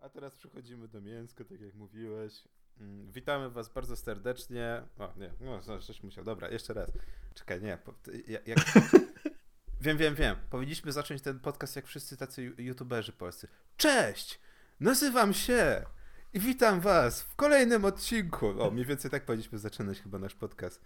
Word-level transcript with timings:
A 0.00 0.08
teraz 0.08 0.34
przechodzimy 0.34 0.88
do 0.88 1.00
mięska, 1.00 1.44
tak 1.44 1.60
jak 1.60 1.74
mówiłeś. 1.74 2.44
Mm, 2.80 3.12
Witamy 3.12 3.50
was 3.50 3.68
bardzo 3.68 3.96
serdecznie. 3.96 4.82
O, 4.98 5.12
nie, 5.16 5.32
no, 5.40 5.80
coś 5.80 6.02
musiał. 6.02 6.24
Dobra, 6.24 6.48
jeszcze 6.48 6.74
raz. 6.74 6.90
Czekaj, 7.34 7.62
nie. 7.62 7.78
Po, 7.84 7.94
jak... 8.46 8.58
wiem, 9.80 9.96
wiem, 9.96 10.14
wiem. 10.14 10.36
Powinniśmy 10.50 10.92
zacząć 10.92 11.22
ten 11.22 11.40
podcast 11.40 11.76
jak 11.76 11.86
wszyscy 11.86 12.16
tacy 12.16 12.54
youtuberzy 12.58 13.12
polscy. 13.12 13.48
Cześć! 13.76 14.40
Nazywam 14.80 15.34
się 15.34 15.84
i 16.32 16.40
witam 16.40 16.80
was 16.80 17.22
w 17.22 17.36
kolejnym 17.36 17.84
odcinku. 17.84 18.62
O, 18.62 18.70
mniej 18.70 18.86
więcej 18.86 19.10
tak 19.10 19.24
powinniśmy 19.24 19.58
zaczynać 19.58 20.00
chyba 20.00 20.18
nasz 20.18 20.34
podcast. 20.34 20.80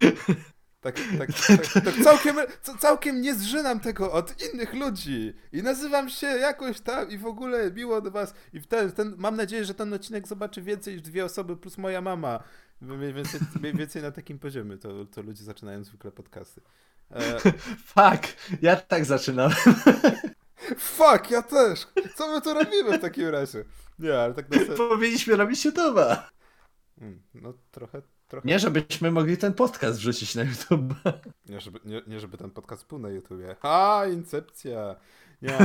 Tak, 1.18 1.28
tak, 1.48 1.66
tak, 1.72 1.84
tak 1.84 1.94
całkiem, 2.04 2.36
ca- 2.62 2.76
całkiem 2.78 3.20
nie 3.20 3.34
zżynam 3.34 3.80
tego 3.80 4.12
od 4.12 4.34
innych 4.52 4.74
ludzi 4.74 5.34
i 5.52 5.62
nazywam 5.62 6.08
się 6.08 6.26
jakoś 6.26 6.80
tam 6.80 7.10
i 7.10 7.18
w 7.18 7.26
ogóle 7.26 7.70
miło 7.72 8.00
do 8.00 8.10
was 8.10 8.34
i 8.52 8.60
ten, 8.60 8.92
ten, 8.92 9.14
mam 9.18 9.36
nadzieję, 9.36 9.64
że 9.64 9.74
ten 9.74 9.92
odcinek 9.92 10.28
zobaczy 10.28 10.62
więcej 10.62 10.94
niż 10.94 11.02
dwie 11.02 11.24
osoby 11.24 11.56
plus 11.56 11.78
moja 11.78 12.00
mama. 12.00 12.42
Mniej 12.80 13.12
więcej, 13.14 13.40
mniej 13.60 13.74
więcej 13.74 14.02
na 14.02 14.10
takim 14.10 14.38
poziomie 14.38 14.76
to, 14.78 15.04
to 15.04 15.22
ludzie 15.22 15.44
zaczynają 15.44 15.84
zwykle 15.84 16.12
podcasty. 16.12 16.60
E, 17.10 17.40
Fuck, 17.94 18.36
ja 18.62 18.76
tak 18.76 19.04
zaczynam. 19.04 19.50
fuck, 20.78 21.30
ja 21.30 21.42
też! 21.42 21.86
Co 22.16 22.34
my 22.34 22.40
tu 22.42 22.54
robimy 22.54 22.98
w 22.98 23.00
takim 23.00 23.28
razie? 23.28 23.64
Nie, 23.98 24.18
ale 24.18 24.34
tak 24.34 24.50
na 24.50 24.58
serio. 24.58 24.76
Powinniśmy 24.88 25.36
robić 25.36 25.66
YouTube'a. 25.66 26.16
Mm, 27.00 27.22
No 27.34 27.52
trochę, 27.70 28.02
trochę. 28.28 28.48
Nie, 28.48 28.58
żebyśmy 28.58 29.10
mogli 29.10 29.36
ten 29.36 29.54
podcast 29.54 29.98
wrzucić 29.98 30.34
na 30.34 30.42
YouTube. 30.42 30.94
Nie 31.48 31.60
żeby, 31.60 31.80
nie, 31.84 32.02
nie 32.06 32.20
żeby 32.20 32.36
ten 32.36 32.50
podcast 32.50 32.88
był 32.88 32.98
na 32.98 33.08
YouTubie. 33.08 33.56
A, 33.62 34.02
incepcja! 34.12 34.96
Nie, 35.42 35.58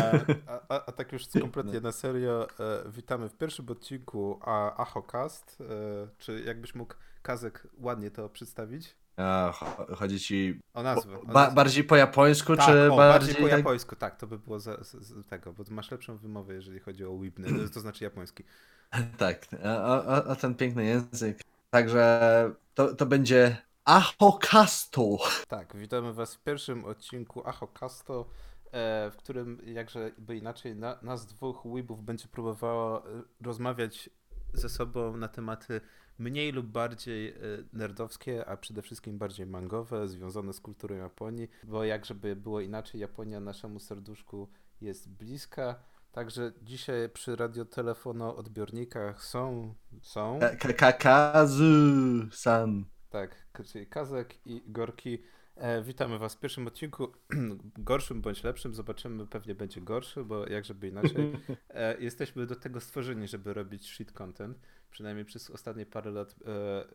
a, 0.48 0.60
a, 0.70 0.86
a 0.86 0.92
tak 0.92 1.12
już 1.12 1.24
kompletnie 1.42 1.80
na 1.82 1.92
serio. 1.92 2.48
E, 2.60 2.90
witamy 2.90 3.30
w 3.30 3.38
pierwszym 3.38 3.70
odcinku 3.70 4.40
a, 4.42 4.76
AchoCast. 4.76 5.58
E, 5.62 6.08
czy 6.18 6.44
jakbyś 6.46 6.76
mógł, 6.76 6.94
Kazek, 7.22 7.68
ładnie 7.80 8.12
to 8.12 8.30
przedstawić? 8.30 8.96
A, 9.18 9.54
cho- 9.56 9.96
chodzi 9.96 10.20
ci 10.20 10.60
O 10.74 10.84
nazwę. 10.84 11.20
O 11.20 11.26
ba 11.26 11.52
bardziej 11.52 11.84
po 11.84 11.96
japońsku, 11.96 12.56
tak, 12.56 12.66
czy 12.66 12.92
o, 12.92 12.98
bardziej... 12.98 13.36
po 13.36 13.48
jak- 13.48 13.58
japońsku, 13.58 13.96
tak, 13.96 14.16
to 14.18 14.28
by 14.28 14.40
było 14.40 14.60
za, 14.60 14.84
z, 14.84 14.92
z 14.92 15.26
tego, 15.28 15.54
bo 15.54 15.64
masz 15.70 15.92
lepszą 15.92 16.18
wymowę, 16.18 16.54
jeżeli 16.54 16.80
chodzi 16.80 17.06
o 17.06 17.18
Wibny, 17.18 17.70
to 17.70 17.80
znaczy 17.80 18.04
japoński. 18.04 18.44
Tak, 19.18 19.48
a, 19.64 20.04
a, 20.04 20.24
a 20.24 20.36
ten 20.36 20.56
piękny 20.56 20.86
język. 20.86 21.42
Także 21.72 22.56
to, 22.74 22.96
to 22.96 23.06
będzie 23.06 23.58
Ahokasto. 23.86 25.18
Tak, 25.48 25.76
witamy 25.76 26.14
Was 26.14 26.36
w 26.36 26.44
pierwszym 26.44 26.86
odcinku 26.86 27.48
AchoCasto, 27.48 28.26
e, 28.72 29.12
w 29.12 29.16
którym, 29.16 29.62
jakże 29.66 30.12
by 30.18 30.38
inaczej, 30.38 30.76
na, 30.76 30.98
nas 31.02 31.26
dwóch 31.26 31.64
weebów 31.66 32.04
będzie 32.04 32.28
próbowało 32.28 33.10
e, 33.10 33.24
rozmawiać 33.42 34.10
ze 34.54 34.70
sobą 34.70 35.18
na 35.18 35.28
tematy 35.28 35.82
mniej 36.20 36.52
lub 36.52 36.66
bardziej 36.68 37.30
e, 37.30 37.36
nerdowskie, 37.74 38.46
a 38.46 38.58
przede 38.58 38.82
wszystkim 38.82 39.18
bardziej 39.18 39.46
mangowe, 39.46 40.08
związane 40.08 40.54
z 40.54 40.60
kulturą 40.60 40.96
Japonii, 40.96 41.50
bo 41.64 41.84
jak 41.84 42.06
żeby 42.06 42.36
było 42.36 42.62
inaczej, 42.62 43.02
Japonia 43.02 43.40
naszemu 43.40 43.80
serduszku 43.80 44.48
jest 44.82 45.10
bliska. 45.10 45.76
Także 46.12 46.52
dzisiaj 46.62 47.10
przy 47.10 47.36
radiotelefono 47.36 48.36
odbiornikach 48.36 49.24
są, 49.24 49.76
są, 50.02 50.40
Ka- 50.60 50.74
ka- 50.74 50.94
Kazu-san. 50.94 52.86
tak, 53.10 53.48
czyli 53.66 53.88
Kazek 53.88 54.48
i 54.48 54.64
Gorki. 54.68 55.24
E, 55.56 55.84
witamy 55.84 56.18
Was 56.20 56.36
w 56.36 56.40
pierwszym 56.40 56.68
odcinku, 56.68 57.12
gorszym 57.78 58.22
bądź 58.22 58.44
lepszym, 58.44 58.76
zobaczymy, 58.76 59.28
pewnie 59.28 59.56
będzie 59.56 59.82
gorszy, 59.82 60.24
bo 60.24 60.48
jak 60.48 60.66
żeby 60.66 60.88
inaczej. 60.88 61.32
E, 61.70 62.02
jesteśmy 62.02 62.46
do 62.48 62.56
tego 62.56 62.82
stworzeni, 62.82 63.28
żeby 63.28 63.54
robić 63.54 63.88
shit 63.88 64.12
content, 64.12 64.60
przynajmniej 64.92 65.26
przez 65.26 65.50
ostatnie 65.50 65.86
parę 65.86 66.12
lat. 66.12 66.36
E, 66.46 66.86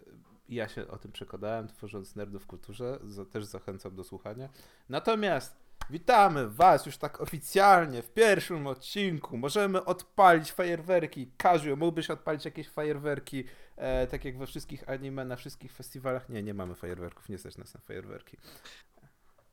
ja 0.48 0.68
się 0.68 0.88
o 0.88 0.98
tym 0.98 1.12
przekonałem, 1.12 1.68
tworząc 1.68 2.16
Nerdów 2.16 2.42
w 2.42 2.46
kulturze, 2.46 2.98
za, 3.04 3.24
też 3.24 3.44
zachęcam 3.44 3.94
do 3.94 4.04
słuchania. 4.04 4.48
Natomiast 4.88 5.65
witamy 5.90 6.48
Was 6.48 6.86
już 6.86 6.98
tak 6.98 7.20
oficjalnie 7.20 8.02
w 8.02 8.12
pierwszym 8.12 8.66
odcinku. 8.66 9.36
Możemy 9.36 9.84
odpalić 9.84 10.52
fajerwerki. 10.52 11.30
Kaziu, 11.36 11.76
mógłbyś 11.76 12.10
odpalić 12.10 12.44
jakieś 12.44 12.68
fajerwerki, 12.68 13.44
e, 13.76 14.06
tak 14.06 14.24
jak 14.24 14.38
we 14.38 14.46
wszystkich 14.46 14.88
anime, 14.88 15.24
na 15.24 15.36
wszystkich 15.36 15.72
festiwalach? 15.72 16.28
Nie, 16.28 16.42
nie 16.42 16.54
mamy 16.54 16.74
fajerwerków, 16.74 17.28
nie 17.28 17.38
stać 17.38 17.56
nas 17.56 17.74
na 17.74 17.80
fajerwerki. 17.80 18.36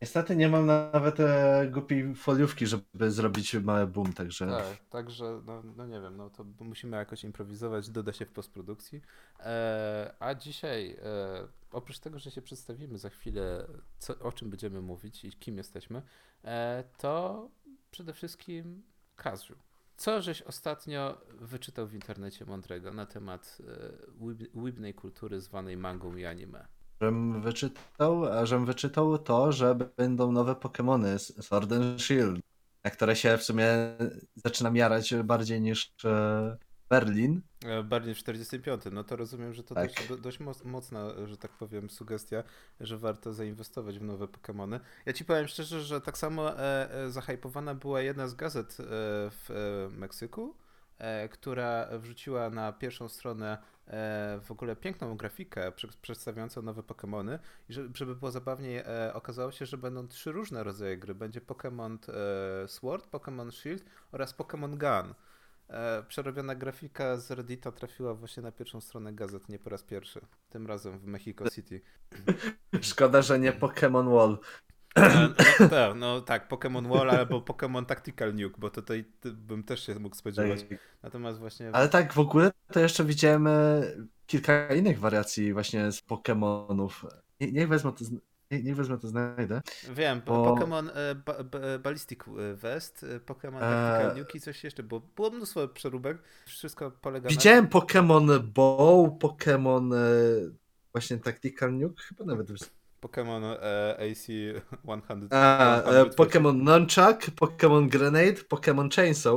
Niestety 0.03 0.35
nie 0.35 0.49
mam 0.49 0.65
nawet 0.65 1.19
e, 1.19 1.67
głupiej 1.71 2.15
foliówki, 2.15 2.67
żeby 2.67 3.11
zrobić 3.11 3.53
mały 3.53 3.87
boom, 3.87 4.13
także... 4.13 4.47
Tak, 4.47 4.89
także, 4.89 5.41
no, 5.45 5.63
no 5.77 5.85
nie 5.85 6.01
wiem, 6.01 6.17
no 6.17 6.29
to 6.29 6.45
musimy 6.59 6.97
jakoś 6.97 7.23
improwizować, 7.23 7.89
doda 7.89 8.13
się 8.13 8.25
w 8.25 8.31
postprodukcji. 8.31 9.01
E, 9.39 10.13
a 10.19 10.35
dzisiaj, 10.35 10.97
e, 11.03 11.47
oprócz 11.71 11.99
tego, 11.99 12.19
że 12.19 12.31
się 12.31 12.41
przedstawimy 12.41 12.97
za 12.97 13.09
chwilę, 13.09 13.67
co, 13.99 14.19
o 14.19 14.31
czym 14.31 14.49
będziemy 14.49 14.81
mówić 14.81 15.25
i 15.25 15.31
kim 15.31 15.57
jesteśmy, 15.57 16.01
e, 16.43 16.83
to 16.97 17.49
przede 17.91 18.13
wszystkim 18.13 18.83
Kaziu. 19.15 19.55
Co 19.97 20.21
żeś 20.21 20.41
ostatnio 20.41 21.21
wyczytał 21.33 21.87
w 21.87 21.93
internecie 21.93 22.45
mądrego 22.45 22.93
na 22.93 23.05
temat 23.05 23.57
e, 24.53 24.61
webnej 24.61 24.93
kultury 24.93 25.41
zwanej 25.41 25.77
mangą 25.77 26.15
i 26.15 26.25
anime? 26.25 26.67
Żem 27.03 27.41
wyczytał, 27.41 28.25
a 28.25 28.45
żem 28.45 28.65
wyczytał 28.65 29.17
to, 29.17 29.51
że 29.51 29.75
będą 29.97 30.31
nowe 30.31 30.53
Pokémony 30.53 31.17
z 31.19 31.45
Sword 31.45 31.71
and 31.71 32.01
Shield, 32.01 32.39
na 32.83 32.91
które 32.91 33.15
się 33.15 33.37
w 33.37 33.43
sumie 33.43 33.67
zaczynam 34.35 34.75
jarać 34.75 35.13
bardziej 35.23 35.61
niż 35.61 35.93
e, 36.05 36.57
Berlin. 36.89 37.41
E, 37.65 37.83
Bardziej 37.83 38.15
w 38.15 38.17
45. 38.17 38.81
No 38.91 39.03
to 39.03 39.15
rozumiem, 39.15 39.53
że 39.53 39.63
to 39.63 39.75
Tak. 39.75 39.87
dość, 39.93 40.07
do, 40.07 40.17
dość 40.17 40.39
moc- 40.39 40.65
mocna, 40.65 41.09
że 41.25 41.37
tak 41.37 41.51
powiem, 41.51 41.89
sugestia, 41.89 42.43
że 42.79 42.97
warto 42.97 43.33
zainwestować 43.33 43.99
w 43.99 44.03
nowe 44.03 44.25
Pokémony. 44.25 44.79
Ja 45.05 45.13
ci 45.13 45.25
powiem 45.25 45.47
szczerze, 45.47 45.81
że 45.81 46.01
tak 46.01 46.17
samo 46.17 46.59
e, 46.59 46.89
zahypowana 47.09 47.75
była 47.75 48.01
jedna 48.01 48.27
z 48.27 48.35
gazet 48.35 48.77
w 48.79 49.87
Meksyku, 49.97 50.55
która 51.31 51.87
wrzuciła 51.99 52.49
na 52.49 52.73
pierwszą 52.73 53.09
stronę 53.09 53.57
w 54.41 54.47
ogóle 54.49 54.75
piękną 54.75 55.17
grafikę 55.17 55.71
przedstawiającą 56.01 56.61
nowe 56.61 56.81
Pokémony. 56.81 57.39
I 57.69 57.73
żeby, 57.73 58.15
było 58.15 58.31
zabawniej, 58.31 58.77
e, 58.77 59.13
okazało 59.13 59.51
się, 59.51 59.65
że 59.65 59.77
będą 59.77 60.07
trzy 60.07 60.31
różne 60.31 60.63
rodzaje 60.63 60.97
gry. 60.97 61.15
Będzie 61.15 61.41
Pokémon 61.41 61.97
e, 62.63 62.67
Sword, 62.67 63.11
Pokémon 63.11 63.51
Shield 63.51 63.85
oraz 64.11 64.37
Pokémon 64.37 64.69
Gun. 64.69 65.13
E, 65.67 66.03
przerobiona 66.03 66.55
grafika 66.55 67.17
z 67.17 67.31
Reddita 67.31 67.71
trafiła 67.71 68.13
właśnie 68.13 68.43
na 68.43 68.51
pierwszą 68.51 68.81
stronę 68.81 69.13
gazet, 69.13 69.49
nie 69.49 69.59
po 69.59 69.69
raz 69.69 69.83
pierwszy. 69.83 70.21
Tym 70.49 70.67
razem 70.67 70.99
w 70.99 71.05
Mexico 71.05 71.49
City. 71.49 71.81
Szkoda, 72.81 73.21
że 73.21 73.39
nie 73.39 73.53
Pokémon 73.53 74.13
Wall. 74.15 74.37
No, 74.95 75.29
tak, 75.69 75.95
no 75.95 76.21
tak, 76.21 76.49
Pokémon 76.49 76.87
Wall 76.89 77.09
albo 77.09 77.41
Pokémon 77.41 77.85
Tactical 77.85 78.35
Nuke, 78.35 78.55
bo 78.57 78.69
tutaj 78.69 79.05
bym 79.23 79.63
też 79.63 79.85
się 79.85 79.95
mógł 79.95 80.15
spodziewać. 80.15 80.65
Natomiast 81.03 81.39
właśnie. 81.39 81.69
Ale 81.73 81.89
tak 81.89 82.13
w 82.13 82.19
ogóle 82.19 82.51
to 82.71 82.79
jeszcze 82.79 83.03
widziałem 83.05 83.47
e, 83.47 83.81
kilka 84.27 84.73
innych 84.73 84.99
wariacji 84.99 85.53
właśnie 85.53 85.91
z 85.91 86.01
Pokémonów. 86.03 86.89
Nie, 87.41 87.51
niech 87.51 87.67
wezmę 87.67 87.91
to, 87.91 88.05
zn- 88.05 88.19
nie, 88.51 88.63
niech 88.63 88.75
wezmę 88.75 88.97
to 88.97 89.07
znajdę. 89.07 89.61
Wiem, 89.93 90.21
bo- 90.25 90.55
Pokémon 90.55 90.89
e, 90.95 91.15
ba, 91.15 91.43
ba, 91.43 91.59
Ballistic 91.83 92.19
West, 92.55 93.03
e, 93.03 93.19
Pokémon 93.19 93.57
E, 93.57 93.59
Tactical 93.59 94.17
Nuke 94.17 94.37
i 94.37 94.41
coś 94.41 94.63
jeszcze, 94.63 94.83
bo 94.83 94.99
było 94.99 95.29
mnóstwo 95.29 95.67
przeróbek. 95.67 96.17
Wszystko 96.45 96.91
polega 96.91 97.29
Widziałem 97.29 97.67
Pokémon 97.67 98.39
Bow, 98.39 99.09
Pokémon 99.19 99.95
właśnie 100.91 101.17
Tactical 101.17 101.73
Nuke, 101.73 102.03
chyba 102.03 102.25
nawet 102.25 102.49
na 102.49 102.55
Pokémon 103.03 103.43
e, 103.43 104.11
AC 104.11 104.27
100. 105.25 105.35
A, 105.35 105.81
e, 105.81 106.05
Pokémon 106.05 106.55
Nunchuck, 106.55 107.31
Pokémon 107.35 107.89
Grenade, 107.89 108.43
Pokémon 108.49 108.95
Chainsaw. 108.95 109.35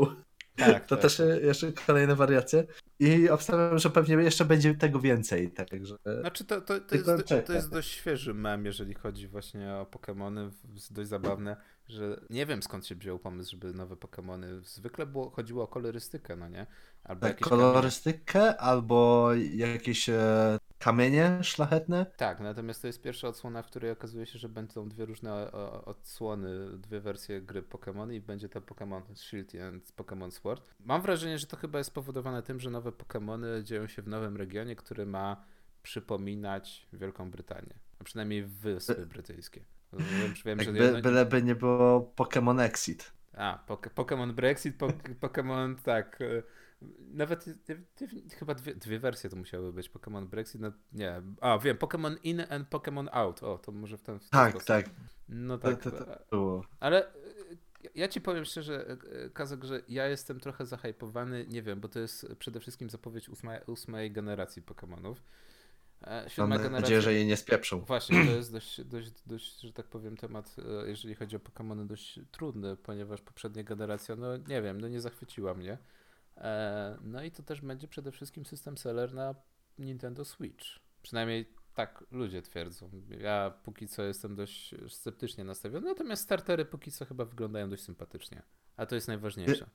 Tak, 0.57 0.87
To 0.87 0.97
tak. 0.97 1.03
też 1.03 1.21
e, 1.21 1.41
jeszcze 1.41 1.73
kolejne 1.73 2.17
wariacje. 2.17 2.65
I 2.99 3.31
obstawiam, 3.31 3.79
że 3.79 3.91
pewnie 3.91 4.15
jeszcze 4.15 4.45
będzie 4.45 4.75
tego 4.75 5.01
więcej. 5.01 5.51
Także. 5.51 5.97
Znaczy 6.21 6.45
to, 6.45 6.61
to, 6.61 6.81
to, 6.81 6.95
jest, 6.95 7.47
to 7.47 7.53
jest 7.53 7.71
dość 7.71 7.91
świeży 7.91 8.35
mem, 8.35 8.67
jeżeli 8.67 8.95
chodzi 8.95 9.29
właśnie 9.29 9.75
o 9.75 9.85
Pokémony, 9.85 10.51
dość 10.91 11.09
zabawne, 11.09 11.57
że 11.89 12.21
nie 12.31 12.47
wiem 12.47 12.63
skąd 12.63 12.87
się 12.87 12.95
wziął 12.95 13.19
pomysł, 13.19 13.51
żeby 13.51 13.73
nowe 13.73 13.95
Pokémony, 13.95 14.65
zwykle 14.65 15.07
było, 15.07 15.31
chodziło 15.31 15.65
o 15.65 15.67
kolorystykę, 15.67 16.37
no 16.37 16.49
nie? 16.49 16.67
Albo 17.05 17.21
kamienie. 17.21 17.41
Kolorystykę 17.41 18.57
albo 18.57 19.31
jakieś 19.55 20.09
e, 20.09 20.59
kamienie 20.79 21.39
szlachetne. 21.43 22.07
Tak, 22.17 22.41
natomiast 22.41 22.81
to 22.83 22.87
jest 22.87 23.03
pierwsza 23.03 23.29
odsłona, 23.29 23.63
w 23.63 23.67
której 23.67 23.91
okazuje 23.91 24.27
się, 24.27 24.39
że 24.39 24.49
będą 24.49 24.89
dwie 24.89 25.05
różne 25.07 25.33
o- 25.53 25.85
odsłony, 25.85 26.79
dwie 26.79 27.01
wersje 27.01 27.43
gry 27.43 27.63
Pokémon 27.63 28.13
i 28.13 28.21
będzie 28.21 28.49
to 28.49 28.61
Pokémon 28.61 29.03
Shield 29.15 29.55
i 29.55 29.59
Pokémon 29.97 30.31
Sword. 30.31 30.75
Mam 30.81 31.03
wrażenie, 31.03 31.39
że 31.39 31.47
to 31.47 31.57
chyba 31.57 31.79
jest 31.79 31.91
spowodowane 31.91 32.43
tym, 32.43 32.61
że 32.61 32.71
nowe 32.71 32.91
Pokémony 32.91 33.63
dzieją 33.63 33.87
się 33.87 34.03
w 34.03 34.09
nowym 34.09 34.37
regionie, 34.37 34.77
który 34.77 35.07
ma 35.07 35.45
przypominać 35.83 36.89
Wielką 36.93 37.31
Brytanię, 37.31 37.75
a 38.01 38.05
przynajmniej 38.05 38.43
Wyspy 38.45 39.07
Brytyjskie. 39.07 39.65
Wiem, 39.93 40.35
wiem, 40.45 40.61
że 40.61 40.71
jedno... 40.71 41.03
byleby 41.03 41.43
nie 41.43 41.55
było 41.55 42.13
Pokémon 42.17 42.61
Exit. 42.61 43.13
A, 43.37 43.59
pok- 43.69 43.91
Pokémon 43.95 44.33
Brexit, 44.33 44.79
pok- 44.79 45.15
Pokémon, 45.21 45.75
tak, 45.85 46.19
e, 46.83 46.87
Nawet 47.01 47.45
chyba 48.39 48.55
dwie, 48.55 48.75
dwie 48.75 48.99
wersje 48.99 49.31
to 49.31 49.37
musiały 49.37 49.73
być. 49.73 49.91
Pokémon 49.91 50.27
Brexit, 50.27 50.61
no 50.61 50.73
nie. 50.93 51.23
A, 51.41 51.59
wiem, 51.59 51.77
Pokémon 51.77 52.17
In 52.23 52.41
and 52.51 52.69
Pokémon 52.71 53.09
Out. 53.13 53.43
O, 53.43 53.59
to 53.59 53.73
może 53.73 53.99
w 53.99 54.03
ten, 54.03 54.19
w 54.19 54.23
ten 54.23 54.31
Tak, 54.31 54.51
sposób. 54.51 54.69
tak. 54.69 54.91
No 55.29 55.59
tak. 55.59 55.83
To, 55.83 55.91
to, 55.91 56.05
to 56.05 56.17
było. 56.31 56.65
Ale 56.81 57.15
y, 57.15 57.59
ja 57.95 58.09
ci 58.09 58.21
powiem 58.21 58.45
szczerze, 58.45 58.97
y, 59.27 59.31
Kazak, 59.31 59.65
że 59.65 59.81
ja 59.89 60.07
jestem 60.07 60.41
trochę 60.41 60.67
zahypowany, 60.67 61.47
nie 61.49 61.63
wiem, 61.63 61.81
bo 61.81 61.89
to 61.89 62.01
jest 62.01 62.27
przede 62.39 62.61
wszystkim 62.61 62.91
zapowiedź 62.91 63.29
ósmej, 63.29 63.61
ósmej 63.67 64.13
generacji 64.13 64.63
Pokémonów. 64.63 65.15
E, 66.01 66.27
Mam 66.39 66.51
generacja. 66.51 66.71
nadzieję, 66.71 67.03
że 67.03 67.15
jej 67.15 67.27
nie 67.27 67.37
spieprzą. 67.37 67.81
Właśnie, 67.81 68.25
to 68.27 68.31
jest 68.31 68.53
dość, 68.53 68.85
dość, 68.85 69.11
dość, 69.27 69.61
że 69.61 69.73
tak 69.73 69.87
powiem, 69.87 70.17
temat, 70.17 70.57
e, 70.85 70.89
jeżeli 70.89 71.15
chodzi 71.15 71.37
o 71.37 71.39
Pokémony, 71.39 71.87
dość 71.87 72.21
trudny, 72.31 72.77
ponieważ 72.77 73.21
poprzednia 73.21 73.63
generacja, 73.63 74.17
no 74.17 74.37
nie 74.37 74.63
wiem, 74.63 74.81
no 74.81 74.89
nie 74.89 75.01
zachwyciła 75.01 75.55
mnie. 75.55 75.79
E, 76.37 76.99
No 77.03 77.23
i 77.23 77.31
to 77.31 77.43
też 77.43 77.61
będzie 77.61 77.89
przede 77.89 78.13
wszystkim 78.13 78.45
system 78.45 78.79
seller 78.79 79.15
na 79.15 79.35
Nintendo 79.79 80.25
Switch. 80.25 80.67
Przynajmniej 81.03 81.55
tak 81.75 82.05
ludzie 82.11 82.43
twierdzą. 82.43 82.91
Ja 83.21 83.53
póki 83.65 83.89
co 83.89 84.03
jestem 84.03 84.37
dość 84.37 84.75
sceptycznie 84.89 85.45
nastawiony, 85.45 85.87
natomiast 85.87 86.23
startery 86.23 86.65
póki 86.65 86.93
co 86.93 87.05
chyba 87.05 87.25
wyglądają 87.25 87.71
dość 87.71 87.83
sympatycznie. 87.83 88.43
A 88.77 88.87
to 88.87 88.95
jest 88.95 89.09
najważniejsze. 89.09 89.67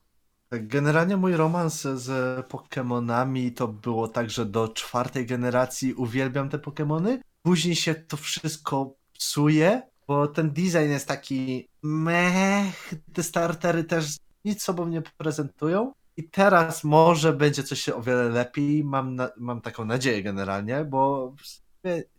Tak, 0.49 0.67
Generalnie 0.67 1.17
mój 1.17 1.35
romans 1.35 1.81
z 1.81 2.09
Pokémonami 2.47 3.53
to 3.53 3.67
było 3.67 4.07
tak, 4.07 4.29
że 4.29 4.45
do 4.45 4.67
czwartej 4.67 5.25
generacji 5.25 5.93
uwielbiam 5.93 6.49
te 6.49 6.57
Pokémony. 6.57 7.19
Później 7.41 7.75
się 7.75 7.95
to 7.95 8.17
wszystko 8.17 8.95
psuje, 9.13 9.81
bo 10.07 10.27
ten 10.27 10.51
design 10.51 10.89
jest 10.89 11.07
taki 11.07 11.67
mech, 11.83 12.93
te 13.13 13.23
startery 13.23 13.83
też 13.83 14.17
nic 14.45 14.63
sobą 14.63 14.87
nie 14.87 15.01
prezentują. 15.01 15.93
I 16.17 16.29
teraz 16.29 16.83
może 16.83 17.33
będzie 17.33 17.63
coś 17.63 17.89
o 17.89 18.01
wiele 18.01 18.29
lepiej. 18.29 18.83
Mam, 18.83 19.15
na, 19.15 19.29
mam 19.37 19.61
taką 19.61 19.85
nadzieję 19.85 20.23
generalnie, 20.23 20.85
bo 20.85 21.33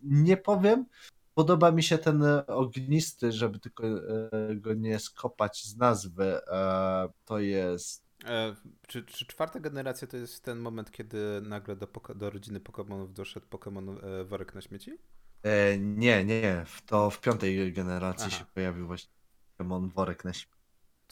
nie 0.03 0.37
powiem. 0.37 0.87
Podoba 1.35 1.71
mi 1.71 1.83
się 1.83 1.99
ten 1.99 2.23
ognisty, 2.47 3.33
żeby 3.33 3.59
tylko 3.59 3.87
e, 3.87 4.31
go 4.55 4.75
nie 4.75 4.99
skopać 4.99 5.65
z 5.65 5.77
nazwy. 5.77 6.41
E, 6.47 7.09
to 7.25 7.39
jest 7.39 8.03
E, 8.25 8.55
czy, 8.87 9.03
czy 9.03 9.27
czwarta 9.27 9.61
generacja 9.61 10.09
to 10.09 10.17
jest 10.17 10.43
ten 10.45 10.59
moment, 10.59 10.91
kiedy 10.91 11.41
nagle 11.43 11.77
do, 11.77 11.89
do 12.15 12.31
rodziny 12.31 12.61
Pokémonów 12.61 13.13
doszedł 13.13 13.47
Pokémon 13.47 14.05
e, 14.05 14.25
worek 14.25 14.55
na 14.55 14.61
śmieci? 14.61 14.99
E, 15.43 15.79
nie, 15.79 16.25
nie, 16.25 16.65
to 16.87 17.11
w 17.11 17.21
piątej 17.21 17.73
generacji 17.73 18.29
Aha. 18.29 18.39
się 18.39 18.45
pojawił 18.55 18.87
właśnie 18.87 19.11
Pokémon 19.59 19.93
Worek 19.93 20.25
na 20.25 20.33
śmie- 20.33 20.62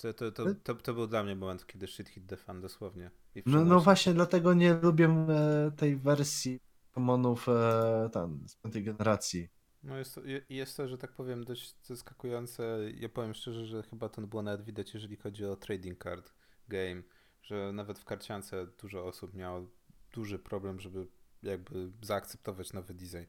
To, 0.02 0.14
to, 0.14 0.32
to, 0.32 0.44
to, 0.54 0.74
to 0.74 0.94
był 0.94 1.06
dla 1.06 1.22
mnie 1.22 1.36
moment, 1.36 1.66
kiedy 1.66 1.86
shit 1.86 2.08
hit 2.08 2.26
the 2.26 2.36
fan 2.36 2.60
dosłownie. 2.60 3.10
No, 3.46 3.64
no 3.64 3.80
właśnie 3.80 4.14
dlatego 4.14 4.54
nie 4.54 4.74
lubię 4.74 5.06
e, 5.06 5.70
tej 5.76 5.96
wersji 5.96 6.60
Pokémonów 6.94 7.52
e, 7.52 8.10
tam, 8.10 8.48
z 8.48 8.56
piątej 8.56 8.84
generacji. 8.84 9.48
No 9.82 9.96
jest 9.96 10.14
to, 10.14 10.24
je- 10.24 10.44
jest 10.48 10.76
to, 10.76 10.88
że 10.88 10.98
tak 10.98 11.12
powiem, 11.12 11.44
dość 11.44 11.74
zaskakujące. 11.82 12.78
Ja 12.94 13.08
powiem 13.08 13.34
szczerze, 13.34 13.66
że 13.66 13.82
chyba 13.82 14.08
to 14.08 14.22
było 14.22 14.42
nawet 14.42 14.62
widać, 14.62 14.94
jeżeli 14.94 15.16
chodzi 15.16 15.44
o 15.44 15.56
trading 15.56 16.02
card 16.04 16.32
game, 16.68 17.02
że 17.42 17.72
nawet 17.72 17.98
w 17.98 18.04
karciance 18.04 18.66
dużo 18.66 19.04
osób 19.06 19.34
miało 19.34 19.66
duży 20.12 20.38
problem, 20.38 20.80
żeby 20.80 21.06
jakby 21.42 21.90
zaakceptować 22.02 22.72
nowy 22.72 22.94
design. 22.94 23.24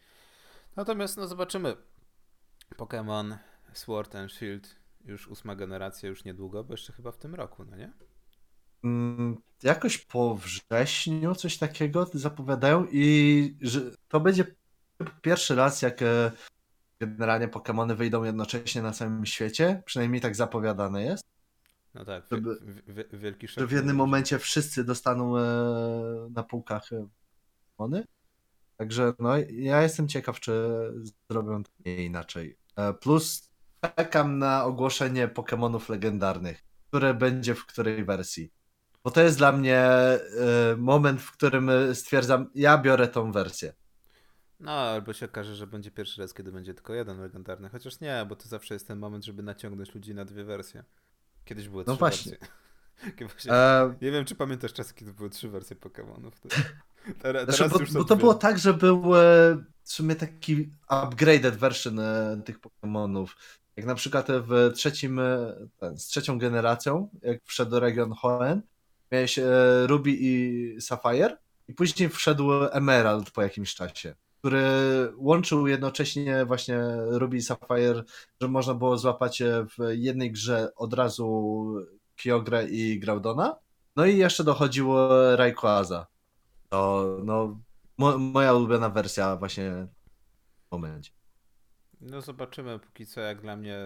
Natomiast 0.75 1.17
no 1.17 1.27
zobaczymy. 1.27 1.75
Pokémon 2.77 3.37
Sword 3.73 4.15
and 4.15 4.31
Shield, 4.31 4.75
już 5.05 5.27
ósma 5.27 5.55
generacja, 5.55 6.09
już 6.09 6.25
niedługo, 6.25 6.63
bo 6.63 6.73
jeszcze 6.73 6.93
chyba 6.93 7.11
w 7.11 7.17
tym 7.17 7.35
roku, 7.35 7.65
no 7.65 7.75
nie? 7.77 7.93
Mm, 8.83 9.37
jakoś 9.63 9.97
po 9.97 10.35
wrześniu 10.35 11.35
coś 11.35 11.57
takiego 11.57 12.09
zapowiadają 12.13 12.87
i 12.91 13.57
że 13.61 13.81
to 14.07 14.19
będzie 14.19 14.45
pierwszy 15.21 15.55
raz, 15.55 15.81
jak 15.81 16.01
e, 16.01 16.31
generalnie 16.99 17.47
Pokémony 17.47 17.95
wyjdą 17.95 18.23
jednocześnie 18.23 18.81
na 18.81 18.91
całym 18.91 19.25
świecie. 19.25 19.83
Przynajmniej 19.85 20.21
tak 20.21 20.35
zapowiadane 20.35 21.03
jest. 21.03 21.23
No 21.93 22.05
tak, 22.05 22.25
Żeby- 22.31 22.59
wi- 22.87 22.93
wi- 22.93 23.17
wielki 23.17 23.47
szok. 23.47 23.59
Że 23.61 23.67
w 23.67 23.71
jednym 23.71 23.95
momencie 23.95 24.39
wszyscy 24.39 24.83
dostaną 24.83 25.37
e, 25.37 25.41
na 26.31 26.43
półkach 26.43 26.93
e, 26.93 27.07
Pokémony. 27.77 28.03
Także 28.77 29.13
no, 29.19 29.37
ja 29.51 29.81
jestem 29.81 30.07
ciekaw, 30.07 30.39
czy 30.39 30.53
zrobią 31.29 31.63
to 31.63 31.71
nie 31.85 32.05
inaczej. 32.05 32.57
Plus 33.01 33.50
czekam 33.81 34.37
na 34.39 34.63
ogłoszenie 34.65 35.27
Pokémonów 35.27 35.89
legendarnych, 35.89 36.63
które 36.87 37.13
będzie 37.13 37.55
w 37.55 37.65
której 37.65 38.05
wersji. 38.05 38.51
Bo 39.03 39.11
to 39.11 39.21
jest 39.21 39.37
dla 39.37 39.51
mnie 39.51 39.77
e, 39.79 40.19
moment, 40.77 41.21
w 41.21 41.31
którym 41.31 41.69
e, 41.69 41.95
stwierdzam, 41.95 42.49
ja 42.55 42.77
biorę 42.77 43.07
tą 43.07 43.31
wersję. 43.31 43.73
No, 44.59 44.71
albo 44.71 45.13
się 45.13 45.25
okaże, 45.25 45.55
że 45.55 45.67
będzie 45.67 45.91
pierwszy 45.91 46.21
raz, 46.21 46.33
kiedy 46.33 46.51
będzie 46.51 46.73
tylko 46.73 46.93
jeden 46.93 47.21
legendarny. 47.21 47.69
Chociaż 47.69 47.99
nie, 47.99 48.25
bo 48.29 48.35
to 48.35 48.47
zawsze 48.47 48.73
jest 48.73 48.87
ten 48.87 48.99
moment, 48.99 49.25
żeby 49.25 49.43
naciągnąć 49.43 49.95
ludzi 49.95 50.15
na 50.15 50.25
dwie 50.25 50.43
wersje. 50.43 50.83
Kiedyś 51.45 51.69
były 51.69 51.83
No 51.87 51.93
trzy 51.93 51.99
właśnie. 51.99 52.31
wersje. 52.31 52.47
Właśnie- 53.27 53.53
E, 53.53 53.95
Nie 54.01 54.11
wiem, 54.11 54.25
czy 54.25 54.35
pamiętasz 54.35 54.73
czasy, 54.73 54.93
kiedy 54.93 55.13
były 55.13 55.29
trzy 55.29 55.49
wersje 55.49 55.75
Pokémonów. 55.75 56.31
Teraz, 57.21 57.43
Znaczy, 57.43 57.69
teraz 57.69 57.93
bo, 57.93 57.99
bo 57.99 58.05
to 58.05 58.15
było 58.15 58.33
tak, 58.33 58.59
że 58.59 58.73
był 58.73 59.15
e, 59.15 59.19
w 59.83 59.91
sumie 59.91 60.15
taki 60.15 60.73
upgraded 61.03 61.55
version 61.55 61.99
e, 61.99 62.41
tych 62.45 62.59
Pokémonów. 62.59 63.27
Jak 63.81 63.87
na 63.87 63.95
przykład 63.95 64.27
w 64.29 64.71
trzecim, 64.75 65.19
e, 65.19 65.55
ten, 65.77 65.97
z 65.97 66.07
trzecią 66.07 66.37
generacją, 66.37 67.09
jak 67.21 67.43
wszedł 67.45 67.79
region 67.79 68.13
Hoenn, 68.13 68.61
miałeś 69.11 69.39
e, 69.39 69.43
Ruby 69.87 70.11
i 70.19 70.81
Sapphire 70.81 71.37
i 71.67 71.73
później 71.73 72.09
wszedł 72.09 72.51
Emerald 72.71 73.31
po 73.31 73.41
jakimś 73.41 73.75
czasie, 73.75 74.15
który 74.39 74.63
łączył 75.17 75.67
jednocześnie 75.67 76.45
właśnie 76.45 76.79
Ruby 77.09 77.37
i 77.37 77.41
Sapphire, 77.41 78.03
że 78.41 78.47
można 78.47 78.73
było 78.73 78.97
złapać 78.97 79.43
w 79.43 79.89
jednej 79.89 80.31
grze 80.31 80.71
od 80.75 80.93
razu 80.93 81.65
Kyogre 82.15 82.67
i 82.67 82.99
Groudona. 82.99 83.55
No 83.95 84.05
i 84.05 84.17
jeszcze 84.17 84.43
dochodziło 84.43 85.09
Rayquaza. 85.35 86.07
To 86.69 87.17
no, 87.23 87.59
mo, 87.97 88.17
moja 88.17 88.53
ulubiona 88.53 88.89
wersja 88.89 89.35
właśnie 89.35 89.87
w 90.67 90.71
momencie. 90.71 91.20
No 92.01 92.21
zobaczymy 92.21 92.79
póki 92.79 93.05
co, 93.05 93.21
jak 93.21 93.41
dla 93.41 93.55
mnie, 93.55 93.77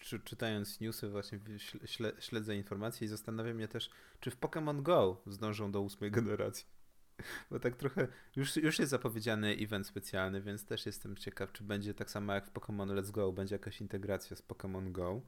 czy, 0.00 0.20
czytając 0.20 0.80
newsy 0.80 1.08
właśnie 1.08 1.38
śle- 1.38 1.86
śle, 1.86 2.12
śledzę 2.18 2.56
informacje 2.56 3.04
i 3.04 3.08
zastanawiam 3.08 3.56
mnie 3.56 3.68
też, 3.68 3.90
czy 4.20 4.30
w 4.30 4.40
Pokémon 4.40 4.82
Go 4.82 5.22
zdążą 5.26 5.72
do 5.72 5.80
ósmej 5.80 6.10
generacji. 6.10 6.66
Bo 7.50 7.60
tak 7.60 7.76
trochę, 7.76 8.08
już, 8.36 8.56
już 8.56 8.78
jest 8.78 8.90
zapowiedziany 8.90 9.56
event 9.60 9.86
specjalny, 9.86 10.40
więc 10.40 10.64
też 10.64 10.86
jestem 10.86 11.16
ciekaw, 11.16 11.52
czy 11.52 11.64
będzie 11.64 11.94
tak 11.94 12.10
samo 12.10 12.32
jak 12.32 12.46
w 12.46 12.52
Pokémon 12.52 13.00
Let's 13.00 13.10
Go, 13.10 13.32
będzie 13.32 13.54
jakaś 13.54 13.80
integracja 13.80 14.36
z 14.36 14.42
Pokémon 14.42 14.92
Go, 14.92 15.20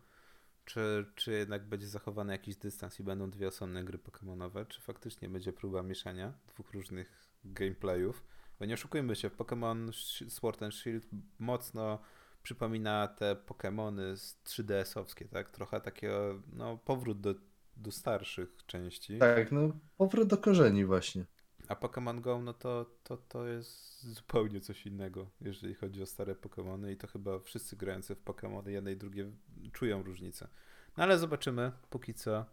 czy, 0.65 1.07
czy 1.15 1.33
jednak 1.33 1.69
będzie 1.69 1.87
zachowany 1.87 2.33
jakiś 2.33 2.57
dystans 2.57 3.01
i 3.01 3.03
będą 3.03 3.31
dwie 3.31 3.49
osobne 3.49 3.85
gry 3.85 3.99
Pokémonowe, 3.99 4.67
czy 4.69 4.81
faktycznie 4.81 5.29
będzie 5.29 5.53
próba 5.53 5.83
mieszania 5.83 6.33
dwóch 6.49 6.73
różnych 6.73 7.29
gameplayów. 7.45 8.25
Bo 8.59 8.65
nie 8.65 8.75
oszukujmy 8.75 9.17
się, 9.17 9.31
Pokémon 9.31 9.89
Sh- 9.89 10.31
Sword 10.31 10.63
and 10.63 10.75
Shield 10.75 11.07
mocno 11.39 11.99
przypomina 12.43 13.09
te 13.09 13.35
Pokémony 13.35 14.17
z 14.17 14.37
3DS-owskie, 14.45 15.29
tak? 15.29 15.51
Trochę 15.51 15.81
takiego, 15.81 16.43
no, 16.53 16.77
powrót 16.77 17.21
do, 17.21 17.35
do 17.77 17.93
starszych 17.93 18.57
części. 18.67 19.19
Tak, 19.19 19.53
no 19.53 19.73
powrót 19.97 20.29
do 20.29 20.37
korzeni 20.37 20.85
właśnie. 20.85 21.25
A 21.69 21.75
Pokémon 21.75 22.21
Go, 22.21 22.41
no 22.41 22.53
to, 22.53 22.87
to, 23.05 23.17
to 23.17 23.47
jest 23.47 24.03
zupełnie 24.03 24.61
coś 24.61 24.87
innego, 24.87 25.31
jeżeli 25.41 25.75
chodzi 25.75 26.03
o 26.03 26.07
stare 26.07 26.35
Pokémony 26.35 26.93
i 26.93 26.97
to 26.97 27.07
chyba 27.07 27.39
wszyscy 27.39 27.77
grający 27.77 28.15
w 28.15 28.25
Pokémony 28.25 28.69
jedne 28.69 28.93
i 28.93 28.97
drugie 28.97 29.31
czują 29.73 30.03
różnicę. 30.03 30.49
No 30.97 31.03
ale 31.03 31.19
zobaczymy, 31.19 31.73
póki 31.91 32.15
co. 32.15 32.45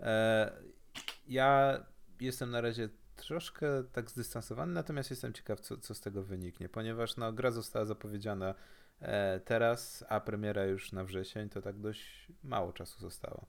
E, 0.00 0.52
ja 1.28 1.80
jestem 2.20 2.50
na 2.50 2.60
razie 2.60 2.88
troszkę 3.16 3.84
tak 3.92 4.10
zdystansowany, 4.10 4.72
natomiast 4.72 5.10
jestem 5.10 5.32
ciekaw, 5.32 5.60
co, 5.60 5.76
co 5.76 5.94
z 5.94 6.00
tego 6.00 6.22
wyniknie, 6.22 6.68
ponieważ 6.68 7.16
no, 7.16 7.32
gra 7.32 7.50
została 7.50 7.84
zapowiedziana 7.84 8.54
teraz, 9.44 10.04
a 10.08 10.20
premiera 10.20 10.64
już 10.64 10.92
na 10.92 11.04
wrzesień, 11.04 11.48
to 11.48 11.62
tak 11.62 11.78
dość 11.80 12.28
mało 12.44 12.72
czasu 12.72 13.00
zostało. 13.00 13.46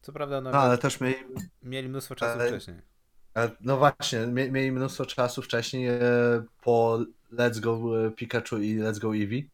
Co 0.00 0.12
prawda, 0.12 0.40
no, 0.40 0.50
No 0.50 0.58
ale 0.58 0.78
też 0.78 1.00
mieli, 1.00 1.16
mieli 1.62 1.88
mnóstwo 1.88 2.14
czasu 2.14 2.38
ale- 2.40 2.48
wcześniej. 2.48 2.76
e, 3.36 3.50
no 3.60 3.76
właśnie, 3.76 4.26
mie, 4.26 4.50
mieli 4.50 4.72
mnóstwo 4.72 5.06
czasu 5.06 5.42
wcześniej 5.42 5.88
e, 5.88 6.00
po 6.62 6.98
Let's 7.32 7.60
Go 7.60 8.06
e, 8.06 8.10
Pikachu 8.10 8.56
i 8.58 8.78
Let's 8.78 8.98
Go 9.00 9.14
Eevee. 9.16 9.50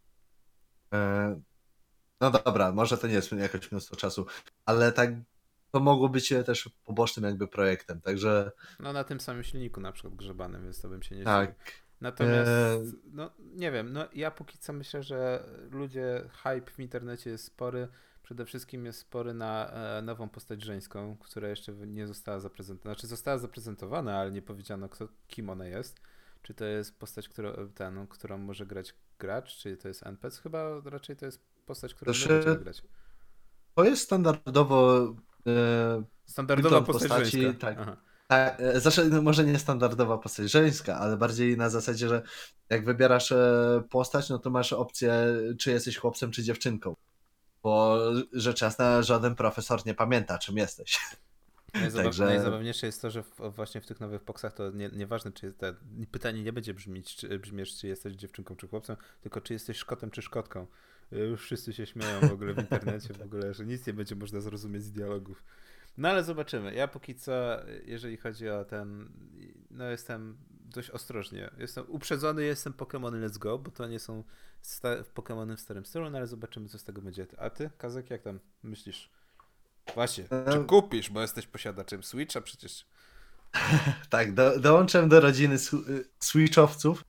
E, 0.95 1.41
no 2.21 2.31
dobra, 2.31 2.73
może 2.73 2.99
to 2.99 3.07
nie 3.07 3.15
jest 3.15 3.33
jakoś 3.33 3.73
mnóstwo 3.73 3.97
czasu, 3.97 4.27
ale 4.67 4.93
tak 4.93 5.11
to 5.73 5.81
mogło 5.81 6.09
być 6.09 6.33
e, 6.33 6.45
też 6.45 6.71
pobocznym 6.85 7.25
jakby 7.25 7.49
projektem, 7.49 8.01
także 8.01 8.53
No 8.81 8.93
na 8.93 9.05
tym 9.05 9.21
samym 9.21 9.43
silniku 9.45 9.81
na 9.81 9.93
przykład 9.93 10.15
grzebanym, 10.15 10.63
więc 10.65 10.81
to 10.81 10.89
bym 10.89 11.03
się 11.03 11.17
nie 11.17 11.25
tak. 11.25 11.51
zdziwił. 11.51 11.65
Natomiast, 12.01 12.51
Eee. 12.51 12.93
no 13.13 13.31
nie 13.39 13.73
wiem, 13.73 13.93
no 13.93 14.09
ja 14.15 14.31
póki 14.31 14.59
co 14.59 14.73
myślę, 14.73 15.03
że 15.03 15.45
ludzie, 15.71 16.29
hype 16.43 16.71
w 16.71 16.81
internecie 16.81 17.31
jest 17.31 17.45
spory, 17.45 17.89
przede 18.23 18.47
wszystkim 18.47 18.87
jest 18.87 18.99
spory 18.99 19.35
na 19.35 19.71
e, 19.71 20.03
nową 20.03 20.29
postać 20.29 20.63
żeńską, 20.63 21.17
która 21.21 21.49
jeszcze 21.49 21.73
nie 21.73 22.07
została 22.07 22.41
zaprezentowana. 22.41 22.95
Znaczy 22.95 23.07
została 23.07 23.39
zaprezentowana, 23.39 24.19
ale 24.19 24.33
nie 24.33 24.43
powiedziano 24.43 24.89
kto, 24.89 25.09
kim 25.29 25.51
ona 25.51 25.67
jest. 25.67 26.01
Czy 26.43 26.55
to 26.55 26.65
jest 26.65 26.99
postać, 26.99 27.29
która, 27.29 27.53
ten, 27.75 28.07
którą 28.07 28.39
może 28.39 28.67
grać 28.67 28.95
gracz, 29.19 29.57
czy 29.57 29.77
to 29.77 29.89
jest 29.89 30.07
NPC? 30.07 30.43
Chyba 30.43 30.81
raczej 30.85 31.17
to 31.17 31.27
jest 31.27 31.41
postać, 31.67 31.95
którą 31.95 32.13
Znaczy, 32.13 32.29
będziemy 32.29 32.59
grać. 32.59 32.83
To 33.75 33.85
jest 33.85 34.03
standardowo. 34.03 35.15
E, 35.47 36.03
Standardowa 36.27 36.81
postać 36.83 37.09
postaci, 37.09 37.43
żeńska. 37.43 37.61
tak. 37.67 37.77
Aha. 37.81 37.97
Tak, 38.31 38.61
e, 38.61 38.81
znaczy, 38.81 39.05
no 39.05 39.23
może 39.23 39.45
nie 39.45 39.59
standardowa 39.59 40.19
postać 40.19 40.51
żeńska, 40.51 40.99
ale 40.99 41.17
bardziej 41.17 41.57
na 41.57 41.71
zasadzie, 41.71 42.09
że 42.09 42.23
jak 42.71 42.85
wybierasz 42.85 43.33
e, 43.33 43.83
postać, 43.91 44.29
no 44.29 44.39
to 44.39 44.51
masz 44.51 44.73
opcję, 44.73 45.13
czy 45.59 45.71
jesteś 45.71 45.97
chłopcem, 45.97 46.31
czy 46.31 46.43
dziewczynką. 46.43 46.97
Bo 47.63 47.99
rzecz 48.33 48.63
jasna, 48.63 49.03
żaden 49.03 49.35
profesor 49.35 49.87
nie 49.87 49.95
pamięta, 49.95 50.39
czym 50.39 50.57
jesteś. 50.57 50.99
Najzabaw... 51.75 52.05
Także- 52.05 52.25
Najzabawniejsze 52.25 52.87
jest 52.87 53.03
to, 53.03 53.11
że 53.11 53.25
właśnie 53.39 53.81
w 53.81 53.87
tych 53.87 54.01
nowych 54.01 54.25
boksach 54.25 54.53
to 54.55 54.71
nie, 54.71 54.89
nieważne, 54.89 55.33
czy 55.33 55.47
jest 55.47 55.59
te, 55.59 55.75
pytanie 56.11 56.43
nie 56.43 56.53
będzie 56.53 56.75
brzmieć, 56.75 57.17
czy, 57.17 57.39
brzmieć, 57.39 57.77
czy 57.77 57.87
jesteś 57.87 58.15
dziewczynką, 58.15 58.57
czy 58.57 58.69
chłopcem, 58.69 58.97
tylko 59.21 59.41
czy 59.41 59.53
jesteś 59.53 59.77
szkotem, 59.77 60.11
czy 60.11 60.23
szkotką. 60.23 60.67
Y, 61.13 61.17
Już 61.17 61.43
wszyscy 61.43 61.73
się 61.73 61.87
śmieją 61.87 62.21
w 62.21 62.33
ogóle 62.33 62.55
w 62.55 62.59
internecie, 62.59 63.15
w 63.15 63.23
ogóle, 63.23 63.55
że 63.55 63.67
nic 63.67 63.87
nie 63.87 63.93
będzie 63.93 64.15
można 64.15 64.41
zrozumieć 64.41 64.83
z 64.83 64.93
dialogów. 64.93 65.45
No 65.97 66.09
ale 66.09 66.25
zobaczymy. 66.25 66.75
Ja 66.75 66.89
póki 66.89 67.15
co, 67.15 67.33
jeżeli 67.85 68.17
chodzi 68.17 68.49
o 68.49 68.65
ten, 68.65 69.13
no 69.71 69.85
jestem 69.85 70.37
dość 70.51 70.91
ostrożnie. 70.91 71.51
Jestem 71.59 71.85
uprzedzony, 71.89 72.45
jestem 72.45 72.73
Pokémon 72.73 73.27
Let's 73.27 73.39
Go, 73.39 73.59
bo 73.59 73.71
to 73.71 73.87
nie 73.89 73.99
są 73.99 74.25
sta- 74.63 75.03
Pokémony 75.15 75.57
w 75.57 75.61
starym 75.61 75.85
stylu, 75.87 76.11
no 76.11 76.19
ale 76.19 76.27
zobaczymy, 76.27 76.69
co 76.69 76.79
z 76.79 76.85
tego 76.85 77.03
będzie. 77.03 77.27
A 77.39 77.51
ty, 77.51 77.71
Kazek, 77.79 78.11
jak 78.11 78.23
tam 78.23 78.41
myślisz? 78.63 79.11
Właśnie, 79.95 80.25
czy 80.25 80.35
E, 80.59 80.65
kupisz, 80.65 81.11
bo 81.11 81.21
jesteś 81.21 81.47
posiadaczem 81.47 82.03
Switcha 82.03 82.41
przecież. 82.41 82.87
Tak, 84.11 84.35
do, 84.35 84.61
dołączam 84.61 85.09
do 85.09 85.21
rodziny 85.21 85.55
sw- 85.55 86.05
switchowców. 86.21 87.05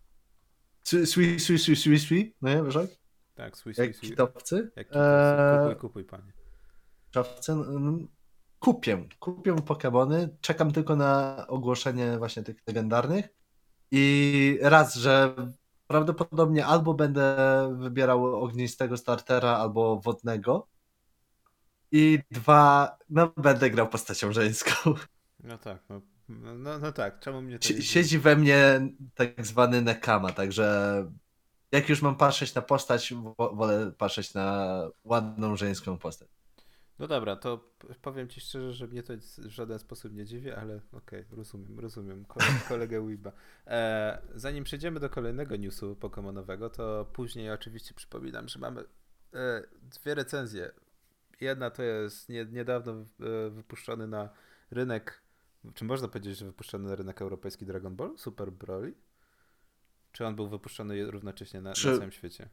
Swi, 0.84 1.06
swi, 1.08 1.40
swi, 1.40 1.60
swi, 1.60 1.76
swi, 1.76 2.00
swi, 2.00 2.36
no 2.42 2.50
nie, 2.50 2.64
Wyżak? 2.64 2.90
Tak, 3.36 3.58
Switch, 3.58 3.78
Jak 3.80 3.88
Switch, 3.88 4.00
Switch. 4.00 4.12
kitowcy. 4.12 4.72
Jak 4.76 4.88
Eee, 4.92 5.60
kupuj, 5.60 5.76
kupuj, 5.76 6.04
panie. 6.04 6.34
Switchowcy, 7.04 7.56
no, 7.56 7.64
no, 7.80 7.98
Kupię, 8.62 9.08
kupię 9.20 9.54
Pokémony. 9.56 10.30
Czekam 10.42 10.72
tylko 10.72 10.96
na 10.96 11.46
ogłoszenie 11.48 12.18
właśnie 12.18 12.44
tych 12.44 12.58
legendarnych. 12.68 13.26
I 13.92 14.60
raz, 14.62 14.96
że 14.96 15.36
prawdopodobnie 15.88 16.66
albo 16.66 16.94
będę 16.94 17.36
wybierał 17.80 18.44
ognistego 18.44 18.98
startera, 18.98 19.58
albo 19.58 20.00
wodnego. 20.00 20.68
I 21.92 22.20
dwa, 22.32 22.98
no 23.10 23.34
będę 23.38 23.70
grał 23.70 23.88
postacią 23.88 24.34
żeńską. 24.34 24.94
No 25.44 25.58
tak, 25.58 25.84
no, 25.90 26.02
no, 26.30 26.80
no 26.80 26.92
tak, 26.92 27.20
czemu 27.20 27.42
mnie 27.42 27.60
to 27.60 27.68
Siedzi 27.82 28.20
we 28.20 28.36
mnie 28.36 28.88
tak 29.16 29.46
zwany 29.46 29.82
nekama, 29.82 30.32
także 30.32 31.06
jak 31.72 31.90
już 31.90 32.02
mam 32.02 32.16
patrzeć 32.16 32.56
na 32.56 32.62
postać, 32.62 33.14
wo- 33.14 33.56
wolę 33.56 33.92
patrzeć 33.98 34.34
na 34.34 34.78
ładną 35.04 35.56
żeńską 35.56 35.98
postać. 35.98 36.41
No 37.02 37.08
dobra, 37.08 37.36
to 37.36 37.70
powiem 38.02 38.28
ci 38.28 38.42
szczerze, 38.42 38.74
że 38.74 38.88
mnie 38.88 39.04
to 39.04 39.14
w 39.38 39.50
żaden 39.50 39.80
sposób 39.80 40.14
nie 40.14 40.26
dziwi, 40.26 40.52
ale 40.52 40.82
okej, 40.92 41.26
rozumiem, 41.32 41.80
rozumiem 41.80 42.26
kole, 42.26 42.46
kolegę 42.70 43.02
Weeba. 43.02 43.32
E, 43.68 44.22
zanim 44.36 44.64
przejdziemy 44.64 45.00
do 45.00 45.10
kolejnego 45.10 45.56
newsu 45.56 45.96
pokemonowego, 45.96 46.70
to 46.70 47.06
później 47.14 47.52
oczywiście 47.52 47.94
przypominam, 47.94 48.48
że 48.48 48.60
mamy 48.60 48.82
e, 49.34 49.64
dwie 49.82 50.16
recenzje. 50.16 50.72
Jedna 51.40 51.70
to 51.70 51.84
jest 51.84 52.30
nie, 52.30 52.46
niedawno 52.46 52.92
e, 52.92 53.06
wypuszczony 53.50 54.08
na 54.08 54.30
rynek, 54.72 55.22
czy 55.74 55.86
można 55.86 56.08
powiedzieć, 56.08 56.38
że 56.38 56.46
wypuszczony 56.46 56.90
na 56.90 56.96
rynek 56.96 57.22
europejski 57.22 57.66
Dragon 57.66 57.96
Ball 57.96 58.18
Super 58.18 58.52
Broly? 58.52 58.94
Czy 60.12 60.26
on 60.26 60.36
był 60.36 60.50
wypuszczony 60.50 61.12
równocześnie 61.12 61.62
na, 61.62 61.74
Czy- 61.74 61.92
na 61.92 61.98
całym 61.98 62.12
świecie? 62.12 62.50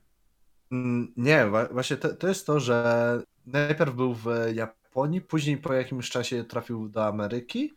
Mm, 0.71 1.13
Nie, 1.17 1.47
właśnie 1.73 1.97
to, 1.97 2.15
to 2.15 2.29
jest 2.29 2.47
to, 2.47 2.61
że 2.61 3.23
najpierw 3.47 3.95
był 3.95 4.15
w 4.15 4.27
Japonii, 4.55 5.21
później 5.21 5.57
po 5.59 5.73
jakimś 5.73 6.11
czasie 6.11 6.45
trafił 6.45 6.89
do 6.89 7.07
Ameryki 7.07 7.75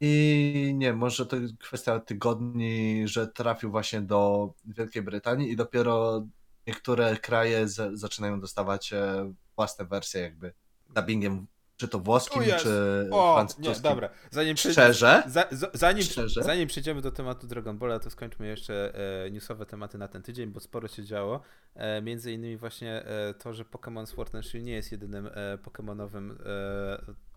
i 0.00 0.72
nie, 0.76 0.92
może 0.92 1.26
to 1.26 1.36
kwestia 1.60 2.00
tygodni, 2.00 3.02
że 3.08 3.28
trafił 3.28 3.70
właśnie 3.70 4.00
do 4.02 4.52
Wielkiej 4.64 5.02
Brytanii 5.02 5.50
i 5.52 5.56
dopiero 5.56 6.26
niektóre 6.66 7.16
kraje 7.16 7.68
z, 7.68 7.98
zaczynają 8.00 8.40
dostawać 8.40 8.92
e, 8.92 9.32
własne 9.56 9.84
wersje 9.86 10.20
jakby 10.20 10.52
dubbingiem, 10.94 11.46
czy 11.78 11.88
to 11.88 11.98
włoskim, 11.98 12.42
czy 12.58 13.08
O, 13.10 13.34
francuskim. 13.34 13.64
nie, 13.64 13.80
dobra. 13.80 14.08
Zanim 14.30 14.56
Szczerze? 14.56 15.22
Za, 15.26 15.46
za, 15.50 15.70
zanim, 15.74 16.02
Szczerze? 16.02 16.42
zanim 16.42 16.68
przejdziemy 16.68 17.02
do 17.02 17.10
tematu 17.12 17.46
Dragon 17.46 17.78
Balla, 17.78 17.98
to 17.98 18.10
skończmy 18.10 18.46
jeszcze 18.46 18.94
e, 19.24 19.30
newsowe 19.30 19.66
tematy 19.66 19.98
na 19.98 20.08
ten 20.08 20.22
tydzień, 20.22 20.50
bo 20.50 20.60
sporo 20.60 20.88
się 20.88 21.04
działo. 21.04 21.40
E, 21.74 22.02
między 22.02 22.32
innymi 22.32 22.56
właśnie 22.56 23.04
e, 23.04 23.34
to, 23.34 23.54
że 23.54 23.64
Pokémon 23.64 24.06
Sword 24.06 24.34
and 24.34 24.46
Shield 24.46 24.66
nie 24.66 24.72
jest 24.72 24.92
jedynym 24.92 25.26
e, 25.26 25.58
Pokémonowym 25.62 26.34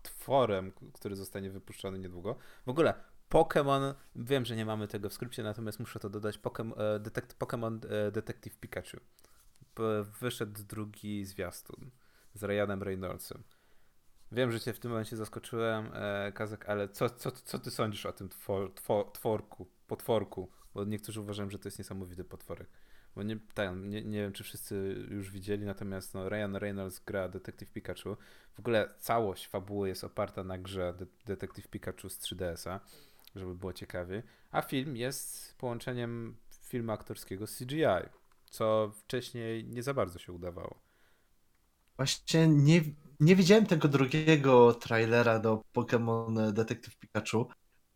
tworem, 0.02 0.72
który 0.92 1.16
zostanie 1.16 1.50
wypuszczony 1.50 1.98
niedługo. 1.98 2.36
W 2.66 2.68
ogóle 2.68 2.94
Pokémon, 3.30 3.94
wiem, 4.16 4.44
że 4.44 4.56
nie 4.56 4.66
mamy 4.66 4.88
tego 4.88 5.08
w 5.08 5.12
skrypcie, 5.12 5.42
natomiast 5.42 5.80
muszę 5.80 5.98
to 6.00 6.10
dodać, 6.10 6.38
Pokémon, 6.38 6.98
detekt, 7.00 7.36
Detective 8.12 8.56
Pikachu. 8.56 8.96
P- 9.74 10.04
wyszedł 10.20 10.62
drugi 10.62 11.24
zwiastun 11.24 11.90
z 12.34 12.44
Ryanem 12.44 12.82
Reynoldsem. 12.82 13.42
Wiem, 14.32 14.52
że 14.52 14.60
cię 14.60 14.72
w 14.72 14.78
tym 14.78 14.90
momencie 14.90 15.16
zaskoczyłem, 15.16 15.90
e, 15.94 16.32
Kazak, 16.32 16.68
ale 16.68 16.88
co, 16.88 17.10
co, 17.10 17.30
co 17.30 17.58
ty 17.58 17.70
sądzisz 17.70 18.06
o 18.06 18.12
tym 18.12 18.28
twor, 18.28 18.74
twor, 18.74 19.12
tworku, 19.12 19.66
potworku? 19.86 20.50
Bo 20.74 20.84
niektórzy 20.84 21.20
uważają, 21.20 21.50
że 21.50 21.58
to 21.58 21.68
jest 21.68 21.78
niesamowity 21.78 22.24
potworek. 22.24 22.68
Bo 23.14 23.22
nie, 23.22 23.38
tak, 23.54 23.76
nie, 23.76 24.04
nie 24.04 24.18
wiem, 24.18 24.32
czy 24.32 24.44
wszyscy 24.44 25.06
już 25.10 25.30
widzieli, 25.30 25.64
natomiast 25.64 26.14
no, 26.14 26.28
Ryan 26.28 26.56
Reynolds 26.56 27.00
gra 27.00 27.28
Detective 27.28 27.72
Pikachu. 27.72 28.16
W 28.54 28.58
ogóle 28.58 28.88
całość 28.98 29.48
fabuły 29.48 29.88
jest 29.88 30.04
oparta 30.04 30.44
na 30.44 30.58
grze 30.58 30.94
De 31.26 31.36
Pikachu 31.70 32.08
z 32.08 32.18
3DS-a, 32.18 32.80
żeby 33.34 33.54
było 33.54 33.72
ciekawie. 33.72 34.22
A 34.50 34.62
film 34.62 34.96
jest 34.96 35.58
połączeniem 35.58 36.36
filmu 36.62 36.92
aktorskiego 36.92 37.46
z 37.46 37.56
CGI, 37.56 38.08
co 38.50 38.92
wcześniej 38.96 39.64
nie 39.64 39.82
za 39.82 39.94
bardzo 39.94 40.18
się 40.18 40.32
udawało. 40.32 40.78
Właśnie 41.96 42.48
nie, 42.48 42.80
nie 43.22 43.36
widziałem 43.36 43.66
tego 43.66 43.88
drugiego 43.88 44.74
trailera 44.74 45.38
do 45.38 45.62
Pokémon 45.74 46.52
Detective 46.52 46.96
Pikachu, 46.96 47.46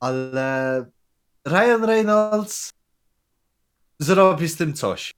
ale 0.01 0.87
Ryan 1.47 1.85
Reynolds 1.85 2.73
zrobi 3.99 4.49
z 4.49 4.57
tym 4.57 4.75
coś. 4.75 5.15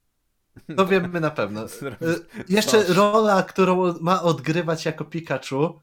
To 0.76 0.86
wiemy 0.86 1.20
na 1.20 1.30
pewno. 1.30 1.64
Y, 1.66 2.44
Jeszcze 2.48 2.84
rola, 2.84 3.42
którą 3.42 3.94
ma 4.00 4.22
odgrywać 4.22 4.84
jako 4.84 5.04
Pikachu, 5.04 5.80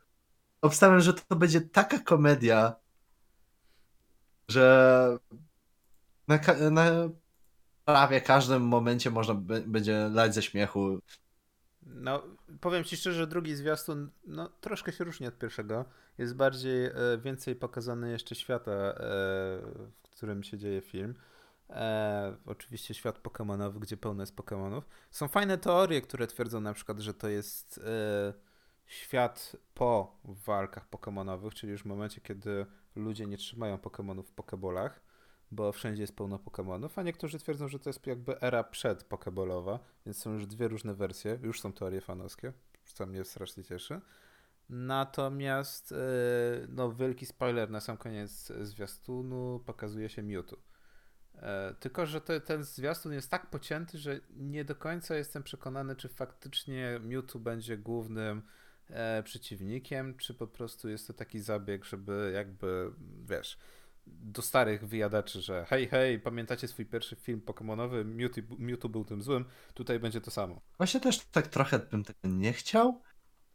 obstawiam, 0.61 1.01
że 1.01 1.13
to 1.13 1.35
będzie 1.35 1.61
taka 1.61 1.99
komedia, 1.99 2.75
że 4.49 5.17
na, 6.27 6.39
na 6.71 7.09
prawie 7.85 8.21
każdym 8.21 8.63
momencie 8.63 9.11
można 9.11 9.33
będzie 9.65 10.09
lać 10.13 10.33
ze 10.35 10.41
śmiechu. 10.41 10.99
No, 11.85 12.23
powiem 12.61 12.83
ci 12.83 12.97
szczerze, 12.97 13.27
drugi 13.27 13.55
zwiastun 13.55 14.09
no, 14.27 14.49
troszkę 14.49 14.91
się 14.91 15.03
różni 15.03 15.27
od 15.27 15.37
pierwszego. 15.37 15.85
Jest 16.17 16.35
bardziej, 16.35 16.85
e, 16.85 16.91
więcej 17.23 17.55
pokazane 17.55 18.09
jeszcze 18.09 18.35
świata, 18.35 18.71
e, 18.71 18.95
w 20.03 20.09
którym 20.11 20.43
się 20.43 20.57
dzieje 20.57 20.81
film. 20.81 21.15
E, 21.69 22.37
oczywiście 22.45 22.93
świat 22.93 23.19
pokemonowy, 23.19 23.79
gdzie 23.79 23.97
pełno 23.97 24.23
jest 24.23 24.35
pokemonów. 24.35 24.87
Są 25.11 25.27
fajne 25.27 25.57
teorie, 25.57 26.01
które 26.01 26.27
twierdzą 26.27 26.61
na 26.61 26.73
przykład, 26.73 26.99
że 26.99 27.13
to 27.13 27.29
jest 27.29 27.77
e, 27.77 28.33
świat 28.85 29.55
po 29.73 30.19
walkach 30.23 30.89
pokemonowych, 30.89 31.53
czyli 31.53 31.71
już 31.71 31.81
w 31.81 31.85
momencie, 31.85 32.21
kiedy 32.21 32.65
ludzie 32.95 33.27
nie 33.27 33.37
trzymają 33.37 33.77
pokemonów 33.77 34.29
w 34.29 34.31
pokebolach, 34.31 35.01
bo 35.51 35.71
wszędzie 35.71 36.03
jest 36.03 36.15
pełno 36.15 36.39
pokemonów, 36.39 36.99
a 36.99 37.03
niektórzy 37.03 37.39
twierdzą, 37.39 37.67
że 37.67 37.79
to 37.79 37.89
jest 37.89 38.07
jakby 38.07 38.41
era 38.41 38.63
przed 38.63 39.03
pokebolowa, 39.03 39.79
więc 40.05 40.17
są 40.17 40.33
już 40.33 40.47
dwie 40.47 40.67
różne 40.67 40.93
wersje, 40.93 41.39
już 41.43 41.61
są 41.61 41.73
teorie 41.73 42.01
fanowskie, 42.01 42.53
co 42.93 43.05
mnie 43.05 43.23
strasznie 43.23 43.63
cieszy. 43.63 44.01
Natomiast 44.69 45.91
e, 45.91 45.95
no, 46.69 46.93
wielki 46.93 47.25
spoiler 47.25 47.69
na 47.69 47.79
sam 47.79 47.97
koniec 47.97 48.51
zwiastunu 48.61 49.63
pokazuje 49.65 50.09
się 50.09 50.23
Mewtwo. 50.23 50.57
E, 51.35 51.75
Tylko, 51.79 52.05
że 52.05 52.21
te, 52.21 52.41
ten 52.41 52.63
zwiastun 52.63 53.13
jest 53.13 53.31
tak 53.31 53.49
pocięty, 53.49 53.97
że 53.97 54.19
nie 54.35 54.65
do 54.65 54.75
końca 54.75 55.15
jestem 55.15 55.43
przekonany, 55.43 55.95
czy 55.95 56.09
faktycznie 56.09 56.99
Mewtwo 57.03 57.39
będzie 57.39 57.77
głównym 57.77 58.41
e, 58.89 59.23
przeciwnikiem, 59.23 60.17
czy 60.17 60.33
po 60.33 60.47
prostu 60.47 60.89
jest 60.89 61.07
to 61.07 61.13
taki 61.13 61.39
zabieg, 61.39 61.85
żeby 61.85 62.31
jakby, 62.35 62.91
wiesz, 63.25 63.57
do 64.07 64.41
starych 64.41 64.87
wyjadaczy, 64.87 65.41
że 65.41 65.65
hej, 65.69 65.87
hej, 65.87 66.19
pamiętacie 66.19 66.67
swój 66.67 66.85
pierwszy 66.85 67.15
film 67.15 67.41
pokemonowy, 67.41 68.05
Mewtwo, 68.05 68.41
Mewtwo 68.59 68.89
był 68.89 69.05
tym 69.05 69.23
złym, 69.23 69.45
tutaj 69.73 69.99
będzie 69.99 70.21
to 70.21 70.31
samo. 70.31 70.61
Właśnie 70.77 70.99
też 70.99 71.19
tak 71.19 71.47
trochę 71.47 71.79
bym 71.79 72.03
tego 72.03 72.19
nie 72.23 72.53
chciał, 72.53 73.01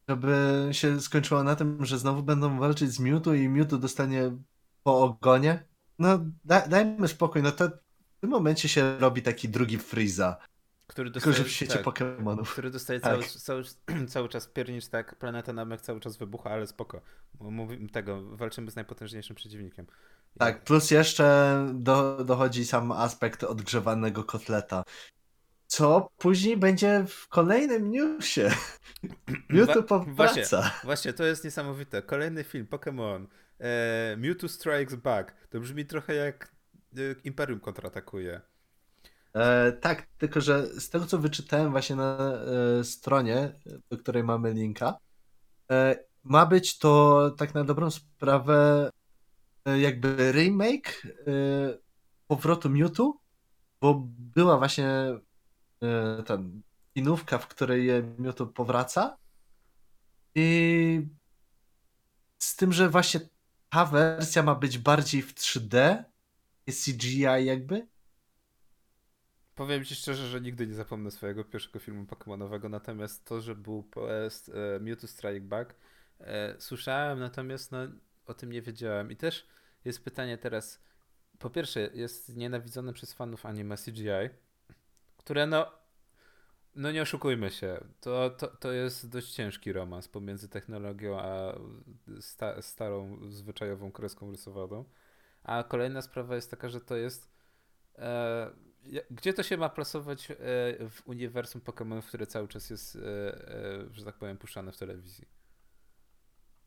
żeby 0.08 0.68
się 0.72 1.00
skończyło 1.00 1.42
na 1.42 1.56
tym, 1.56 1.84
że 1.84 1.98
znowu 1.98 2.22
będą 2.22 2.58
walczyć 2.58 2.90
z 2.90 3.00
Mewtwo 3.00 3.34
i 3.34 3.48
Mewtwo 3.48 3.78
dostanie 3.78 4.36
po 4.82 5.02
ogonie. 5.02 5.64
No 5.98 6.18
da, 6.44 6.68
dajmy 6.68 7.08
spokój, 7.08 7.42
no 7.42 7.52
to 7.52 7.68
w 7.68 8.20
tym 8.20 8.30
momencie 8.30 8.68
się 8.68 8.98
robi 8.98 9.22
taki 9.22 9.48
drugi 9.48 9.78
Freeza. 9.78 10.36
Który 10.86 11.10
Tylko, 11.10 11.32
że 11.32 11.32
dostaje, 11.32 11.48
w 11.48 11.52
świecie 11.52 11.72
tak, 11.72 11.82
Pokemonów. 11.82 12.52
który 12.52 12.70
dostaje 12.70 13.00
Tak. 13.00 13.12
cały, 13.12 13.64
cały, 13.64 14.06
cały 14.08 14.28
czas 14.28 14.46
piernicz, 14.46 14.88
tak, 14.88 15.18
planeta 15.18 15.52
Namek 15.52 15.80
cały 15.80 16.00
czas 16.00 16.16
wybucha, 16.16 16.50
ale 16.50 16.66
spoko. 16.66 17.00
Mówi, 17.40 17.90
tego, 17.90 18.36
walczymy 18.36 18.70
z 18.70 18.76
najpotężniejszym 18.76 19.36
przeciwnikiem. 19.36 19.86
Tak, 20.38 20.64
plus 20.64 20.90
jeszcze 20.90 21.56
do, 21.74 22.24
dochodzi 22.24 22.66
sam 22.66 22.92
aspekt 22.92 23.44
odgrzewanego 23.44 24.24
kotleta. 24.24 24.82
Co 25.66 26.10
później 26.18 26.56
będzie 26.56 27.04
w 27.08 27.28
kolejnym 27.28 27.90
newsie. 27.90 28.50
Mewtwo 29.48 29.98
Wa- 29.98 30.04
właśnie, 30.04 30.42
powraca. 30.42 30.72
Właśnie, 30.84 31.12
to 31.12 31.24
jest 31.24 31.44
niesamowite. 31.44 32.02
Kolejny 32.02 32.44
film, 32.44 32.66
Pokémon. 32.66 33.26
E, 33.60 34.16
Mewtwo 34.16 34.48
Strikes 34.48 34.94
Back. 34.94 35.34
To 35.50 35.60
brzmi 35.60 35.86
trochę 35.86 36.14
jak 36.14 36.54
e, 36.96 37.00
Imperium 37.24 37.60
kontratakuje. 37.60 38.40
E, 39.34 39.72
tak, 39.72 40.06
tylko 40.18 40.40
że 40.40 40.66
z 40.66 40.90
tego 40.90 41.06
co 41.06 41.18
wyczytałem 41.18 41.70
właśnie 41.70 41.96
na 41.96 42.18
e, 42.18 42.84
stronie, 42.84 43.52
do 43.90 43.98
której 43.98 44.24
mamy 44.24 44.52
linka, 44.52 44.98
e, 45.70 45.96
ma 46.24 46.46
być 46.46 46.78
to 46.78 47.30
tak 47.38 47.54
na 47.54 47.64
dobrą 47.64 47.90
sprawę 47.90 48.90
jakby 49.64 50.32
remake 50.32 51.06
e, 51.06 51.78
powrotu 52.26 52.70
Mewtwo, 52.70 53.20
bo 53.80 54.08
była 54.18 54.58
właśnie 54.58 54.88
e, 55.82 56.22
ten 56.26 56.62
kinówka, 56.94 57.38
w 57.38 57.48
której 57.48 57.88
Mewtwo 58.18 58.46
powraca. 58.46 59.16
I 60.34 61.08
z 62.38 62.56
tym, 62.56 62.72
że 62.72 62.88
właśnie 62.88 63.20
ta 63.68 63.84
wersja 63.84 64.42
ma 64.42 64.54
być 64.54 64.78
bardziej 64.78 65.22
w 65.22 65.34
3D, 65.34 66.04
jest 66.66 66.84
CGI 66.84 67.20
jakby, 67.22 67.86
Powiem 69.60 69.84
ci 69.84 69.94
szczerze, 69.94 70.28
że 70.28 70.40
nigdy 70.40 70.66
nie 70.66 70.74
zapomnę 70.74 71.10
swojego 71.10 71.44
pierwszego 71.44 71.78
filmu 71.78 72.04
Pokémonowego, 72.04 72.70
natomiast 72.70 73.24
to, 73.24 73.40
że 73.40 73.54
był 73.54 73.82
PS, 73.82 74.48
e, 74.48 74.80
Mewtwo 74.80 75.06
Strike 75.06 75.40
Back, 75.40 75.74
e, 76.20 76.54
słyszałem, 76.58 77.18
natomiast 77.18 77.72
no, 77.72 77.78
o 78.30 78.34
tym 78.34 78.52
nie 78.52 78.62
wiedziałem. 78.62 79.10
I 79.10 79.16
też 79.16 79.46
jest 79.84 80.04
pytanie 80.04 80.38
teraz, 80.38 80.82
po 81.38 81.50
pierwsze, 81.50 81.80
jest 81.94 82.36
nienawidzone 82.36 82.92
przez 82.92 83.12
fanów 83.12 83.46
anime 83.46 83.76
CGI, 83.76 84.30
które 85.16 85.46
no, 85.46 85.72
no 86.74 86.92
nie 86.92 87.02
oszukujmy 87.02 87.50
się, 87.50 87.84
to, 88.00 88.30
to, 88.30 88.46
to 88.46 88.72
jest 88.72 89.08
dość 89.08 89.32
ciężki 89.32 89.72
romans 89.72 90.08
pomiędzy 90.08 90.48
technologią 90.48 91.20
a 91.20 91.54
sta, 92.20 92.62
starą, 92.62 93.30
zwyczajową 93.30 93.92
kreską 93.92 94.30
rysowaną. 94.30 94.84
A 95.42 95.64
kolejna 95.64 96.02
sprawa 96.02 96.34
jest 96.34 96.50
taka, 96.50 96.68
że 96.68 96.80
to 96.80 96.96
jest 96.96 97.30
e, 97.98 98.50
gdzie 99.10 99.32
to 99.32 99.42
się 99.42 99.56
ma 99.56 99.68
plasować 99.68 100.30
e, 100.30 100.34
w 100.88 101.02
uniwersum 101.04 101.60
Pokémonów, 101.60 102.02
które 102.02 102.26
cały 102.26 102.48
czas 102.48 102.70
jest, 102.70 102.96
e, 102.96 103.00
e, 103.00 103.86
że 103.92 104.04
tak 104.04 104.14
powiem, 104.14 104.38
puszczane 104.38 104.72
w 104.72 104.76
telewizji? 104.76 105.39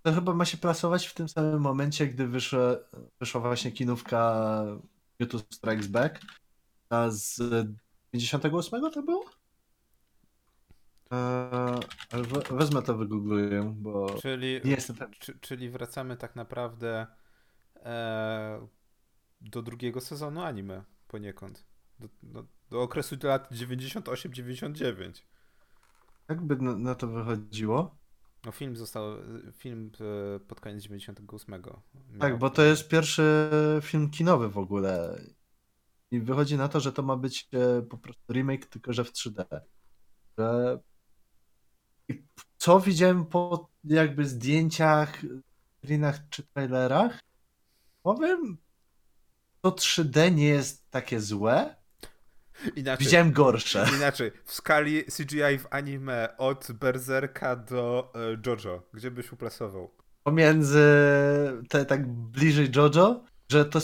To 0.03 0.13
chyba 0.13 0.33
ma 0.33 0.45
się 0.45 0.57
plasować 0.57 1.07
w 1.07 1.13
tym 1.13 1.29
samym 1.29 1.61
momencie, 1.61 2.07
gdy 2.07 2.27
wyszła, 2.27 2.75
wyszła 3.19 3.41
właśnie 3.41 3.71
kinówka 3.71 4.43
YouTube 5.19 5.53
Strikes 5.53 5.87
Back. 5.87 6.21
A 6.89 7.09
z 7.09 7.39
58 8.11 8.91
to 8.91 9.03
było? 9.03 9.25
Eee, 11.11 12.23
we- 12.23 12.55
wezmę 12.57 12.81
to, 12.81 12.97
wygoogluję, 12.97 13.73
bo 13.77 14.15
Czyli, 14.21 14.61
nie 14.65 14.71
jestem 14.71 14.95
pewien. 14.95 15.13
czy, 15.19 15.39
czyli 15.39 15.69
wracamy 15.69 16.17
tak 16.17 16.35
naprawdę 16.35 17.07
e, 17.75 18.67
do 19.41 19.61
drugiego 19.61 20.01
sezonu 20.01 20.41
anime 20.41 20.83
poniekąd. 21.07 21.65
Do, 21.99 22.07
do, 22.23 22.45
do 22.69 22.81
okresu 22.81 23.15
lat 23.23 23.51
98-99. 23.51 25.21
Jak 26.29 26.41
by 26.41 26.55
na, 26.55 26.75
na 26.75 26.95
to 26.95 27.07
wychodziło? 27.07 27.95
No 28.45 28.51
film 28.51 28.75
został, 28.75 29.03
film 29.57 29.91
e, 30.35 30.39
pod 30.39 30.61
koniec 30.61 30.83
98. 30.83 31.63
Tak, 32.19 32.37
bo 32.37 32.49
to 32.49 32.61
jest 32.61 32.89
pierwszy 32.89 33.49
film 33.81 34.09
kinowy 34.09 34.49
w 34.49 34.57
ogóle. 34.57 35.21
I 36.11 36.19
wychodzi 36.19 36.57
na 36.57 36.67
to, 36.67 36.79
że 36.79 36.91
to 36.93 37.03
ma 37.03 37.15
być 37.15 37.49
e, 37.53 37.81
po 37.81 37.97
prostu 37.97 38.33
remake, 38.33 38.65
tylko 38.65 38.93
że 38.93 39.03
w 39.03 39.11
3D. 39.11 39.45
Że... 40.37 40.79
I 42.09 42.23
co 42.57 42.79
widziałem 42.79 43.25
po 43.25 43.69
jakby 43.83 44.25
zdjęciach, 44.25 45.21
screenach 45.77 46.29
czy 46.29 46.43
trailerach? 46.43 47.19
Powiem, 48.03 48.57
to 49.61 49.69
3D 49.69 50.35
nie 50.35 50.47
jest 50.47 50.89
takie 50.91 51.21
złe. 51.21 51.82
Inaczej, 52.75 53.05
Widziałem 53.05 53.31
gorsze. 53.31 53.85
Inaczej, 53.97 54.31
w 54.45 54.53
skali 54.53 55.03
CGI 55.03 55.57
w 55.59 55.67
anime 55.69 56.37
od 56.37 56.67
Berserka 56.71 57.55
do 57.55 58.13
e, 58.15 58.37
JoJo, 58.45 58.83
gdzie 58.93 59.11
byś 59.11 59.31
uplasował? 59.31 59.91
Pomiędzy 60.23 60.83
te, 61.69 61.85
tak 61.85 62.07
bliżej 62.07 62.71
JoJo, 62.75 63.23
że 63.51 63.65
to, 63.65 63.79
e, 63.79 63.81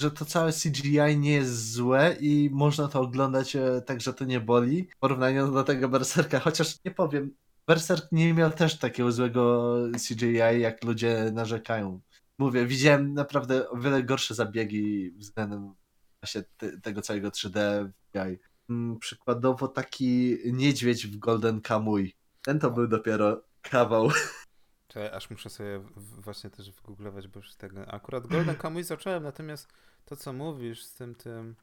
że 0.00 0.10
to 0.10 0.24
całe 0.24 0.52
CGI 0.52 1.18
nie 1.18 1.32
jest 1.32 1.72
złe 1.72 2.16
i 2.20 2.50
można 2.52 2.88
to 2.88 3.00
oglądać 3.00 3.56
e, 3.56 3.82
tak, 3.86 4.00
że 4.00 4.14
to 4.14 4.24
nie 4.24 4.40
boli 4.40 4.88
w 4.96 4.98
porównaniu 4.98 5.52
do 5.52 5.64
tego 5.64 5.88
Berserka, 5.88 6.40
chociaż 6.40 6.76
nie 6.84 6.90
powiem, 6.90 7.34
Berserk 7.66 8.12
nie 8.12 8.34
miał 8.34 8.50
też 8.50 8.78
takiego 8.78 9.12
złego 9.12 9.74
CGI, 10.08 10.60
jak 10.60 10.84
ludzie 10.84 11.30
narzekają. 11.32 12.00
Mówię, 12.38 12.66
widziałem 12.66 13.14
naprawdę 13.14 13.70
o 13.70 13.76
wiele 13.76 14.02
gorsze 14.02 14.34
zabiegi 14.34 15.10
względem 15.10 15.74
właśnie 16.22 16.42
te, 16.56 16.80
tego 16.80 17.02
całego 17.02 17.28
3D 17.28 17.88
CGI. 18.12 18.38
Mm, 18.70 18.98
Przykładowo 18.98 19.68
taki 19.68 20.38
niedźwiedź 20.52 21.06
w 21.06 21.18
Golden 21.18 21.60
Kamuy. 21.60 22.10
Ten 22.42 22.58
to 22.58 22.70
był 22.70 22.88
dopiero 22.88 23.42
kawał. 23.62 24.10
Czekaj, 24.88 25.10
aż 25.10 25.30
muszę 25.30 25.50
sobie 25.50 25.80
właśnie 25.98 26.50
też 26.50 26.70
wygooglować, 26.70 27.28
bo 27.28 27.40
już 27.40 27.54
tego... 27.54 27.92
Akurat 27.94 28.26
Golden 28.26 28.56
Kamuy 28.56 28.84
zacząłem, 28.84 29.22
natomiast 29.22 29.68
to, 30.04 30.16
co 30.16 30.32
mówisz 30.32 30.84
z 30.84 30.94
tym, 30.94 31.14
tym 31.14 31.56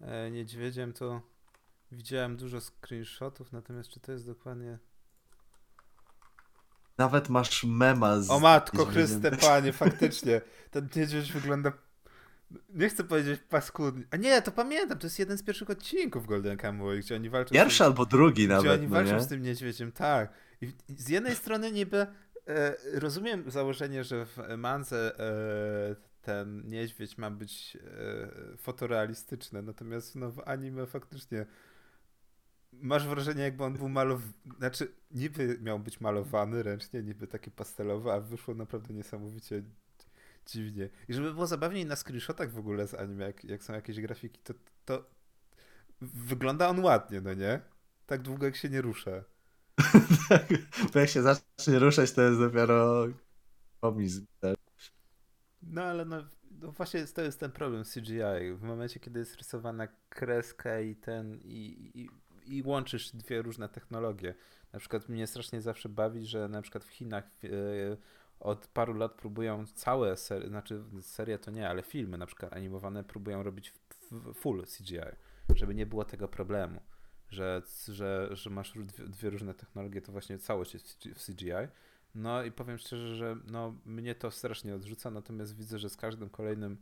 e, 0.00 0.30
niedźwiedziem, 0.30 0.92
to 0.92 1.22
widziałem 1.92 2.36
dużo 2.36 2.60
screenshotów, 2.60 3.52
natomiast 3.52 3.88
czy 3.88 4.00
to 4.00 4.12
jest 4.12 4.26
dokładnie... 4.26 4.78
Nawet 6.98 7.28
masz 7.28 7.64
mema 7.64 8.20
z. 8.20 8.30
O 8.30 8.40
matko. 8.40 8.84
Chryste, 8.84 9.36
panie, 9.36 9.72
faktycznie, 9.72 10.40
ten 10.70 10.88
niedźwiedź 10.96 11.32
wygląda... 11.32 11.72
Nie 12.68 12.88
chcę 12.88 13.04
powiedzieć 13.04 13.40
paskudnie. 13.48 14.04
A 14.10 14.16
nie, 14.16 14.42
to 14.42 14.52
pamiętam, 14.52 14.98
to 14.98 15.06
jest 15.06 15.18
jeden 15.18 15.38
z 15.38 15.42
pierwszych 15.42 15.70
odcinków 15.70 16.26
Golden 16.26 16.56
Kamuy, 16.56 16.98
gdzie 16.98 17.14
oni 17.14 17.30
walczą... 17.30 17.48
z 17.48 17.52
tym- 17.52 17.60
Pierwszy 17.62 17.84
albo 17.84 18.06
drugi 18.06 18.44
Gdzie 18.44 18.54
nawet. 18.54 18.72
oni 18.72 18.82
No 18.82 18.88
walczą 18.94 19.14
nie? 19.14 19.20
z 19.20 19.28
tym 19.28 19.42
niedźwiedziem, 19.42 19.92
tak. 19.92 20.32
I 20.60 20.72
z 20.88 21.08
jednej 21.08 21.34
strony 21.34 21.72
niby 21.72 21.96
e, 22.46 22.76
rozumiem 22.94 23.50
założenie, 23.50 24.04
że 24.04 24.26
w 24.26 24.38
Manze 24.58 25.18
e, 25.18 25.96
ten 26.22 26.68
niedźwiedź 26.68 27.18
ma 27.18 27.30
być 27.30 27.76
e, 27.76 28.56
fotorealistyczny, 28.56 29.62
natomiast 29.62 30.16
no, 30.16 30.30
w 30.30 30.42
anime 30.48 30.86
faktycznie 30.86 31.46
masz 32.72 33.06
wrażenie, 33.08 33.42
jakby 33.42 33.64
on 33.64 33.74
był 33.74 33.88
malowany, 33.88 34.32
znaczy 34.58 34.88
niby 35.10 35.58
miał 35.62 35.78
być 35.78 36.00
malowany 36.00 36.62
ręcznie, 36.62 37.02
niby 37.02 37.26
taki 37.26 37.50
pastelowy, 37.50 38.12
a 38.12 38.20
wyszło 38.20 38.54
naprawdę 38.54 38.94
niesamowicie 38.94 39.62
dziwnie. 40.46 40.88
I 41.08 41.14
żeby 41.14 41.32
było 41.32 41.46
zabawniej 41.46 41.86
na 41.86 41.96
screenshotach 41.96 42.50
w 42.50 42.58
ogóle 42.58 42.86
z 42.86 42.94
anime, 42.94 43.24
jak, 43.24 43.44
jak 43.44 43.64
są 43.64 43.72
jakieś 43.72 44.00
grafiki, 44.00 44.40
to, 44.44 44.54
to 44.84 45.04
wygląda 46.00 46.68
on 46.68 46.84
ładnie, 46.84 47.20
no 47.20 47.34
nie? 47.34 47.60
Tak 48.06 48.22
długo 48.22 48.46
jak 48.46 48.56
się 48.56 48.68
nie 48.68 48.82
rusza. 48.82 49.10
Bo 50.94 51.00
jak 51.00 51.08
się 51.08 51.22
zacznie 51.22 51.78
ruszać, 51.78 52.12
to 52.12 52.22
jest 52.22 52.40
dopiero 52.40 53.06
komizm. 53.80 54.26
No 55.62 55.82
ale 55.82 56.04
no, 56.04 56.16
no 56.50 56.72
właśnie 56.72 57.06
to 57.06 57.22
jest 57.22 57.40
ten 57.40 57.50
problem 57.50 57.84
z 57.84 57.94
CGI. 57.94 58.54
W 58.54 58.62
momencie, 58.62 59.00
kiedy 59.00 59.18
jest 59.18 59.36
rysowana 59.36 59.88
kreska 60.08 60.80
i 60.80 60.96
ten 60.96 61.40
i, 61.44 61.90
i, 61.94 62.08
i 62.56 62.62
łączysz 62.62 63.10
dwie 63.10 63.42
różne 63.42 63.68
technologie. 63.68 64.34
Na 64.72 64.78
przykład 64.78 65.08
mnie 65.08 65.26
strasznie 65.26 65.60
zawsze 65.60 65.88
bawi, 65.88 66.26
że 66.26 66.48
na 66.48 66.62
przykład 66.62 66.84
w 66.84 66.90
Chinach 66.90 67.24
e, 67.44 67.48
od 68.40 68.66
paru 68.66 68.94
lat 68.94 69.12
próbują 69.12 69.66
całe 69.66 70.16
serie, 70.16 70.48
znaczy 70.48 70.82
serie 71.00 71.38
to 71.38 71.50
nie, 71.50 71.68
ale 71.68 71.82
filmy 71.82 72.18
na 72.18 72.26
przykład 72.26 72.52
animowane 72.52 73.04
próbują 73.04 73.42
robić 73.42 73.74
full 74.34 74.64
CGI, 74.64 74.98
żeby 75.54 75.74
nie 75.74 75.86
było 75.86 76.04
tego 76.04 76.28
problemu, 76.28 76.80
że, 77.28 77.62
że, 77.88 78.28
że 78.32 78.50
masz 78.50 78.72
dwie 78.98 79.30
różne 79.30 79.54
technologie, 79.54 80.00
to 80.00 80.12
właśnie 80.12 80.38
całość 80.38 80.74
jest 80.74 81.08
w 81.14 81.26
CGI. 81.26 81.68
No 82.14 82.44
i 82.44 82.52
powiem 82.52 82.78
szczerze, 82.78 83.16
że 83.16 83.36
no, 83.46 83.74
mnie 83.84 84.14
to 84.14 84.30
strasznie 84.30 84.74
odrzuca, 84.74 85.10
natomiast 85.10 85.56
widzę, 85.56 85.78
że 85.78 85.90
z 85.90 85.96
każdym 85.96 86.30
kolejnym 86.30 86.78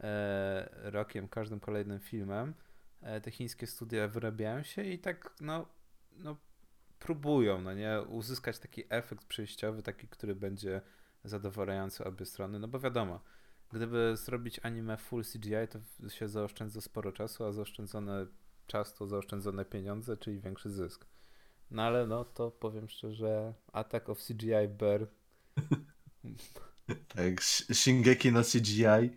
e, 0.00 0.90
rokiem, 0.90 1.28
każdym 1.28 1.60
kolejnym 1.60 2.00
filmem 2.00 2.54
e, 3.02 3.20
te 3.20 3.30
chińskie 3.30 3.66
studia 3.66 4.08
wyrabiają 4.08 4.62
się 4.62 4.84
i 4.84 4.98
tak 4.98 5.34
no, 5.40 5.66
no 6.16 6.36
próbują, 7.04 7.60
no 7.60 7.74
nie, 7.74 8.02
uzyskać 8.08 8.58
taki 8.58 8.82
efekt 8.88 9.24
przejściowy, 9.24 9.82
taki, 9.82 10.08
który 10.08 10.34
będzie 10.34 10.80
zadowalający 11.24 12.04
obie 12.04 12.26
strony, 12.26 12.58
no 12.58 12.68
bo 12.68 12.78
wiadomo, 12.78 13.20
gdyby 13.72 14.16
zrobić 14.16 14.60
anime 14.62 14.96
full 14.96 15.24
CGI, 15.24 15.68
to 15.70 16.08
się 16.08 16.28
zaoszczędza 16.28 16.80
sporo 16.80 17.12
czasu, 17.12 17.44
a 17.44 17.52
zaoszczędzony 17.52 18.26
czas 18.66 18.94
to 18.94 19.06
zaoszczędzone 19.06 19.64
pieniądze, 19.64 20.16
czyli 20.16 20.40
większy 20.40 20.70
zysk. 20.70 21.06
No 21.70 21.82
ale 21.82 22.06
no 22.06 22.24
to 22.24 22.50
powiem 22.50 22.88
szczerze, 22.88 23.54
Attack 23.72 24.08
of 24.08 24.18
CGI 24.18 24.68
Bear. 24.68 25.06
tak, 27.14 27.42
Shingeki 27.72 28.32
no 28.32 28.42
CGI. 28.42 29.16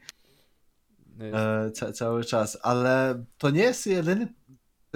E, 1.19 1.71
ca 1.71 1.91
cały 1.91 2.23
czas, 2.23 2.57
ale 2.61 3.23
to 3.37 3.49
nie 3.49 3.63
jest 3.63 3.87
jedyny, 3.87 4.33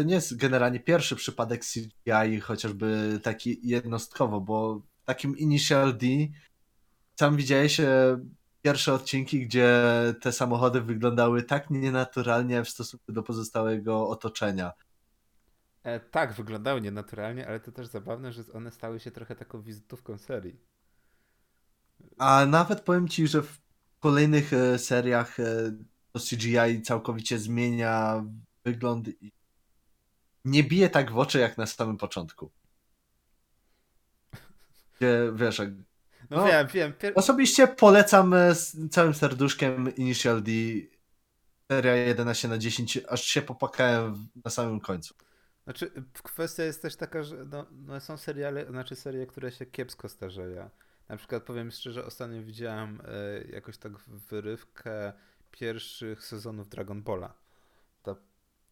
to 0.01 0.07
nie 0.07 0.15
jest 0.15 0.37
generalnie 0.37 0.79
pierwszy 0.79 1.15
przypadek 1.15 1.61
CGI, 1.61 2.39
chociażby 2.39 3.19
taki 3.23 3.59
jednostkowo, 3.63 4.41
bo 4.41 4.81
takim 5.05 5.37
Initial 5.37 5.97
D 5.97 6.07
sam 7.19 7.37
widziałeś 7.37 7.81
pierwsze 8.61 8.93
odcinki, 8.93 9.45
gdzie 9.45 9.83
te 10.21 10.31
samochody 10.31 10.81
wyglądały 10.81 11.43
tak 11.43 11.69
nienaturalnie 11.69 12.63
w 12.63 12.69
stosunku 12.69 13.11
do 13.11 13.23
pozostałego 13.23 14.07
otoczenia. 14.09 14.71
E, 15.83 15.99
tak, 15.99 16.33
wyglądały 16.33 16.81
nienaturalnie, 16.81 17.47
ale 17.47 17.59
to 17.59 17.71
też 17.71 17.87
zabawne, 17.87 18.31
że 18.31 18.43
one 18.53 18.71
stały 18.71 18.99
się 18.99 19.11
trochę 19.11 19.35
taką 19.35 19.61
wizytówką 19.61 20.17
serii. 20.17 20.59
A 22.17 22.45
nawet 22.45 22.81
powiem 22.81 23.07
ci, 23.07 23.27
że 23.27 23.41
w 23.41 23.59
kolejnych 23.99 24.53
e, 24.53 24.79
seriach 24.79 25.39
e, 25.39 25.43
to 26.11 26.19
CGI 26.19 26.81
całkowicie 26.81 27.39
zmienia 27.39 28.25
wygląd 28.65 29.07
i 29.07 29.31
nie 30.45 30.63
bije 30.63 30.89
tak 30.89 31.11
w 31.11 31.17
oczy 31.17 31.39
jak 31.39 31.57
na 31.57 31.65
samym 31.65 31.97
początku. 31.97 32.51
Gdzie, 34.97 35.31
wiesz, 35.33 35.61
no, 36.29 36.37
no 36.37 36.45
wiem, 36.45 36.67
wiem. 36.67 36.93
Pier... 36.93 37.13
Osobiście 37.15 37.67
polecam 37.67 38.33
e, 38.33 38.55
z 38.55 38.89
całym 38.91 39.13
serduszkiem 39.13 39.95
Initial 39.95 40.43
D 40.43 40.51
seria 41.71 41.95
11 41.95 42.47
na 42.47 42.57
10, 42.57 42.99
aż 43.09 43.23
się 43.23 43.41
popłakałem 43.41 44.27
na 44.45 44.51
samym 44.51 44.79
końcu. 44.79 45.13
Znaczy, 45.63 45.91
kwestia 46.13 46.63
jest 46.63 46.81
też 46.81 46.95
taka, 46.95 47.23
że 47.23 47.45
no, 47.45 47.65
no 47.71 47.99
są 47.99 48.17
seriale, 48.17 48.65
znaczy 48.65 48.95
serie, 48.95 49.27
które 49.27 49.51
się 49.51 49.65
kiepsko 49.65 50.09
starzeją. 50.09 50.69
Na 51.09 51.17
przykład 51.17 51.43
powiem 51.43 51.71
szczerze, 51.71 52.05
ostatnio 52.05 52.43
widziałem 52.43 53.01
y, 53.01 53.51
jakoś 53.51 53.77
tak 53.77 53.99
wyrywkę 53.99 55.13
pierwszych 55.51 56.23
sezonów 56.23 56.69
Dragon 56.69 57.03
Balla. 57.03 57.33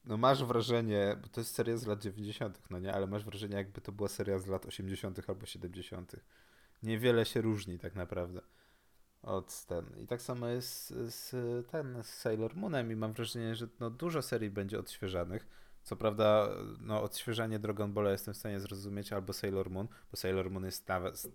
No 0.06 0.18
masz 0.18 0.44
wrażenie, 0.44 1.18
bo 1.22 1.28
to 1.28 1.42
jest 1.42 1.56
seria 1.56 1.78
z 1.78 1.86
lat 1.86 2.00
90., 2.00 2.62
no 2.70 2.80
nie, 2.80 2.94
ale 2.94 3.08
masz 3.08 3.26
wrażenie, 3.26 3.56
jakby 3.56 3.82
to 3.82 3.92
była 3.92 4.10
seria 4.10 4.40
z 4.40 4.48
lat 4.48 4.66
80. 4.66 5.30
albo 5.30 5.46
70 5.46 6.16
niewiele 6.84 7.26
się 7.26 7.42
różni 7.42 7.80
tak 7.80 7.96
naprawdę 7.96 8.42
od 9.22 9.66
ten. 9.66 9.86
I 10.04 10.08
tak 10.08 10.22
samo 10.22 10.48
jest 10.48 10.90
z, 10.90 11.32
ten, 11.68 12.04
z 12.04 12.08
Sailor 12.08 12.56
Moonem 12.56 12.92
i 12.92 12.96
mam 12.96 13.14
wrażenie, 13.14 13.56
że 13.56 13.68
no, 13.80 13.90
dużo 13.90 14.22
serii 14.22 14.50
będzie 14.50 14.80
odświeżanych. 14.80 15.48
Co 15.84 15.96
prawda, 15.96 16.50
no, 16.80 17.02
odświeżanie 17.02 17.60
Dragon 17.60 17.94
Balla 17.94 18.12
jestem 18.12 18.34
w 18.34 18.38
stanie 18.38 18.60
zrozumieć, 18.60 19.14
albo 19.14 19.34
Sailor 19.34 19.70
Moon, 19.70 19.88
bo 20.12 20.18
Sailor 20.18 20.52
Moon 20.52 20.66
jest 20.66 20.88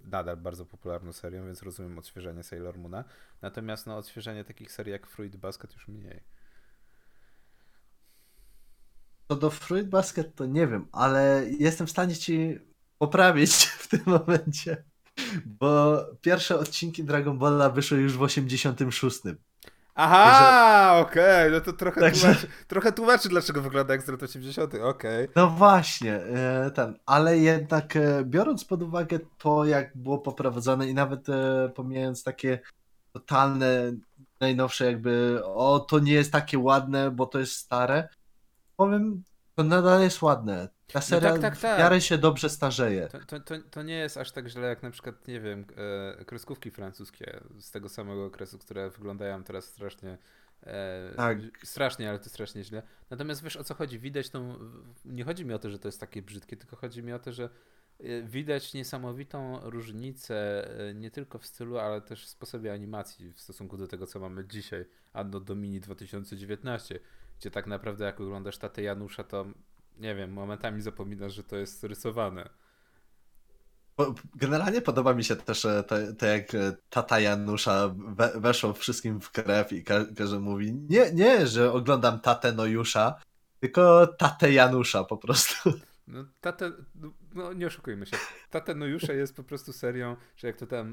nadal 0.04 0.36
bardzo 0.36 0.66
popularną 0.66 1.12
serią, 1.12 1.46
więc 1.46 1.62
rozumiem 1.62 1.98
odświeżanie 1.98 2.42
Sailor 2.42 2.78
Moona. 2.78 3.04
Natomiast 3.42 3.86
no, 3.86 3.96
odświeżanie 3.96 4.44
takich 4.44 4.72
serii 4.72 4.92
jak 4.92 5.06
Fruit 5.06 5.36
Basket 5.36 5.72
już 5.72 5.88
mniej. 5.88 6.20
Co 9.28 9.36
do 9.36 9.50
Fruit 9.50 9.88
Basket 9.88 10.34
to 10.34 10.46
nie 10.46 10.66
wiem, 10.66 10.88
ale 10.92 11.44
jestem 11.58 11.86
w 11.86 11.90
stanie 11.90 12.16
ci 12.16 12.58
poprawić 12.98 13.54
w 13.82 13.88
tym 13.88 14.00
momencie. 14.06 14.84
Bo 15.46 15.98
pierwsze 16.20 16.58
odcinki 16.58 17.04
Dragon 17.04 17.38
Balla 17.38 17.70
wyszły 17.70 17.98
już 17.98 18.16
w 18.16 18.22
86. 18.22 19.20
Aha, 19.94 20.24
Także... 20.24 21.10
okej, 21.10 21.48
okay. 21.48 21.50
no 21.50 21.60
to 21.60 21.72
trochę, 21.72 22.00
Także... 22.00 22.20
tłumaczy, 22.20 22.48
trochę 22.68 22.92
tłumaczy, 22.92 23.28
dlaczego 23.28 23.62
wygląda 23.62 23.94
jak 23.94 24.02
z 24.02 24.08
lat 24.08 24.22
80., 24.22 24.74
okej. 24.74 24.84
Okay. 24.84 25.28
No 25.36 25.50
właśnie, 25.50 26.14
e, 26.14 26.70
ten, 26.74 26.98
ale 27.06 27.38
jednak 27.38 27.96
e, 27.96 28.24
biorąc 28.24 28.64
pod 28.64 28.82
uwagę 28.82 29.18
to, 29.38 29.64
jak 29.64 29.96
było 29.96 30.18
poprowadzone 30.18 30.88
i 30.88 30.94
nawet 30.94 31.28
e, 31.28 31.70
pomijając 31.74 32.24
takie 32.24 32.58
totalne, 33.12 33.92
najnowsze 34.40 34.84
jakby, 34.84 35.40
o 35.44 35.80
to 35.80 35.98
nie 35.98 36.12
jest 36.12 36.32
takie 36.32 36.58
ładne, 36.58 37.10
bo 37.10 37.26
to 37.26 37.38
jest 37.38 37.52
stare, 37.52 38.08
powiem, 38.76 39.22
to 39.54 39.64
nadal 39.64 40.02
jest 40.02 40.22
ładne. 40.22 40.68
Ta 40.92 41.00
seria 41.00 41.28
no 41.28 41.34
tak, 41.34 41.42
tak, 41.42 41.60
tak. 41.60 41.76
w 41.76 41.78
miarę 41.78 42.00
się 42.00 42.18
dobrze 42.18 42.50
starzeje. 42.50 43.08
To, 43.08 43.18
to, 43.18 43.40
to, 43.40 43.54
to, 43.70 43.82
nie 43.82 43.94
jest 43.94 44.16
aż 44.16 44.32
tak 44.32 44.48
źle 44.48 44.68
jak 44.68 44.82
na 44.82 44.90
przykład, 44.90 45.28
nie 45.28 45.40
wiem, 45.40 45.66
e, 46.20 46.24
kreskówki 46.24 46.70
francuskie 46.70 47.40
z 47.58 47.70
tego 47.70 47.88
samego 47.88 48.24
okresu, 48.24 48.58
które 48.58 48.90
wyglądają 48.90 49.44
teraz 49.44 49.64
strasznie 49.64 50.18
e, 50.62 51.12
tak. 51.16 51.38
strasznie, 51.64 52.08
ale 52.08 52.18
to 52.18 52.28
strasznie 52.28 52.64
źle. 52.64 52.82
Natomiast 53.10 53.42
wiesz 53.42 53.56
o 53.56 53.64
co 53.64 53.74
chodzi? 53.74 53.98
Widać 53.98 54.30
tą, 54.30 54.58
nie 55.04 55.24
chodzi 55.24 55.44
mi 55.44 55.54
o 55.54 55.58
to, 55.58 55.70
że 55.70 55.78
to 55.78 55.88
jest 55.88 56.00
takie 56.00 56.22
brzydkie, 56.22 56.56
tylko 56.56 56.76
chodzi 56.76 57.02
mi 57.02 57.12
o 57.12 57.18
to, 57.18 57.32
że 57.32 57.44
e, 58.00 58.22
widać 58.22 58.74
niesamowitą 58.74 59.60
różnicę 59.70 60.68
e, 60.88 60.94
nie 60.94 61.10
tylko 61.10 61.38
w 61.38 61.46
stylu, 61.46 61.78
ale 61.78 62.00
też 62.00 62.26
w 62.26 62.28
sposobie 62.28 62.72
animacji 62.72 63.32
w 63.32 63.40
stosunku 63.40 63.76
do 63.76 63.88
tego, 63.88 64.06
co 64.06 64.20
mamy 64.20 64.46
dzisiaj, 64.46 64.84
Anno 65.12 65.40
Domini 65.40 65.80
2019, 65.80 67.00
gdzie 67.40 67.50
tak 67.50 67.66
naprawdę 67.66 68.04
jak 68.04 68.20
oglądasz 68.20 68.58
tatę 68.58 68.82
Janusza, 68.82 69.24
to 69.24 69.46
nie 69.98 70.14
wiem, 70.14 70.32
momentami 70.32 70.82
zapominasz, 70.82 71.34
że 71.34 71.44
to 71.44 71.56
jest 71.56 71.84
rysowane. 71.84 72.48
Generalnie 74.34 74.80
podoba 74.80 75.14
mi 75.14 75.24
się 75.24 75.36
też 75.36 75.62
to, 75.62 75.96
to 76.18 76.26
jak 76.26 76.54
e, 76.54 76.76
tata 76.90 77.20
Janusza 77.20 77.94
we, 77.96 78.40
weszło 78.40 78.72
wszystkim 78.72 79.20
w 79.20 79.30
krew 79.30 79.72
i 79.72 79.84
każdy 79.84 80.40
mówi 80.40 80.74
nie, 80.74 81.12
nie, 81.12 81.46
że 81.46 81.72
oglądam 81.72 82.20
tatę 82.20 82.52
Nojusza, 82.52 83.14
tylko 83.60 84.06
tatę 84.06 84.52
Janusza 84.52 85.04
po 85.04 85.16
prostu. 85.16 85.72
No, 86.06 86.24
tatę, 86.40 86.72
no 87.34 87.52
nie 87.52 87.66
oszukujmy 87.66 88.06
się. 88.06 88.16
Tatę 88.50 88.74
Nojusza 88.74 89.12
jest 89.12 89.36
po 89.36 89.44
prostu 89.44 89.72
serią, 89.72 90.16
że 90.36 90.46
jak 90.46 90.56
to 90.56 90.66
tam 90.66 90.92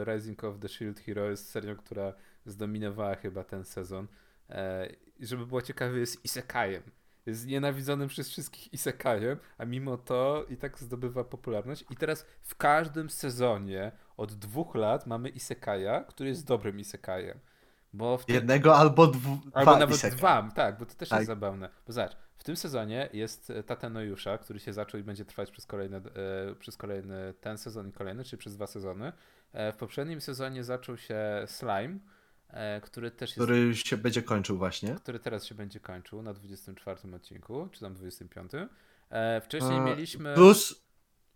y, 0.00 0.04
Rising 0.04 0.44
of 0.44 0.58
the 0.58 0.68
Shield 0.68 1.00
Hero 1.00 1.30
jest 1.30 1.50
serią, 1.50 1.76
która 1.76 2.12
zdominowała 2.46 3.14
chyba 3.14 3.44
ten 3.44 3.64
sezon. 3.64 4.06
E, 4.52 4.88
żeby 5.20 5.46
było 5.46 5.62
ciekawe, 5.62 5.98
jest 5.98 6.24
isekajem 6.24 6.82
jest 7.26 7.46
nienawidzonym 7.46 8.08
przez 8.08 8.28
wszystkich 8.28 8.72
isekajem, 8.72 9.38
a 9.58 9.64
mimo 9.64 9.96
to 9.96 10.46
i 10.48 10.56
tak 10.56 10.78
zdobywa 10.78 11.24
popularność. 11.24 11.84
I 11.90 11.96
teraz 11.96 12.26
w 12.42 12.54
każdym 12.54 13.10
sezonie 13.10 13.92
od 14.16 14.34
dwóch 14.34 14.74
lat 14.74 15.06
mamy 15.06 15.28
isekaja, 15.28 16.04
który 16.04 16.28
jest 16.28 16.46
dobrym 16.46 16.80
isekajem. 16.80 17.38
Bo 17.92 18.18
tym... 18.18 18.34
Jednego 18.34 18.76
albo 18.76 19.06
dwu... 19.06 19.38
Albo 19.52 19.78
nawet 19.78 19.96
isekai. 19.96 20.18
dwa, 20.18 20.48
tak, 20.54 20.78
bo 20.78 20.86
to 20.86 20.94
też 20.94 21.08
tak. 21.08 21.18
jest 21.18 21.26
zabawne. 21.26 21.68
Bo 21.86 21.92
zobacz, 21.92 22.16
w 22.36 22.44
tym 22.44 22.56
sezonie 22.56 23.08
jest 23.12 23.50
e, 23.50 23.62
Tata 23.62 23.90
Nojusza, 23.90 24.38
który 24.38 24.60
się 24.60 24.72
zaczął 24.72 25.00
i 25.00 25.04
będzie 25.04 25.24
trwać 25.24 25.50
przez 25.50 25.66
kolejny, 25.66 25.96
e, 25.96 26.54
przez 26.54 26.76
kolejny 26.76 27.34
ten 27.40 27.58
sezon 27.58 27.88
i 27.88 27.92
kolejny, 27.92 28.24
czyli 28.24 28.38
przez 28.38 28.56
dwa 28.56 28.66
sezony. 28.66 29.12
E, 29.52 29.72
w 29.72 29.76
poprzednim 29.76 30.20
sezonie 30.20 30.64
zaczął 30.64 30.96
się 30.96 31.18
Slime, 31.46 31.98
który 32.82 33.10
też 33.10 33.32
Który 33.32 33.66
jest, 33.66 33.86
się 33.86 33.96
będzie 33.96 34.22
kończył 34.22 34.58
właśnie. 34.58 34.94
Który 34.94 35.18
teraz 35.18 35.44
się 35.44 35.54
będzie 35.54 35.80
kończył 35.80 36.22
na 36.22 36.34
24 36.34 37.14
odcinku, 37.14 37.68
czy 37.72 37.80
tam 37.80 37.94
25. 37.94 38.52
E, 39.10 39.40
wcześniej 39.40 39.78
A, 39.78 39.84
mieliśmy... 39.84 40.34
Plus, 40.34 40.84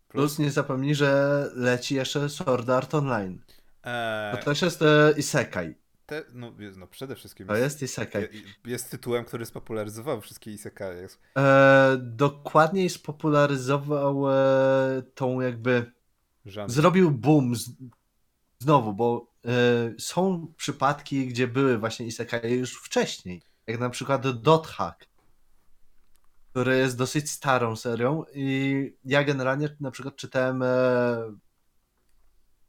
plus, 0.08 0.38
nie 0.38 0.50
zapomnij, 0.50 0.94
że 0.94 1.50
leci 1.54 1.94
jeszcze 1.94 2.28
Sword 2.28 2.68
Art 2.68 2.94
Online. 2.94 3.42
E... 3.84 4.36
To 4.38 4.44
też 4.44 4.62
jest 4.62 4.82
e, 4.82 5.12
Isekai. 5.16 5.74
Te, 6.06 6.24
no, 6.32 6.52
no, 6.76 6.86
przede 6.86 7.16
wszystkim. 7.16 7.46
To 7.46 7.56
jest 7.56 7.82
Isekai. 7.82 8.28
Jest, 8.64 8.90
tytułem, 8.90 9.24
który 9.24 9.46
spopularyzował 9.46 10.20
wszystkie 10.20 10.52
Isekai. 10.52 10.96
E, 11.38 11.96
dokładniej 12.00 12.90
spopularyzował 12.90 14.30
e, 14.30 15.02
tą 15.14 15.40
jakby. 15.40 15.92
Żadne. 16.46 16.74
Zrobił 16.74 17.10
boom 17.10 17.56
z, 17.56 17.70
znowu, 18.58 18.92
bo 18.92 19.35
E, 19.35 19.35
są 19.98 20.52
przypadki, 20.56 21.26
gdzie 21.26 21.48
były 21.48 21.78
właśnie 21.78 22.06
isekai 22.06 22.52
już 22.52 22.74
wcześniej, 22.74 23.42
jak 23.66 23.80
na 23.80 23.90
przykład 23.90 24.40
Dot 24.40 24.66
Hack, 24.66 25.06
który 26.50 26.78
jest 26.78 26.98
dosyć 26.98 27.30
starą 27.30 27.76
serią 27.76 28.24
i 28.34 28.96
ja 29.04 29.24
generalnie 29.24 29.76
na 29.80 29.90
przykład 29.90 30.16
czytałem 30.16 30.62
e, 30.62 30.66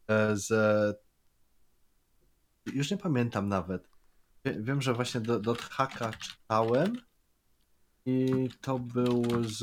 e, 0.08 0.38
z 0.38 0.52
już 2.74 2.92
nie 2.92 2.98
pamiętam 2.98 3.50
nawet. 3.50 3.90
Wiem, 4.46 4.82
że 4.82 4.94
właśnie 4.94 5.22
Dot 5.22 5.62
Hacka 5.62 6.14
czytałem 6.14 7.02
i 8.06 8.50
to 8.62 8.80
był 8.80 9.44
z 9.44 9.60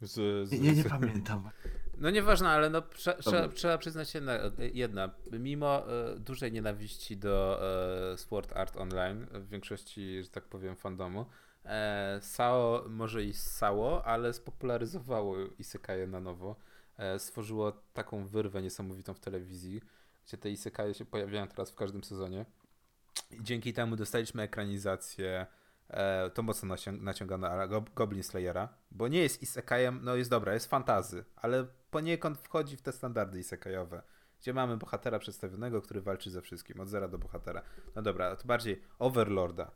z, 0.00 0.48
z, 0.48 0.52
nie, 0.52 0.72
nie 0.72 0.84
pamiętam. 0.84 1.50
No 1.98 2.10
nieważne, 2.10 2.48
ale 2.48 2.70
no, 2.70 2.82
trze, 2.82 3.14
trzeba, 3.14 3.48
trzeba 3.48 3.78
przyznać 3.78 4.10
się 4.10 4.20
jedna. 4.72 5.10
Mimo 5.32 5.92
e, 5.92 6.18
dużej 6.18 6.52
nienawiści 6.52 7.16
do 7.16 7.60
e, 8.12 8.18
Sport 8.18 8.52
Art 8.52 8.76
Online, 8.76 9.26
w 9.32 9.48
większości, 9.48 10.22
że 10.22 10.28
tak 10.28 10.44
powiem, 10.44 10.76
fandomu, 10.76 11.26
E, 11.66 12.18
Sao, 12.22 12.84
może 12.88 13.24
i 13.24 13.32
Sao, 13.32 14.02
ale 14.04 14.32
spopularyzowało 14.32 15.36
Isekaje 15.58 16.06
na 16.06 16.20
nowo. 16.20 16.56
E, 16.98 17.18
stworzyło 17.18 17.72
taką 17.72 18.26
wyrwę 18.26 18.62
niesamowitą 18.62 19.14
w 19.14 19.20
telewizji, 19.20 19.82
gdzie 20.26 20.38
te 20.38 20.50
Isekaje 20.50 20.94
się 20.94 21.04
pojawiają 21.04 21.48
teraz 21.48 21.70
w 21.70 21.74
każdym 21.74 22.04
sezonie. 22.04 22.44
I 23.30 23.42
dzięki 23.42 23.72
temu 23.72 23.96
dostaliśmy 23.96 24.42
ekranizację 24.42 25.46
e, 25.88 26.30
to 26.30 26.42
mocno 26.42 26.74
nacią- 26.74 27.00
naciągane, 27.02 27.68
Go- 27.68 27.84
Goblin 27.96 28.22
Slayera, 28.22 28.68
bo 28.90 29.08
nie 29.08 29.18
jest 29.18 29.42
isekajem, 29.42 30.00
no 30.02 30.16
jest 30.16 30.30
dobra, 30.30 30.54
jest 30.54 30.70
fantazy, 30.70 31.24
ale 31.36 31.66
poniekąd 31.90 32.38
wchodzi 32.38 32.76
w 32.76 32.82
te 32.82 32.92
standardy 32.92 33.38
isekajowe, 33.38 34.02
gdzie 34.40 34.54
mamy 34.54 34.76
bohatera 34.76 35.18
przedstawionego, 35.18 35.82
który 35.82 36.00
walczy 36.00 36.30
ze 36.30 36.42
wszystkim, 36.42 36.80
od 36.80 36.88
zera 36.88 37.08
do 37.08 37.18
bohatera. 37.18 37.62
No 37.94 38.02
dobra, 38.02 38.36
to 38.36 38.44
bardziej 38.46 38.82
Overlorda, 38.98 39.70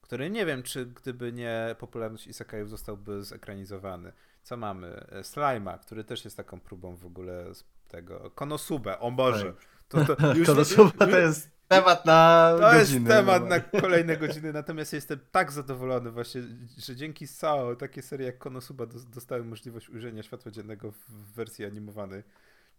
który 0.00 0.30
nie 0.30 0.46
wiem, 0.46 0.62
czy 0.62 0.86
gdyby 0.86 1.32
nie 1.32 1.76
popularność 1.78 2.26
isekajów 2.26 2.70
zostałby 2.70 3.22
zekranizowany. 3.24 4.12
Co 4.42 4.56
mamy? 4.56 5.06
E, 5.08 5.20
Slime'a, 5.20 5.78
który 5.78 6.04
też 6.04 6.24
jest 6.24 6.36
taką 6.36 6.60
próbą 6.60 6.96
w 6.96 7.06
ogóle 7.06 7.44
tego. 7.88 8.30
Konosubę, 8.30 8.98
o 8.98 9.10
Boże. 9.12 9.54
To, 9.88 10.04
to 10.04 10.34
już, 10.36 10.46
Konosuba 10.46 10.90
to 11.06 11.18
jest 11.18 11.50
temat 11.68 12.06
na 12.06 12.50
to 12.52 12.58
godziny. 12.60 12.78
jest 12.78 13.06
temat 13.06 13.42
no. 13.42 13.48
na 13.48 13.60
kolejne 13.60 14.16
godziny, 14.16 14.52
natomiast 14.52 14.92
jestem 14.92 15.18
tak 15.30 15.52
zadowolony 15.52 16.10
właśnie, 16.10 16.42
że 16.78 16.96
dzięki 16.96 17.26
SAO 17.26 17.76
takie 17.76 18.02
serie 18.02 18.26
jak 18.26 18.38
Konosuba 18.38 18.86
dos- 18.86 19.10
dostały 19.10 19.44
możliwość 19.44 19.90
ujrzenia 19.90 20.22
światła 20.22 20.50
dziennego 20.52 20.92
w 20.92 21.32
wersji 21.34 21.64
animowanej. 21.64 22.22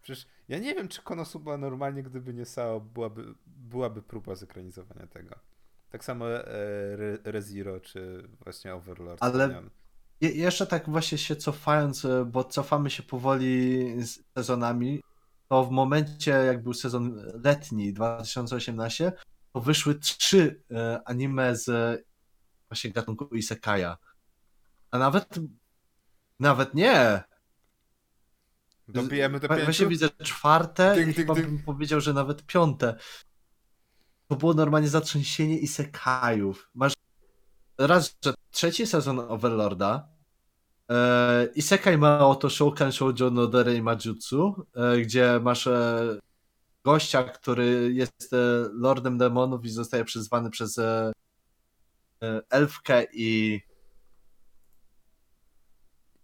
Przecież 0.02 0.28
ja 0.48 0.60
nie 0.60 0.76
wiem, 0.76 0.88
czy 0.88 1.02
Konosuba 1.02 1.58
normalnie, 1.58 2.04
gdyby 2.04 2.34
nie 2.34 2.46
SAO, 2.46 2.80
byłaby, 2.80 3.34
byłaby 3.46 4.02
próba 4.02 4.36
zekranizowania 4.36 5.08
tego. 5.08 5.36
Tak 5.90 6.04
samo 6.04 6.32
e, 6.32 6.48
Re- 6.94 7.18
ReZero, 7.24 7.80
czy 7.80 8.28
właśnie 8.44 8.76
Overlord. 8.76 9.24
Ale- 9.24 9.64
jeszcze 10.22 10.68
tak 10.68 10.90
właśnie 10.90 11.18
się 11.18 11.36
cofając, 11.36 12.06
e, 12.06 12.26
bo 12.26 12.44
cofamy 12.44 12.90
się 12.90 13.04
powoli 13.04 13.86
z 14.06 14.20
sezonami, 14.38 15.02
to 15.50 15.66
w 15.66 15.72
momencie 15.72 16.32
jak 16.32 16.64
był 16.64 16.74
sezon 16.74 17.16
letni 17.44 17.94
2018, 17.94 19.12
to 19.54 19.62
wyszły 19.62 19.96
trzy 19.96 20.64
e, 20.72 21.02
anime 21.06 21.56
z 21.56 21.70
e, 21.70 21.98
właśnie 22.70 22.92
gatunku 22.92 23.26
Isekaja. 23.36 23.98
A 24.92 24.98
nawet 24.98 25.40
nawet 26.40 26.74
nie. 26.74 27.24
Dobijemy 28.88 29.40
do 29.40 29.48
Wa- 29.48 29.56
pięciu? 29.56 29.66
Właśnie 29.66 29.88
widzę 29.88 30.10
czwarte 30.10 30.96
Ding, 30.96 31.02
i 31.02 31.06
ding, 31.06 31.18
chyba 31.18 31.34
ding. 31.34 31.48
bym 31.48 31.64
powiedział, 31.64 32.02
że 32.02 32.14
nawet 32.14 32.46
piąte. 32.46 32.96
To 34.28 34.36
było 34.36 34.54
normalnie 34.54 34.88
zatrzęsienie 34.88 35.60
Isekajów. 35.60 36.70
Masz 36.74 36.94
raz, 37.78 38.16
że 38.26 38.34
trzeci 38.52 38.88
sezon 38.88 39.20
Overlorda 39.20 40.15
e, 40.90 41.50
Isekaj 41.56 41.98
ma 41.98 42.28
oto 42.28 42.50
Shoukan 42.50 42.92
Shoujo 42.92 43.30
no 43.30 43.48
Dere 43.48 43.82
Majutsu, 43.82 44.66
e, 44.76 45.02
gdzie 45.02 45.40
masz 45.40 45.68
e, 45.68 46.20
gościa, 46.86 47.24
który 47.24 47.92
jest 47.94 48.34
e, 48.34 48.38
lordem 48.74 49.18
demonów 49.18 49.66
i 49.66 49.70
zostaje 49.70 50.06
przyzwany 50.06 50.50
przez 50.50 50.78
e, 50.78 51.12
e, 52.24 52.42
elfkę 52.50 53.04
i 53.14 53.62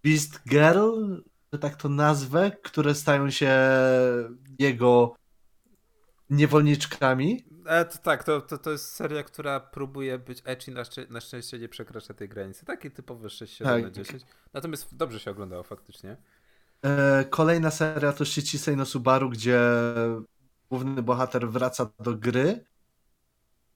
Beast 0.03 0.41
Girl, 0.49 1.21
że 1.53 1.59
tak 1.59 1.75
to 1.75 1.89
nazwę, 1.89 2.51
które 2.63 2.95
stają 2.95 3.29
się 3.29 3.59
jego 4.59 5.15
niewolniczkami. 6.29 7.45
E, 7.71 7.85
to 7.85 7.97
tak, 7.97 8.23
to, 8.23 8.41
to, 8.41 8.57
to 8.57 8.71
jest 8.71 8.95
seria, 8.95 9.23
która 9.23 9.59
próbuje 9.59 10.19
być 10.19 10.41
ecchi, 10.45 10.71
na, 10.71 10.83
szczę- 10.83 11.09
na 11.09 11.21
szczęście 11.21 11.59
nie 11.59 11.69
przekracza 11.69 12.13
tej 12.13 12.29
granicy. 12.29 12.65
Takie 12.65 12.91
typowe 12.91 13.29
6, 13.29 13.57
7 13.57 13.81
na 13.81 13.87
Tak. 13.87 13.93
10. 13.93 14.23
Natomiast 14.53 14.95
dobrze 14.95 15.19
się 15.19 15.31
oglądało 15.31 15.63
faktycznie. 15.63 16.17
E, 16.85 17.25
Kolejna 17.29 17.71
seria 17.71 18.13
to 18.13 18.25
Shichisei 18.25 18.75
no 18.75 18.85
Subaru, 18.85 19.29
gdzie 19.29 19.59
główny 20.69 21.03
bohater 21.03 21.49
wraca 21.49 21.89
do 21.99 22.15
gry, 22.15 22.65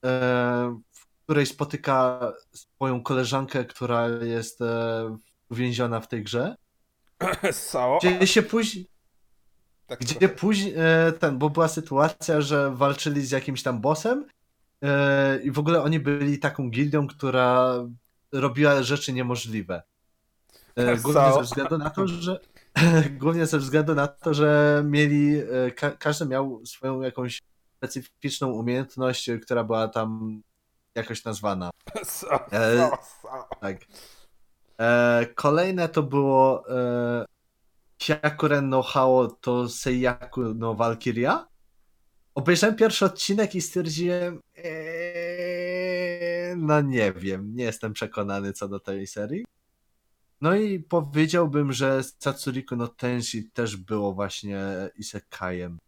e, 0.04 0.80
w 0.92 1.06
której 1.24 1.46
spotyka 1.46 2.20
swoją 2.52 3.02
koleżankę, 3.02 3.64
która 3.64 4.08
jest 4.08 4.60
e, 4.60 5.18
uwięziona 5.50 6.00
w 6.00 6.08
tej 6.08 6.22
grze. 6.22 6.56
Gdzie 8.00 8.26
się 8.26 8.42
później, 8.42 8.88
Tak 9.86 9.98
gdzie 10.00 10.14
trochę. 10.14 10.34
później 10.34 10.74
e, 10.76 11.12
ten, 11.12 11.38
bo 11.38 11.50
była 11.50 11.68
sytuacja, 11.68 12.40
że 12.40 12.70
walczyli 12.70 13.26
z 13.26 13.30
jakimś 13.30 13.62
tam 13.62 13.80
bossem 13.80 14.26
e, 14.82 15.38
i 15.42 15.50
w 15.50 15.58
ogóle 15.58 15.82
oni 15.82 16.00
byli 16.00 16.38
taką 16.38 16.70
gildią, 16.70 17.06
która 17.06 17.74
robiła 18.32 18.82
rzeczy 18.82 19.12
niemożliwe. 19.12 19.82
E, 20.76 20.96
głównie 20.96 21.20
So- 21.20 21.34
ze 21.34 21.42
względu 21.42 21.78
na 21.78 21.90
to, 21.90 22.08
że 22.08 22.40
głównie 23.20 23.46
ze 23.46 23.58
względu 23.58 23.94
na 23.94 24.06
to, 24.08 24.34
że 24.34 24.82
mieli 24.86 25.42
ka 25.76 25.90
każdy 25.90 26.26
miał 26.26 26.66
swoją 26.66 27.02
jakąś 27.02 27.42
specyficzną 27.76 28.50
umiejętność, 28.50 29.30
która 29.42 29.64
była 29.64 29.88
tam 29.88 30.42
jakoś 30.94 31.24
nazwana. 31.24 31.70
E. 32.52 32.90
Tak. 33.60 33.76
E, 34.80 35.26
kolejne 35.34 35.88
to 35.88 36.02
było 36.02 36.70
e, 36.70 37.24
Hyakuren 38.02 38.68
no 38.68 38.82
Hao 38.82 39.28
to 39.28 39.68
Seiyaku 39.68 40.54
no 40.54 40.74
Valkyria. 40.74 41.48
Obejrzałem 42.34 42.76
pierwszy 42.76 43.04
odcinek 43.04 43.54
i 43.54 43.60
stwierdziłem 43.60 44.40
eee, 44.56 46.56
no 46.56 46.80
nie 46.80 47.12
wiem, 47.12 47.56
nie 47.56 47.64
jestem 47.64 47.92
przekonany 47.92 48.52
co 48.52 48.68
do 48.68 48.80
tej 48.80 49.06
serii. 49.06 49.44
No 50.40 50.56
i 50.56 50.80
powiedziałbym, 50.80 51.72
że 51.72 52.02
Satsuriku 52.18 52.76
no 52.76 52.88
Tenshi 52.88 53.50
też 53.50 53.76
było 53.76 54.14
właśnie 54.14 54.58
isekajem. 54.96 55.78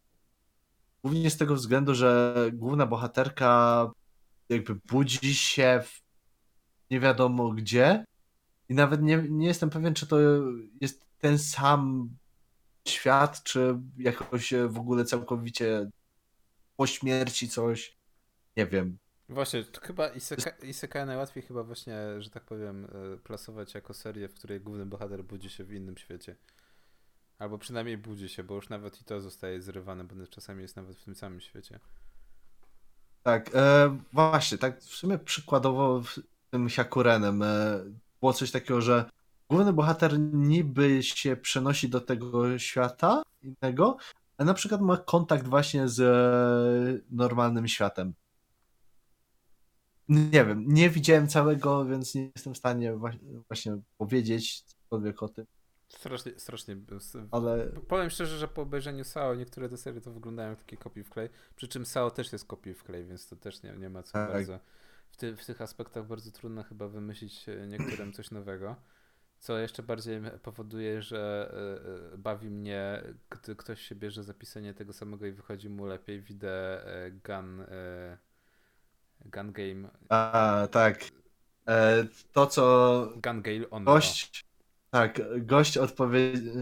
Głównie 1.02 1.30
z 1.30 1.36
tego 1.36 1.54
względu, 1.54 1.94
że 1.94 2.34
główna 2.52 2.86
bohaterka 2.86 3.90
jakby 4.48 4.74
budzi 4.74 5.34
się 5.34 5.82
w 5.84 6.00
nie 6.90 7.00
wiadomo 7.00 7.48
gdzie 7.48 8.04
i 8.68 8.74
nawet 8.74 9.02
nie, 9.02 9.26
nie 9.30 9.46
jestem 9.46 9.70
pewien, 9.70 9.94
czy 9.94 10.06
to 10.06 10.16
jest 10.80 11.07
ten 11.18 11.38
sam 11.38 12.10
świat, 12.88 13.42
czy 13.42 13.78
jakoś 13.98 14.54
w 14.68 14.78
ogóle 14.78 15.04
całkowicie 15.04 15.90
po 16.76 16.86
śmierci 16.86 17.48
coś, 17.48 17.98
nie 18.56 18.66
wiem. 18.66 18.98
Właśnie, 19.28 19.64
to 19.64 19.80
chyba 19.80 20.08
Iseka, 20.08 20.50
Isekai 20.50 21.06
najłatwiej 21.06 21.42
chyba 21.42 21.62
właśnie, 21.62 21.96
że 22.18 22.30
tak 22.30 22.44
powiem, 22.44 22.84
e, 22.84 23.16
plasować 23.16 23.74
jako 23.74 23.94
serię, 23.94 24.28
w 24.28 24.34
której 24.34 24.60
główny 24.60 24.86
bohater 24.86 25.24
budzi 25.24 25.50
się 25.50 25.64
w 25.64 25.72
innym 25.72 25.96
świecie. 25.96 26.36
Albo 27.38 27.58
przynajmniej 27.58 27.98
budzi 27.98 28.28
się, 28.28 28.44
bo 28.44 28.54
już 28.54 28.68
nawet 28.68 29.00
i 29.00 29.04
to 29.04 29.20
zostaje 29.20 29.60
zrywane, 29.62 30.04
bo 30.04 30.26
czasami 30.26 30.62
jest 30.62 30.76
nawet 30.76 30.96
w 30.96 31.04
tym 31.04 31.14
samym 31.14 31.40
świecie. 31.40 31.80
Tak, 33.22 33.50
e, 33.54 33.98
właśnie, 34.12 34.58
tak 34.58 34.80
w 34.80 34.94
sumie 34.94 35.18
przykładowo 35.18 36.02
tym 36.50 36.68
Hyakurenem 36.68 37.42
e, 37.42 37.84
było 38.20 38.32
coś 38.32 38.50
takiego, 38.50 38.80
że 38.80 39.10
główny 39.50 39.72
bohater 39.72 40.18
niby 40.32 41.02
się 41.02 41.36
przenosi 41.36 41.88
do 41.88 42.00
tego 42.00 42.58
świata 42.58 43.22
innego, 43.42 43.96
a 44.36 44.44
na 44.44 44.54
przykład 44.54 44.80
ma 44.80 44.96
kontakt 44.96 45.46
właśnie 45.46 45.88
z 45.88 46.00
e, 46.00 47.06
normalnym 47.10 47.68
światem. 47.68 48.14
Nie 50.08 50.44
wiem, 50.44 50.64
nie 50.68 50.90
widziałem 50.90 51.28
całego, 51.28 51.84
więc 51.84 52.14
nie 52.14 52.30
jestem 52.36 52.54
w 52.54 52.58
stanie 52.58 52.96
właśnie 53.48 53.78
powiedzieć 53.98 54.62
cokolwiek 54.62 55.22
o 55.22 55.28
tym, 55.28 55.46
Strasznie, 55.88 56.32
strasznie. 56.36 56.76
ale 57.30 57.66
Powiem 57.88 58.10
szczerze, 58.10 58.38
że 58.38 58.48
po 58.48 58.62
obejrzeniu 58.62 59.04
SAO 59.04 59.34
niektóre 59.34 59.68
te 59.68 59.76
serie 59.76 60.00
to 60.00 60.10
wyglądają 60.12 60.50
jak 60.50 60.58
takie 60.58 60.76
kopii 60.76 61.04
w 61.04 61.10
klej. 61.10 61.28
Przy 61.56 61.68
czym 61.68 61.86
SAO 61.86 62.10
też 62.10 62.32
jest 62.32 62.44
kopii 62.46 62.74
w 62.74 62.84
klej, 62.84 63.04
więc 63.06 63.28
to 63.28 63.36
też 63.36 63.62
nie, 63.62 63.72
nie 63.72 63.90
ma 63.90 64.02
co 64.02 64.12
Tak. 64.12 64.32
bardzo. 64.32 64.58
W, 65.10 65.16
ty, 65.16 65.36
w 65.36 65.46
tych 65.46 65.60
aspektach 65.62 66.06
bardzo 66.06 66.30
trudno 66.30 66.62
chyba 66.62 66.88
wymyślić 66.88 67.48
e, 67.48 67.66
niektórym 67.66 68.12
coś 68.12 68.30
nowego. 68.30 68.76
Co 69.38 69.58
jeszcze 69.58 69.82
bardziej 69.82 70.20
powoduje, 70.42 71.02
że 71.02 71.50
e, 71.52 72.14
e, 72.14 72.18
bawi 72.18 72.50
mnie, 72.50 73.02
gdy 73.30 73.56
ktoś 73.56 73.82
się 73.82 73.94
bierze 73.94 74.24
za 74.24 74.34
pisanie 74.34 74.74
tego 74.74 74.92
samego 74.92 75.26
i 75.26 75.32
wychodzi 75.32 75.68
mu 75.68 75.86
lepiej. 75.86 76.22
Widzę 76.22 76.84
e, 76.86 77.10
Gun, 77.10 77.64
gun 79.24 79.52
Game, 79.52 79.88
a, 80.08 80.68
tak. 80.70 81.04
To, 82.32 82.46
co 82.46 83.12
Gun 83.22 83.42
Gale 83.42 83.70
on 83.70 83.84
Gość, 83.84 84.44
tak, 84.90 85.20
gość 85.46 85.78
odpowiedział, 85.78 86.54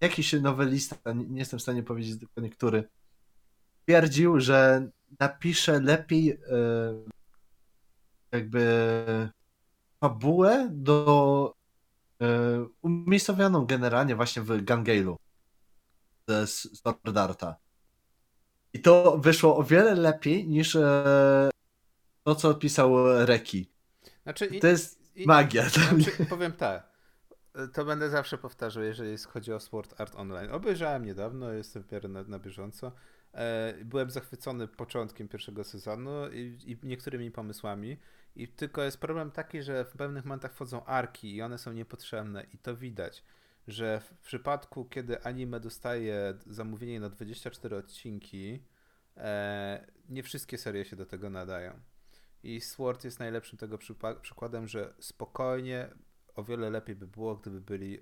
jakiś 0.00 0.32
nowelista, 0.32 1.12
nie, 1.12 1.38
jestem 1.38 1.58
w 1.58 1.62
stanie 1.62 1.82
powiedzieć 1.82 2.16
dokładnie 2.16 2.50
który, 2.50 2.88
twierdził, 3.82 4.40
że 4.40 4.90
napisze 5.20 5.80
lepiej 5.80 6.40
jakby 8.32 8.84
fabułę 10.00 10.68
do 10.72 11.59
umiejscowioną 12.82 13.66
generalnie 13.66 14.16
właśnie 14.16 14.42
w 14.42 14.48
Gangale'u 14.48 15.16
ze 16.28 16.46
Sword 16.46 17.16
Arta. 17.16 17.56
I 18.72 18.80
to 18.80 19.18
wyszło 19.18 19.56
o 19.56 19.62
wiele 19.62 19.94
lepiej 19.94 20.48
niż 20.48 20.76
e, 20.76 21.50
to, 22.24 22.34
co 22.34 22.54
pisał 22.54 23.24
Reki. 23.26 23.70
Znaczy, 24.22 24.46
i- 24.46 24.60
To 24.60 24.66
jest 24.66 25.16
I- 25.16 25.26
Magia. 25.26 25.62
To 25.70 25.80
Znaczy, 25.80 26.26
powiem 26.26 26.52
tak. 26.52 26.90
To 27.72 27.84
będę 27.84 28.10
zawsze 28.10 28.38
powtarzał, 28.38 28.82
jeżeli 28.82 29.16
chodzi 29.18 29.52
o 29.52 29.60
Sword 29.60 30.00
Art 30.00 30.14
Online. 30.16 30.50
Obejrzałem 30.50 31.04
niedawno, 31.04 31.52
jestem 31.52 31.82
w 31.82 31.86
na, 32.08 32.22
na 32.22 32.38
bieżąco. 32.38 32.92
E, 33.34 33.74
byłem 33.84 34.10
zachwycony 34.10 34.68
początkiem 34.68 35.28
pierwszego 35.28 35.64
sezonu 35.64 36.32
i, 36.32 36.58
i 36.66 36.86
niektórymi 36.86 37.30
pomysłami. 37.30 37.96
I 38.36 38.48
tylko 38.48 38.82
jest 38.82 38.98
problem 38.98 39.30
taki, 39.30 39.62
że 39.62 39.84
w 39.84 39.92
pewnych 39.92 40.24
momentach 40.24 40.52
wchodzą 40.52 40.84
arki 40.84 41.34
i 41.34 41.42
one 41.42 41.58
są 41.58 41.72
niepotrzebne. 41.72 42.46
I 42.54 42.58
to 42.58 42.76
widać, 42.76 43.24
że 43.68 44.00
w 44.00 44.14
przypadku, 44.18 44.84
kiedy 44.84 45.24
anime 45.24 45.60
dostaje 45.60 46.34
zamówienie 46.46 47.00
na 47.00 47.08
24 47.08 47.76
odcinki, 47.76 48.62
e, 49.16 49.86
nie 50.08 50.22
wszystkie 50.22 50.58
serie 50.58 50.84
się 50.84 50.96
do 50.96 51.06
tego 51.06 51.30
nadają. 51.30 51.80
I 52.42 52.60
Sword 52.60 53.04
jest 53.04 53.18
najlepszym 53.18 53.58
tego 53.58 53.78
przykładem, 54.22 54.68
że 54.68 54.94
spokojnie 54.98 55.88
o 56.34 56.44
wiele 56.44 56.70
lepiej 56.70 56.96
by 56.96 57.06
było, 57.06 57.36
gdyby 57.36 57.60
byli 57.60 58.00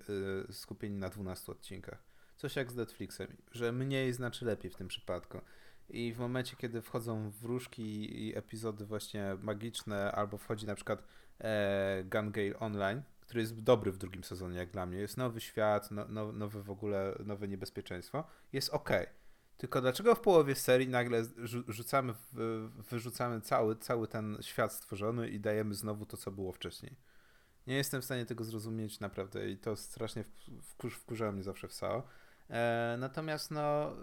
y, 0.49 0.53
skupieni 0.53 0.97
na 0.97 1.09
12 1.09 1.51
odcinkach. 1.51 2.03
Coś 2.35 2.55
jak 2.55 2.71
z 2.71 2.75
Netflixem, 2.75 3.37
że 3.51 3.71
mniej 3.71 4.13
znaczy 4.13 4.45
lepiej 4.45 4.71
w 4.71 4.75
tym 4.75 4.87
przypadku. 4.87 5.41
I 5.89 6.13
w 6.13 6.19
momencie, 6.19 6.55
kiedy 6.55 6.81
wchodzą 6.81 7.29
wróżki 7.29 8.21
i 8.23 8.37
epizody 8.37 8.85
właśnie 8.85 9.37
magiczne, 9.41 10.11
albo 10.11 10.37
wchodzi 10.37 10.65
na 10.65 10.75
przykład 10.75 11.03
e, 11.39 12.03
Gun 12.03 12.31
Gale 12.31 12.59
Online, 12.59 13.01
który 13.21 13.41
jest 13.41 13.63
dobry 13.63 13.91
w 13.91 13.97
drugim 13.97 14.23
sezonie, 14.23 14.57
jak 14.57 14.71
dla 14.71 14.85
mnie, 14.85 14.97
jest 14.97 15.17
nowy 15.17 15.41
świat, 15.41 15.91
no, 15.91 16.05
no, 16.09 16.31
nowe 16.31 16.63
w 16.63 16.71
ogóle, 16.71 17.15
nowe 17.25 17.47
niebezpieczeństwo, 17.47 18.23
jest 18.53 18.69
ok. 18.69 18.89
Tylko 19.57 19.81
dlaczego 19.81 20.15
w 20.15 20.19
połowie 20.19 20.55
serii 20.55 20.87
nagle 20.87 21.23
rzu- 21.23 21.63
rzucamy, 21.67 22.13
wyrzucamy 22.89 23.41
cały, 23.41 23.75
cały 23.75 24.07
ten 24.07 24.37
świat 24.41 24.73
stworzony 24.73 25.29
i 25.29 25.39
dajemy 25.39 25.73
znowu 25.73 26.05
to, 26.05 26.17
co 26.17 26.31
było 26.31 26.51
wcześniej? 26.51 26.95
Nie 27.67 27.75
jestem 27.75 28.01
w 28.01 28.05
stanie 28.05 28.25
tego 28.25 28.43
zrozumieć 28.43 28.99
naprawdę 28.99 29.49
i 29.49 29.57
to 29.57 29.75
strasznie 29.75 30.23
wkur, 30.61 30.91
wkurzało 30.91 31.31
mnie 31.31 31.43
zawsze 31.43 31.67
w 31.67 31.73
SAO. 31.73 32.03
E, 32.49 32.95
natomiast 32.99 33.51
no 33.51 33.95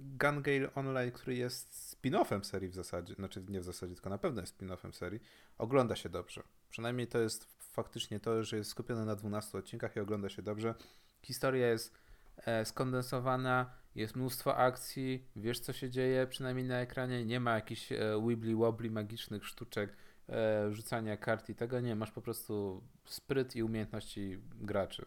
Gun 0.00 0.42
Gale 0.42 0.74
Online, 0.74 1.12
który 1.12 1.36
jest 1.36 1.94
spin-offem 1.94 2.44
serii 2.44 2.68
w 2.68 2.74
zasadzie, 2.74 3.14
znaczy 3.14 3.44
nie 3.48 3.60
w 3.60 3.64
zasadzie, 3.64 3.94
tylko 3.94 4.10
na 4.10 4.18
pewno 4.18 4.40
jest 4.40 4.60
spin-offem 4.60 4.92
serii, 4.92 5.20
ogląda 5.58 5.96
się 5.96 6.08
dobrze. 6.08 6.42
Przynajmniej 6.70 7.06
to 7.06 7.18
jest 7.18 7.48
faktycznie 7.58 8.20
to, 8.20 8.44
że 8.44 8.56
jest 8.56 8.70
skupiony 8.70 9.04
na 9.04 9.16
12 9.16 9.58
odcinkach 9.58 9.96
i 9.96 10.00
ogląda 10.00 10.28
się 10.28 10.42
dobrze. 10.42 10.74
Historia 11.22 11.68
jest 11.68 11.94
e, 12.36 12.64
skondensowana, 12.64 13.70
jest 13.94 14.16
mnóstwo 14.16 14.56
akcji, 14.56 15.28
wiesz 15.36 15.60
co 15.60 15.72
się 15.72 15.90
dzieje, 15.90 16.26
przynajmniej 16.26 16.66
na 16.66 16.80
ekranie, 16.80 17.24
nie 17.24 17.40
ma 17.40 17.54
jakichś 17.54 17.92
e, 17.92 17.96
wibbly-wobbly 17.98 18.90
magicznych 18.90 19.46
sztuczek, 19.46 19.96
e, 20.28 20.72
rzucania 20.72 21.16
kart 21.16 21.48
i 21.48 21.54
tego 21.54 21.80
nie, 21.80 21.96
masz 21.96 22.10
po 22.10 22.22
prostu 22.22 22.82
spryt 23.04 23.56
i 23.56 23.62
umiejętności 23.62 24.38
graczy. 24.60 25.06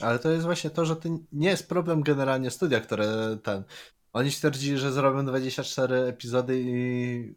Ale 0.00 0.18
to 0.18 0.30
jest 0.30 0.44
właśnie 0.44 0.70
to, 0.70 0.84
że 0.84 0.96
to 0.96 1.08
nie 1.32 1.48
jest 1.48 1.68
problem 1.68 2.02
generalnie 2.02 2.50
studia, 2.50 2.80
które 2.80 3.38
ten. 3.42 3.64
Oni 4.12 4.30
stwierdzili, 4.30 4.78
że 4.78 4.92
zrobią 4.92 5.26
24 5.26 5.96
epizody 5.96 6.62
i 6.66 7.34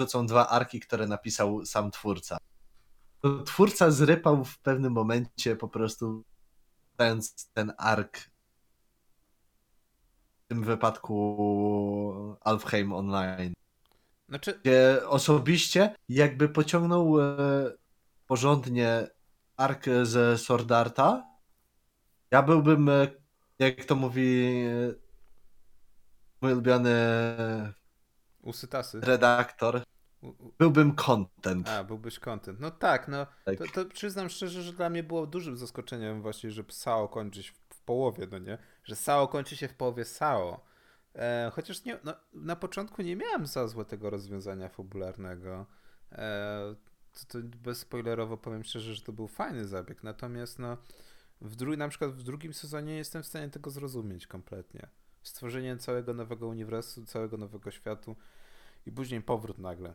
rzucą 0.00 0.26
dwa 0.26 0.48
arki, 0.48 0.80
które 0.80 1.06
napisał 1.06 1.66
sam 1.66 1.90
twórca. 1.90 2.38
To 3.20 3.42
twórca 3.42 3.90
zrypał 3.90 4.44
w 4.44 4.58
pewnym 4.58 4.92
momencie 4.92 5.56
po 5.56 5.68
prostu 5.68 6.24
dając 6.96 7.50
ten 7.52 7.72
ark 7.78 8.18
w 10.44 10.48
tym 10.48 10.64
wypadku 10.64 12.36
Alfheim 12.40 12.92
Online. 12.92 13.52
Znaczy, 14.28 14.60
Gdzie 14.62 15.00
osobiście 15.08 15.94
jakby 16.08 16.48
pociągnął 16.48 17.20
e, 17.20 17.34
porządnie 18.26 19.08
ark 19.56 19.86
ze 20.02 20.38
Swordarta, 20.38 21.31
ja 22.32 22.42
byłbym, 22.42 22.88
e, 22.88 23.08
jak 23.58 23.84
to 23.84 23.94
mówi 23.94 24.44
e, 24.66 24.94
mój 26.40 26.52
ulubiony 26.52 26.94
usytasy. 28.42 29.00
redaktor, 29.00 29.82
byłbym 30.58 30.94
content. 30.94 31.68
a, 31.68 31.84
byłbyś 31.84 32.18
content. 32.18 32.60
No 32.60 32.70
tak, 32.70 33.08
no 33.08 33.26
Tak. 33.44 33.58
to, 33.58 33.64
to 33.74 33.84
przyznam 33.90 34.28
szczerze, 34.28 34.62
że 34.62 34.72
dla 34.72 34.90
mnie 34.90 35.02
było 35.02 35.26
dużym 35.26 35.56
zaskoczeniem 35.56 36.22
właśnie, 36.22 36.50
że 36.50 36.64
SAO 36.68 37.08
kończy 37.08 37.42
się 37.42 37.52
w, 37.52 37.74
w 37.76 37.80
połowie, 37.82 38.26
no 38.30 38.38
nie? 38.38 38.58
Że 38.84 38.96
SAO 38.96 39.28
kończy 39.28 39.56
się 39.56 39.68
w 39.68 39.74
połowie 39.74 40.04
SAO. 40.04 40.64
E, 41.14 41.50
chociaż 41.54 41.84
nie, 41.84 41.98
no, 42.04 42.14
na 42.32 42.56
początku 42.56 43.02
nie 43.02 43.16
miałem 43.16 43.46
za 43.46 43.68
złe 43.68 43.84
tego 43.84 44.10
rozwiązania 44.10 44.68
fabularnego. 44.68 45.66
E, 46.12 46.74
to, 47.12 47.20
to 47.28 47.38
bezspoilerowo 47.62 48.36
powiem 48.36 48.64
szczerze, 48.64 48.94
że 48.94 49.02
to 49.02 49.12
był 49.12 49.28
fajny 49.28 49.64
zabieg. 49.64 50.02
Natomiast 50.02 50.58
no, 50.58 50.76
w 51.42 51.56
dru- 51.56 51.78
na 51.78 51.88
przykład 51.88 52.10
w 52.10 52.22
drugim 52.22 52.54
sezonie 52.54 52.92
nie 52.92 52.98
jestem 52.98 53.22
w 53.22 53.26
stanie 53.26 53.48
tego 53.48 53.70
zrozumieć 53.70 54.26
kompletnie. 54.26 54.88
Stworzenie 55.22 55.76
całego 55.76 56.14
nowego 56.14 56.48
uniwersum, 56.48 57.06
całego 57.06 57.36
nowego 57.36 57.70
światu 57.70 58.16
i 58.86 58.92
później 58.92 59.22
powrót 59.22 59.58
nagle. 59.58 59.94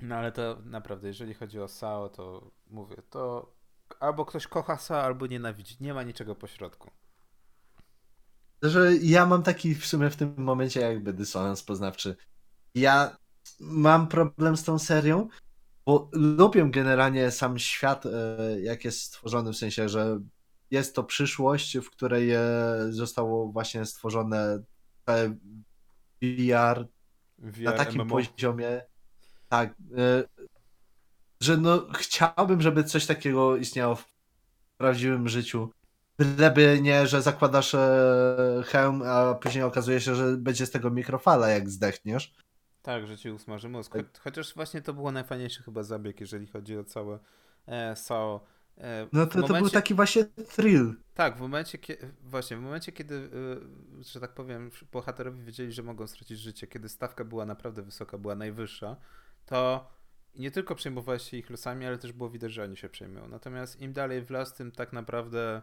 No 0.00 0.16
ale 0.16 0.32
to 0.32 0.58
naprawdę, 0.64 1.08
jeżeli 1.08 1.34
chodzi 1.34 1.60
o 1.60 1.68
SAO, 1.68 2.08
to 2.08 2.50
mówię, 2.70 2.96
to 3.10 3.52
albo 4.00 4.24
ktoś 4.24 4.46
kocha 4.46 4.78
SAO, 4.78 5.02
albo 5.02 5.26
nienawidzi. 5.26 5.76
Nie 5.80 5.94
ma 5.94 6.02
niczego 6.02 6.34
pośrodku. 6.34 6.90
Że 8.62 8.96
ja 8.96 9.26
mam 9.26 9.42
taki 9.42 9.74
w 9.74 9.86
sumie 9.86 10.10
w 10.10 10.16
tym 10.16 10.34
momencie 10.36 10.80
jakby 10.80 11.12
dysonans 11.12 11.62
poznawczy. 11.62 12.16
Ja 12.74 13.16
mam 13.60 14.08
problem 14.08 14.56
z 14.56 14.64
tą 14.64 14.78
serią, 14.78 15.28
bo 15.86 16.10
lubię 16.12 16.70
generalnie 16.70 17.30
sam 17.30 17.58
świat, 17.58 18.06
e, 18.06 18.10
jak 18.60 18.84
jest 18.84 19.02
stworzony, 19.02 19.52
w 19.52 19.56
sensie, 19.56 19.88
że 19.88 20.20
jest 20.70 20.94
to 20.94 21.04
przyszłość, 21.04 21.78
w 21.78 21.90
której 21.90 22.30
e, 22.30 22.42
zostało 22.90 23.52
właśnie 23.52 23.86
stworzone 23.86 24.62
te 25.04 25.34
VR 26.22 26.88
VR, 27.38 27.64
na 27.64 27.72
takim 27.72 28.02
MMO. 28.02 28.16
poziomie, 28.16 28.82
tak, 29.48 29.74
e, 29.96 30.24
że 31.40 31.56
no 31.56 31.86
chciałbym, 31.94 32.60
żeby 32.60 32.84
coś 32.84 33.06
takiego 33.06 33.56
istniało 33.56 33.94
w 33.94 34.06
prawdziwym 34.76 35.28
życiu. 35.28 35.70
Byleby 36.18 36.78
nie, 36.82 37.06
że 37.06 37.22
zakładasz 37.22 37.76
hełm, 38.64 39.02
a 39.02 39.34
później 39.34 39.64
okazuje 39.64 40.00
się, 40.00 40.14
że 40.14 40.36
będzie 40.36 40.66
z 40.66 40.70
tego 40.70 40.90
mikrofala, 40.90 41.48
jak 41.48 41.70
zdechniesz. 41.70 42.34
Tak, 42.82 43.06
że 43.06 43.18
ci 43.18 43.30
usmaży 43.30 43.68
mózg. 43.68 43.92
Tak. 43.92 44.02
Cho- 44.12 44.18
Chociaż 44.20 44.54
właśnie 44.54 44.82
to 44.82 44.94
było 44.94 45.12
najfajniejszy 45.12 45.62
chyba 45.62 45.82
zabieg, 45.82 46.20
jeżeli 46.20 46.46
chodzi 46.46 46.78
o 46.78 46.84
całe 46.84 47.18
e, 47.66 47.96
SAO. 47.96 48.40
E, 48.78 49.06
No 49.12 49.26
to, 49.26 49.32
to 49.32 49.38
był 49.38 49.48
momencie- 49.48 49.70
taki 49.74 49.94
właśnie 49.94 50.24
thrill. 50.24 50.94
Tak, 51.14 51.36
w 51.36 51.40
momencie, 51.40 51.78
kiedy, 51.78 52.12
właśnie, 52.22 52.56
w 52.56 52.60
momencie, 52.60 52.92
kiedy, 52.92 53.14
y, 54.00 54.04
że 54.12 54.20
tak 54.20 54.34
powiem, 54.34 54.70
bohaterowie 54.92 55.42
wiedzieli, 55.44 55.72
że 55.72 55.82
mogą 55.82 56.06
stracić 56.06 56.38
życie, 56.38 56.66
kiedy 56.66 56.88
stawka 56.88 57.24
była 57.24 57.46
naprawdę 57.46 57.82
wysoka, 57.82 58.18
była 58.18 58.34
najwyższa, 58.34 58.96
to 59.46 59.90
nie 60.34 60.50
tylko 60.50 60.74
przejmowałeś 60.74 61.22
się 61.22 61.36
ich 61.36 61.50
losami, 61.50 61.86
ale 61.86 61.98
też 61.98 62.12
było 62.12 62.30
widać, 62.30 62.52
że 62.52 62.64
oni 62.64 62.76
się 62.76 62.88
przejmują. 62.88 63.28
Natomiast 63.28 63.80
im 63.80 63.92
dalej 63.92 64.22
w 64.22 64.30
las, 64.30 64.54
tym 64.54 64.72
tak 64.72 64.92
naprawdę 64.92 65.62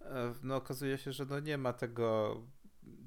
e, 0.00 0.34
no, 0.42 0.56
okazuje 0.56 0.98
się, 0.98 1.12
że 1.12 1.24
no 1.24 1.40
nie 1.40 1.58
ma 1.58 1.72
tego 1.72 2.36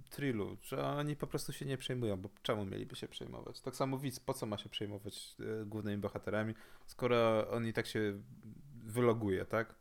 thrillu, 0.09 0.57
że 0.61 0.83
oni 0.83 1.15
po 1.15 1.27
prostu 1.27 1.53
się 1.53 1.65
nie 1.65 1.77
przejmują, 1.77 2.17
bo 2.17 2.29
czemu 2.41 2.65
mieliby 2.65 2.95
się 2.95 3.07
przejmować? 3.07 3.61
Tak 3.61 3.75
samo 3.75 3.97
widz, 3.97 4.19
po 4.19 4.33
co 4.33 4.45
ma 4.45 4.57
się 4.57 4.69
przejmować 4.69 5.35
e, 5.61 5.65
głównymi 5.65 5.97
bohaterami, 5.97 6.53
skoro 6.85 7.49
on 7.49 7.67
i 7.67 7.73
tak 7.73 7.87
się 7.87 8.21
wyloguje, 8.83 9.45
tak? 9.45 9.75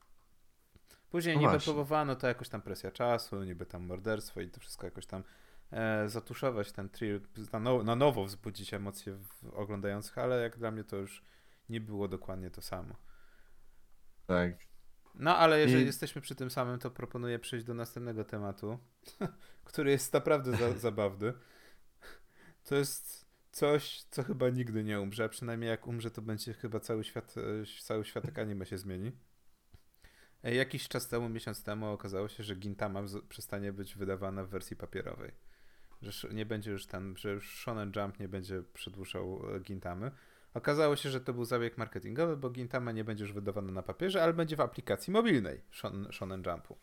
Później 1.11 1.35
No 1.35 1.41
niby 1.41 1.51
właśnie. 1.51 1.73
próbowano 1.73 2.17
to 2.17 2.27
jakoś 2.27 2.49
tam 2.49 2.63
presja 2.63 2.91
czasu, 2.91 3.45
niby 3.45 3.67
tam 3.67 3.87
morderstwo 3.87 4.41
i 4.41 4.49
to 4.49 4.61
wszystko 4.61 4.87
jakoś 4.87 5.07
tam 5.07 5.23
e, 5.71 6.09
zatuszować 6.09 6.73
ten 6.73 6.89
thrill, 6.89 7.21
na, 7.53 7.83
na 7.83 7.97
nowo 7.97 8.25
wzbudzić 8.25 8.75
emocje 8.75 9.15
w 9.15 9.55
oglądających, 9.55 10.19
ale 10.19 10.43
jak 10.43 10.59
dla 10.59 10.71
mnie 10.71 10.85
to 10.85 10.97
już 10.97 11.23
nie 11.69 11.81
było 11.81 12.09
dokładnie 12.09 12.51
to 12.51 12.63
samo. 12.63 12.95
Tak. 14.27 14.66
No 15.17 15.37
ale 15.37 15.61
jeżeli 15.61 15.83
I- 15.83 15.87
jesteśmy 15.87 16.23
przy 16.23 16.35
tym 16.35 16.51
samym, 16.51 16.79
to 16.79 16.91
proponuję 16.91 17.39
przejść 17.39 17.67
do 17.67 17.75
następnego 17.75 18.25
tematu, 18.25 18.79
który 19.65 19.91
jest 19.91 20.13
naprawdę 20.13 20.57
za, 20.57 20.73
zabawny. 20.89 21.33
To 22.65 22.75
jest 22.75 23.27
coś, 23.53 24.03
co 24.11 24.23
chyba 24.23 24.49
nigdy 24.51 24.85
nie 24.85 25.01
umrze, 25.01 25.25
a 25.25 25.29
przynajmniej 25.29 25.71
jak 25.71 25.87
umrze, 25.87 26.11
to 26.11 26.23
będzie 26.23 26.55
chyba 26.55 26.81
cały 26.81 27.05
świat, 27.05 27.35
e, 27.39 27.43
cały 27.83 28.05
światek 28.05 28.39
anime 28.39 28.67
się 28.67 28.79
zmieni. 28.79 29.13
E, 30.45 30.55
Jakiś 30.55 30.89
czas 30.89 31.09
temu, 31.09 31.29
miesiąc 31.29 31.63
temu 31.63 31.87
okazało 31.87 32.29
się, 32.29 32.43
że 32.45 32.57
Gintama 32.57 33.03
przestanie 33.29 33.73
być 33.73 33.95
wydawana 33.97 34.45
w 34.45 34.49
wersji 34.49 34.77
papierowej. 34.77 35.33
Że 36.03 36.29
nie 36.29 36.47
będzie 36.47 36.71
już 36.71 36.87
ten, 36.87 37.17
że 37.17 37.31
już 37.33 37.61
Shonen 37.61 37.93
Jump 37.97 38.21
nie 38.21 38.29
będzie 38.29 38.63
przedłużał 38.75 39.55
e, 39.57 39.61
Gintamy. 39.61 40.11
Okazało 40.57 40.97
się, 40.97 41.11
że 41.11 41.21
to 41.21 41.33
był 41.33 41.45
zabieg 41.45 41.79
marketingowy, 41.79 42.37
bo 42.37 42.51
Gintama 42.51 42.93
nie 42.93 43.05
będzie 43.05 43.25
już 43.25 43.33
wydawana 43.33 43.73
na 43.73 43.83
papierze, 43.83 44.23
ale 44.23 44.33
będzie 44.33 44.57
w 44.57 44.61
aplikacji 44.61 45.13
mobilnej 45.13 45.61
Shon- 45.73 46.13
Shonen 46.13 46.43
Jumpu. 46.47 46.77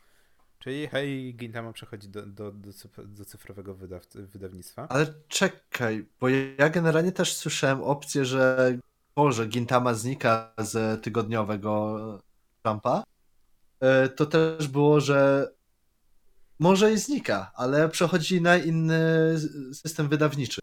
Czyli 0.60 0.88
hej, 0.88 1.36
Gintama 1.36 1.74
przechodzi 1.74 2.10
do, 2.10 2.26
do, 2.26 2.52
do, 2.52 2.70
cyf- 2.70 3.08
do 3.08 3.26
cyfrowego 3.26 3.76
wydaw- 3.76 4.18
wydawnictwa. 4.28 4.88
Ale 4.90 5.06
czekaj, 5.28 6.06
bo 6.20 6.30
ja 6.30 6.70
generalnie 6.70 7.12
też 7.12 7.36
słyszałem 7.36 7.82
opcję, 7.82 8.26
że 8.26 8.72
to, 9.16 9.32
że 9.32 9.48
Gintama 9.48 9.94
znika 9.94 10.54
z 10.58 11.04
tygodniowego 11.04 11.98
Jumpa, 12.66 13.04
e, 13.80 14.10
to 14.10 14.26
też 14.26 14.68
było, 14.68 15.00
że 15.00 15.52
może 16.60 16.94
i 16.94 16.98
znika, 16.98 17.52
ale 17.56 17.90
przechodzi 17.90 18.42
na 18.42 18.58
inny 18.58 19.00
system 19.74 20.10
wydawniczy. 20.10 20.62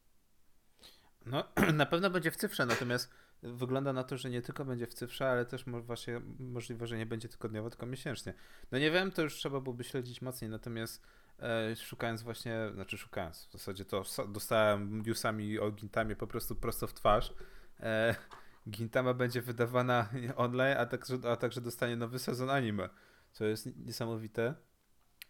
No, 1.30 1.44
na 1.74 1.86
pewno 1.86 2.10
będzie 2.10 2.30
w 2.30 2.36
cyfrze, 2.36 2.66
natomiast 2.66 3.10
wygląda 3.42 3.92
na 3.92 4.04
to, 4.04 4.16
że 4.16 4.30
nie 4.30 4.42
tylko 4.42 4.64
będzie 4.64 4.86
w 4.86 4.94
cyfrze, 4.94 5.30
ale 5.30 5.46
też 5.46 5.64
właśnie 5.64 6.20
możliwe, 6.38 6.86
że 6.86 6.98
nie 6.98 7.06
będzie 7.06 7.28
tygodniowo, 7.28 7.70
tylko 7.70 7.86
miesięcznie. 7.86 8.34
No 8.72 8.78
nie 8.78 8.90
wiem, 8.90 9.12
to 9.12 9.22
już 9.22 9.34
trzeba 9.34 9.60
byłoby 9.60 9.84
śledzić 9.84 10.22
mocniej, 10.22 10.50
natomiast 10.50 11.02
e, 11.38 11.76
szukając 11.76 12.22
właśnie, 12.22 12.70
znaczy 12.74 12.98
szukając, 12.98 13.46
w 13.46 13.52
zasadzie 13.52 13.84
to 13.84 14.02
dostałem 14.28 15.02
newsami 15.02 15.58
o 15.58 15.70
Gintamie 15.70 16.16
po 16.16 16.26
prostu 16.26 16.56
prosto 16.56 16.86
w 16.86 16.94
twarz. 16.94 17.34
E, 17.80 18.14
Gintama 18.70 19.14
będzie 19.14 19.42
wydawana 19.42 20.08
online, 20.36 20.76
a 20.78 20.86
także, 20.86 21.18
a 21.30 21.36
także 21.36 21.60
dostanie 21.60 21.96
nowy 21.96 22.18
sezon 22.18 22.50
anime, 22.50 22.88
co 23.32 23.44
jest 23.44 23.76
niesamowite. 23.86 24.54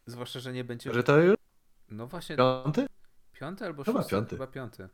Zwłaszcza, 0.06 0.40
że 0.40 0.52
nie 0.52 0.64
będzie... 0.64 0.94
Że 0.94 1.02
to 1.02 1.18
już? 1.18 1.36
No 1.90 2.06
właśnie. 2.06 2.36
Piąty? 2.36 2.86
Piąty 3.32 3.64
albo 3.64 3.84
chyba 3.84 3.98
szósty? 4.00 4.10
Piąty. 4.10 4.30
Chyba 4.30 4.46
piąty. 4.46 4.88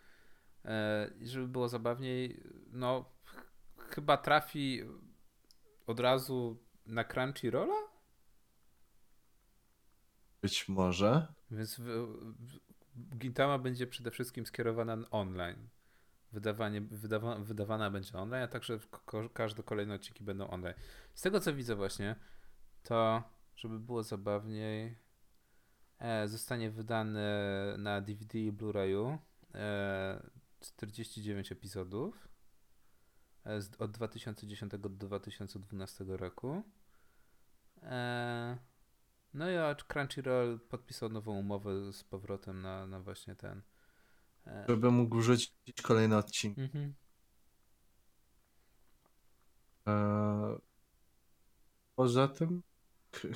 E, 0.67 1.11
żeby 1.23 1.49
było 1.49 1.69
zabawniej, 1.69 2.43
no 2.71 3.05
chyba 3.77 4.17
trafi 4.17 4.83
od 5.87 6.01
razu 6.01 6.63
na 6.87 7.05
Crunchyrolla? 7.05 7.87
Być 10.43 10.69
może. 10.69 11.27
Więc 11.51 11.81
Gintama 13.19 13.59
będzie 13.59 13.87
przede 13.87 14.11
wszystkim 14.11 14.47
skierowana 14.47 14.99
online. 15.11 15.69
Wydawanie, 16.33 16.81
wydawa, 16.81 17.39
wydawana 17.39 17.91
będzie 17.91 18.19
online, 18.19 18.43
a 18.43 18.49
także 18.49 18.79
ko, 18.91 19.29
każde 19.29 19.63
kolejne 19.63 19.95
odcinki 19.95 20.25
będą 20.25 20.49
online. 20.49 20.75
Z 21.15 21.23
tego 21.23 21.41
co 21.41 21.55
widzę 21.55 21.75
właśnie, 21.75 22.17
to 22.83 23.23
żeby 23.57 23.79
było 23.79 24.03
zabawniej, 24.03 24.99
e, 25.99 26.29
zostanie 26.29 26.71
wydany 26.71 27.25
na 27.79 28.01
DVD 28.01 28.39
i 28.39 28.53
Blu-rayu 28.53 29.19
e, 29.55 30.31
49 30.61 31.53
epizodów 31.53 32.29
e, 33.47 33.61
od 33.79 33.91
2010 33.91 34.73
do 34.79 34.89
2012 34.89 36.05
roku. 36.09 36.63
E, 37.83 38.59
no 39.35 39.51
i 39.51 39.55
Crunchyroll 39.89 40.61
podpisał 40.61 41.09
nową 41.09 41.39
umowę 41.39 41.93
z 41.93 42.05
powrotem 42.05 42.63
na, 42.63 42.87
na 42.87 43.01
właśnie 43.01 43.35
ten. 43.35 43.63
E, 44.47 44.65
Żeby 44.69 44.91
mógł 44.91 45.21
rzucić 45.21 45.83
kolejny 45.83 46.17
odcinek. 46.17 46.59
Mhm. 46.59 46.95
Poza 51.97 52.29
tym, 52.29 52.63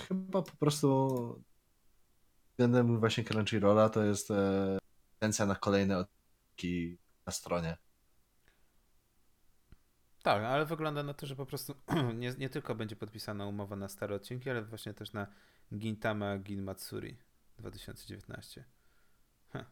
chyba 0.09 0.43
po 0.43 0.57
prostu 0.57 1.09
względem 2.51 3.01
właśnie 3.01 3.25
Crunchyrolla 3.25 3.89
to 3.89 4.05
jest 4.05 4.29
tendencja 5.19 5.47
na 5.47 5.55
kolejne 5.55 5.99
odcinki 5.99 6.99
na 7.31 7.35
stronie. 7.35 7.77
Tak, 10.23 10.43
ale 10.43 10.67
wygląda 10.67 11.03
na 11.03 11.15
to, 11.15 11.27
że 11.27 11.37
po 11.37 11.47
prostu 11.47 11.75
nie, 12.21 12.35
nie 12.39 12.49
tylko 12.49 12.75
będzie 12.75 12.97
podpisana 12.97 13.47
umowa 13.47 13.77
na 13.77 13.89
stare 13.89 14.15
odcinki, 14.15 14.51
ale 14.51 14.63
właśnie 14.63 14.95
też 14.95 15.13
na 15.13 15.27
Gintama 15.75 16.39
Gin 16.39 16.63
Matsuri 16.63 17.19
2019. 17.59 18.65
Huh. 19.53 19.65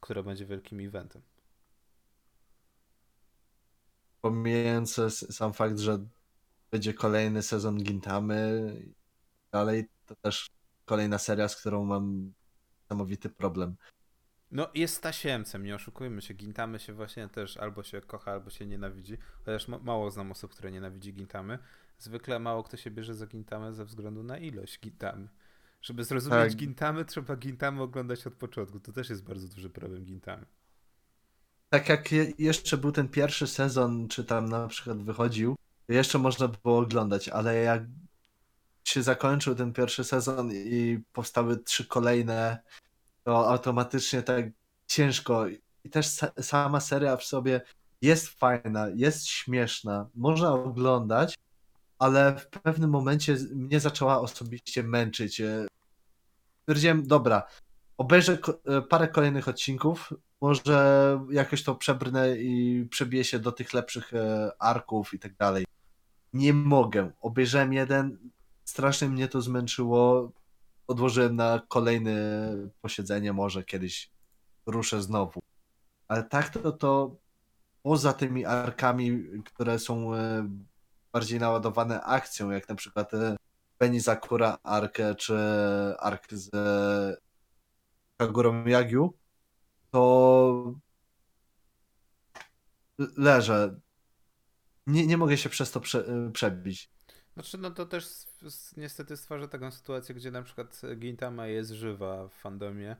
Która 0.00 0.22
będzie 0.22 0.46
wielkim 0.46 0.80
eventem. 0.80 1.22
Pomijając 4.20 5.00
sam 5.30 5.52
fakt, 5.52 5.78
że 5.78 5.98
będzie 6.70 6.94
kolejny 6.94 7.42
sezon 7.42 7.82
Gintamy 7.82 8.72
dalej, 9.52 9.88
to 10.06 10.14
też 10.16 10.50
kolejna 10.84 11.18
seria, 11.18 11.48
z 11.48 11.56
którą 11.56 11.84
mam 11.84 12.32
niesamowity 12.82 13.28
problem. 13.28 13.76
No 14.50 14.68
jest 14.74 15.02
tasiemcem, 15.02 15.64
nie 15.64 15.74
oszukujmy 15.74 16.22
się. 16.22 16.34
Gintamy 16.34 16.78
się 16.78 16.92
właśnie 16.92 17.28
też 17.28 17.56
albo 17.56 17.82
się 17.82 18.00
kocha, 18.00 18.32
albo 18.32 18.50
się 18.50 18.66
nienawidzi. 18.66 19.18
Chociaż 19.44 19.68
mało 19.68 20.10
znam 20.10 20.30
osób, 20.30 20.52
które 20.52 20.70
nienawidzi 20.70 21.12
Gintamy. 21.12 21.58
Zwykle 21.98 22.38
mało 22.38 22.62
kto 22.62 22.76
się 22.76 22.90
bierze 22.90 23.14
za 23.14 23.26
Gintamę 23.26 23.72
ze 23.72 23.84
względu 23.84 24.22
na 24.22 24.38
ilość 24.38 24.80
Gintamy. 24.80 25.28
Żeby 25.82 26.04
zrozumieć 26.04 26.48
tak. 26.48 26.56
Gintamy, 26.56 27.04
trzeba 27.04 27.36
Gintamy 27.36 27.82
oglądać 27.82 28.26
od 28.26 28.34
początku. 28.34 28.80
To 28.80 28.92
też 28.92 29.10
jest 29.10 29.24
bardzo 29.24 29.48
duży 29.48 29.70
problem 29.70 30.04
Gintamy. 30.04 30.46
Tak 31.68 31.88
jak 31.88 32.12
jeszcze 32.38 32.76
był 32.76 32.92
ten 32.92 33.08
pierwszy 33.08 33.46
sezon, 33.46 34.08
czy 34.08 34.24
tam 34.24 34.48
na 34.48 34.68
przykład 34.68 35.02
wychodził, 35.02 35.56
jeszcze 35.88 36.18
można 36.18 36.48
było 36.48 36.78
oglądać, 36.78 37.28
ale 37.28 37.56
jak 37.56 37.82
się 38.84 39.02
zakończył 39.02 39.54
ten 39.54 39.72
pierwszy 39.72 40.04
sezon 40.04 40.50
i 40.52 41.00
powstały 41.12 41.56
trzy 41.56 41.86
kolejne, 41.86 42.58
to 43.28 43.48
automatycznie 43.48 44.22
tak 44.22 44.44
ciężko. 44.86 45.46
I 45.84 45.90
też 45.90 46.06
sama 46.40 46.80
seria 46.80 47.16
w 47.16 47.24
sobie 47.24 47.60
jest 48.02 48.28
fajna, 48.28 48.86
jest 48.94 49.26
śmieszna, 49.26 50.08
można 50.14 50.52
oglądać, 50.52 51.34
ale 51.98 52.36
w 52.36 52.46
pewnym 52.46 52.90
momencie 52.90 53.36
mnie 53.54 53.80
zaczęła 53.80 54.20
osobiście 54.20 54.82
męczyć. 54.82 55.40
E, 55.40 55.66
stwierdziłem, 56.62 57.06
dobra, 57.06 57.46
obejrzę 57.98 58.38
e, 58.64 58.82
parę 58.82 59.08
kolejnych 59.08 59.48
odcinków, 59.48 60.12
może 60.40 61.20
jakoś 61.30 61.62
to 61.62 61.74
przebrnę 61.74 62.38
i 62.38 62.84
przebiję 62.90 63.24
się 63.24 63.38
do 63.38 63.52
tych 63.52 63.72
lepszych 63.72 64.14
e, 64.14 64.50
arków 64.58 65.14
i 65.14 65.18
tak 65.18 65.36
dalej. 65.36 65.64
Nie 66.32 66.52
mogę. 66.52 67.10
Obejrzałem 67.20 67.72
jeden, 67.72 68.18
strasznie 68.64 69.08
mnie 69.08 69.28
to 69.28 69.40
zmęczyło 69.40 70.32
odłożyłem 70.88 71.36
na 71.36 71.62
kolejne 71.68 72.16
posiedzenie, 72.80 73.32
może 73.32 73.64
kiedyś 73.64 74.10
ruszę 74.66 75.02
znowu. 75.02 75.40
Ale 76.08 76.22
tak 76.22 76.48
to, 76.48 76.72
to 76.72 77.16
poza 77.82 78.12
tymi 78.12 78.44
arkami, 78.44 79.24
które 79.44 79.78
są 79.78 80.14
e, 80.14 80.48
bardziej 81.12 81.40
naładowane 81.40 82.02
akcją, 82.02 82.50
jak 82.50 82.68
na 82.68 82.74
przykład 82.74 83.14
e, 83.14 83.36
Penny 83.78 84.00
Zakura 84.00 84.58
arkę, 84.62 85.14
czy 85.14 85.36
ark 85.98 86.32
z 86.32 86.54
e, 86.54 87.16
Kagurą 88.16 88.66
Yagiu, 88.66 89.14
to 89.90 90.74
leżę. 92.98 93.80
Nie, 94.86 95.06
nie 95.06 95.16
mogę 95.16 95.36
się 95.36 95.48
przez 95.48 95.70
to 95.70 95.80
prze, 95.80 96.04
przebić. 96.32 96.90
Znaczy, 97.34 97.58
no 97.58 97.70
to 97.70 97.86
też 97.86 98.04
niestety 98.76 99.16
stwarza 99.16 99.48
taką 99.48 99.70
sytuację, 99.70 100.14
gdzie 100.14 100.30
na 100.30 100.42
przykład 100.42 100.82
Gintama 100.96 101.46
jest 101.46 101.70
żywa 101.70 102.28
w 102.28 102.32
fandomie. 102.32 102.96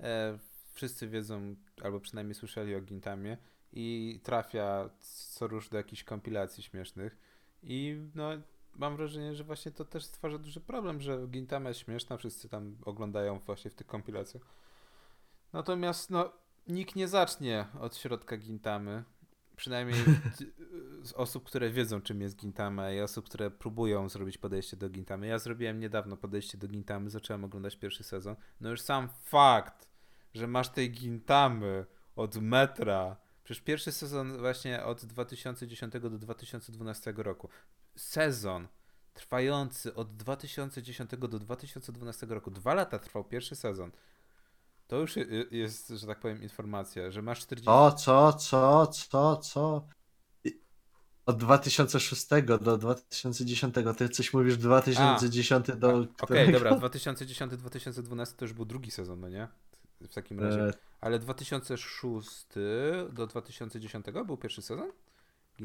E, 0.00 0.38
wszyscy 0.72 1.08
wiedzą, 1.08 1.56
albo 1.82 2.00
przynajmniej 2.00 2.34
słyszeli 2.34 2.74
o 2.74 2.80
Gintamie 2.80 3.36
i 3.72 4.20
trafia 4.22 4.90
co 4.98 5.46
rusz 5.46 5.68
do 5.68 5.76
jakichś 5.76 6.04
kompilacji 6.04 6.62
śmiesznych. 6.62 7.16
I 7.62 8.00
no, 8.14 8.30
mam 8.74 8.96
wrażenie, 8.96 9.34
że 9.34 9.44
właśnie 9.44 9.72
to 9.72 9.84
też 9.84 10.04
stwarza 10.04 10.38
duży 10.38 10.60
problem, 10.60 11.00
że 11.00 11.26
Gintama 11.28 11.68
jest 11.68 11.80
śmieszna, 11.80 12.16
wszyscy 12.16 12.48
tam 12.48 12.76
oglądają 12.84 13.38
właśnie 13.38 13.70
w 13.70 13.74
tych 13.74 13.86
kompilacjach. 13.86 14.42
Natomiast 15.52 16.10
no, 16.10 16.32
nikt 16.68 16.96
nie 16.96 17.08
zacznie 17.08 17.66
od 17.80 17.96
środka 17.96 18.36
Gintamy, 18.36 19.04
przynajmniej 19.56 20.04
z 21.02 21.12
osób, 21.12 21.44
które 21.44 21.70
wiedzą, 21.70 22.00
czym 22.00 22.20
jest 22.20 22.36
Gintama 22.36 22.90
i 22.90 23.00
osób, 23.00 23.24
które 23.24 23.50
próbują 23.50 24.08
zrobić 24.08 24.38
podejście 24.38 24.76
do 24.76 24.88
Gintamy. 24.88 25.26
Ja 25.26 25.38
zrobiłem 25.38 25.80
niedawno 25.80 26.16
podejście 26.16 26.58
do 26.58 26.68
Gintamy, 26.68 27.10
zacząłem 27.10 27.44
oglądać 27.44 27.76
pierwszy 27.76 28.04
sezon. 28.04 28.36
No 28.60 28.70
już 28.70 28.80
sam 28.80 29.08
fakt, 29.22 29.88
że 30.34 30.46
masz 30.46 30.68
tej 30.68 30.90
Gintamy 30.90 31.86
od 32.16 32.36
metra. 32.36 33.16
Przecież 33.44 33.62
pierwszy 33.62 33.92
sezon 33.92 34.38
właśnie 34.38 34.84
od 34.84 35.04
2010 35.04 35.92
do 35.92 36.10
2012 36.10 37.14
roku. 37.16 37.48
Sezon 37.96 38.68
trwający 39.14 39.94
od 39.94 40.16
2010 40.16 41.10
do 41.10 41.38
2012 41.38 42.26
roku. 42.26 42.50
Dwa 42.50 42.74
lata 42.74 42.98
trwał 42.98 43.24
pierwszy 43.24 43.56
sezon. 43.56 43.90
To 44.86 44.96
już 44.96 45.14
jest, 45.50 45.88
że 45.88 46.06
tak 46.06 46.20
powiem, 46.20 46.42
informacja, 46.42 47.10
że 47.10 47.22
masz 47.22 47.40
40. 47.40 47.70
O, 47.70 47.92
co, 47.92 48.32
co, 48.32 48.86
co, 48.86 49.36
co? 49.36 49.86
Od 51.26 51.36
2006 51.36 52.26
do 52.60 52.78
2010. 52.78 53.74
Ty 53.96 54.08
coś 54.08 54.34
mówisz 54.34 54.56
2010 54.56 55.70
A, 55.70 55.76
do. 55.76 55.88
Okej, 55.88 56.08
okay, 56.20 56.52
dobra, 56.52 56.70
2010-2012 56.88 58.36
to 58.36 58.44
już 58.44 58.52
był 58.52 58.64
drugi 58.64 58.90
sezon, 58.90 59.20
no 59.20 59.28
nie? 59.28 59.48
W 60.00 60.14
takim 60.14 60.40
razie. 60.40 60.68
E, 60.68 60.72
Ale 61.00 61.18
2006 61.18 62.46
do 63.12 63.26
2010 63.26 64.06
był 64.26 64.36
pierwszy 64.36 64.62
sezon? 64.62 64.92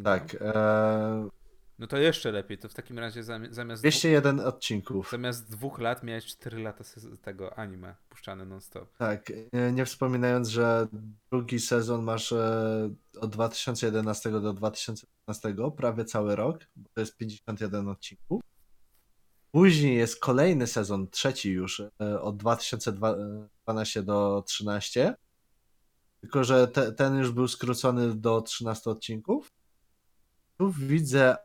Tak. 0.03 0.35
E... 0.41 1.29
No 1.79 1.87
to 1.87 1.97
jeszcze 1.97 2.31
lepiej, 2.31 2.57
to 2.57 2.69
w 2.69 2.73
takim 2.73 2.99
razie 2.99 3.23
zamiast. 3.23 3.81
201 3.81 4.35
dwóch, 4.35 4.47
odcinków. 4.47 5.09
Zamiast 5.11 5.51
dwóch 5.51 5.79
lat 5.79 6.03
miałeś 6.03 6.25
4 6.25 6.59
lata 6.59 6.83
tego 7.21 7.57
anime 7.59 7.95
puszczane 8.09 8.45
non-stop. 8.45 8.97
Tak, 8.97 9.31
nie, 9.73 9.85
wspominając, 9.85 10.47
że 10.47 10.87
drugi 11.31 11.59
sezon 11.59 12.03
masz 12.03 12.31
e, 12.31 12.89
od 13.21 13.31
2011 13.31 14.31
do 14.31 14.53
2015, 14.53 15.55
prawie 15.77 16.05
cały 16.05 16.35
rok, 16.35 16.59
bo 16.75 16.89
to 16.93 17.01
jest 17.01 17.17
51 17.17 17.87
odcinków. 17.87 18.41
Później 19.51 19.97
jest 19.97 20.19
kolejny 20.19 20.67
sezon, 20.67 21.07
trzeci 21.09 21.51
już, 21.51 21.79
e, 22.01 22.21
od 22.21 22.37
2012 22.37 24.03
do 24.03 24.43
2013. 24.47 25.15
Tylko, 26.21 26.43
że 26.43 26.67
te, 26.67 26.91
ten 26.91 27.17
już 27.17 27.31
był 27.31 27.47
skrócony 27.47 28.15
do 28.15 28.41
13 28.41 28.89
odcinków. 28.89 29.51
Tu 30.57 30.71
widzę, 30.71 31.35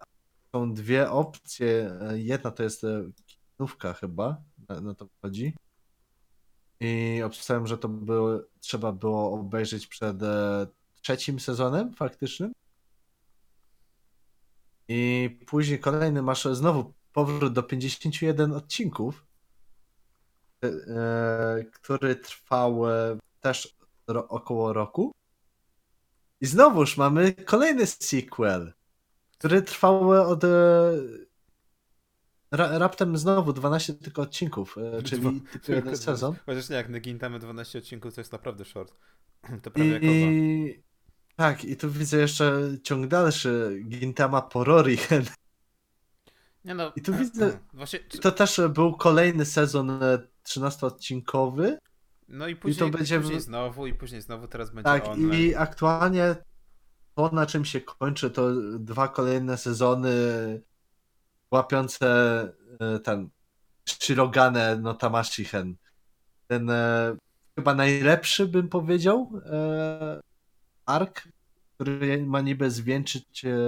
są 0.55 0.75
dwie 0.75 1.11
opcje. 1.11 1.99
E, 2.01 2.19
Jedna 2.19 2.51
to 2.51 2.63
jest 2.63 2.85
e, 2.85 3.11
kinówka 3.27 3.93
chyba, 3.95 4.43
na, 4.69 4.95
to 4.95 5.09
chodzi. 5.23 5.55
I 6.81 7.23
obstałem, 7.25 7.67
że 7.67 7.79
to 7.79 7.89
było, 7.89 8.41
trzeba 8.61 8.93
było 8.93 9.33
obejrzeć 9.33 9.87
przed 9.87 10.23
e, 10.23 10.67
trzecim 11.03 11.41
sezonem 11.41 11.95
faktycznym. 11.95 12.53
I 14.89 15.31
później 15.47 15.81
kolejny 15.81 16.23
masz 16.23 16.45
znowu 16.45 16.93
powrót 17.13 17.53
do 17.53 17.63
51 17.63 18.53
odcinków, 18.53 19.27
który 21.73 22.17
trwał 22.17 22.83
też 23.41 23.77
około 24.29 24.73
roku. 24.73 25.13
I 26.41 26.47
znowuż 26.47 26.97
mamy 26.97 27.33
kolejny 27.33 27.87
sequel, 27.87 28.73
który 29.39 29.63
trwał 29.63 30.11
od 30.11 30.45
e, 30.45 30.49
ra, 32.51 32.79
raptem 32.79 33.19
znowu 33.19 33.53
12 33.53 33.95
tylko 33.95 34.23
odcinków, 34.23 34.77
e, 34.99 35.03
czyli 35.03 35.41
tylko 35.53 35.73
jeden 35.73 35.97
sezon. 35.97 36.35
Chociaż 36.47 36.69
nie, 36.69 36.77
jak 36.77 36.89
na 36.89 37.01
Gintamy 37.01 37.39
12 37.39 37.79
odcinków, 37.79 38.15
to 38.15 38.21
jest 38.21 38.33
naprawdę 38.33 38.65
short. 38.65 38.95
To 39.63 39.71
I, 39.71 39.73
prawie 39.73 39.91
jak 39.93 40.03
i 40.05 40.83
tak, 41.37 41.65
i 41.65 41.77
tu 41.77 41.91
widzę 41.91 42.19
jeszcze 42.19 42.59
ciąg 42.83 43.07
dalszy 43.07 43.83
Gintama 43.89 44.43
Pororichen. 44.43 45.25
Nie 46.65 46.75
no, 46.75 46.93
I 46.97 47.03
tu 47.03 47.13
widzę- 47.15 47.59
Właśnie, 47.75 47.99
I 48.15 48.19
to 48.19 48.33
też 48.33 48.61
był 48.71 48.97
kolejny 48.97 49.45
sezon 49.47 49.91
e, 50.03 50.19
13-odcinkowy. 50.49 51.77
no 52.29 52.49
i 52.49 52.57
później, 52.57 52.91
będzie 52.91 53.19
w- 53.19 53.23
później 53.23 53.41
znowu, 53.41 53.87
i 53.87 53.95
później 53.95 54.21
znowu, 54.21 54.49
teraz 54.49 54.71
będzie 54.71 54.85
Tak, 54.85 55.09
online. 55.09 55.41
i 55.41 55.55
aktualnie 55.55 56.37
to, 57.15 57.31
na 57.33 57.47
czym 57.47 57.65
się 57.65 57.81
kończy, 57.81 58.31
to 58.31 58.51
dwa 58.79 59.09
kolejne 59.09 59.59
sezony 59.59 60.11
łapiące 61.51 62.09
e, 62.81 62.99
ten 62.99 63.29
Shirogane 63.89 64.77
no 64.77 64.95
Tamashihen. 64.95 65.77
Ten 66.47 66.71
e, 66.71 67.17
chyba 67.57 67.75
najlepszy, 67.75 68.47
bym 68.47 68.69
powiedział, 68.69 69.41
e, 69.47 70.21
ark, 70.87 71.29
który 71.75 72.27
ma 72.27 72.41
niby 72.41 72.71
zwieńczyć 72.71 73.45
e, 73.45 73.59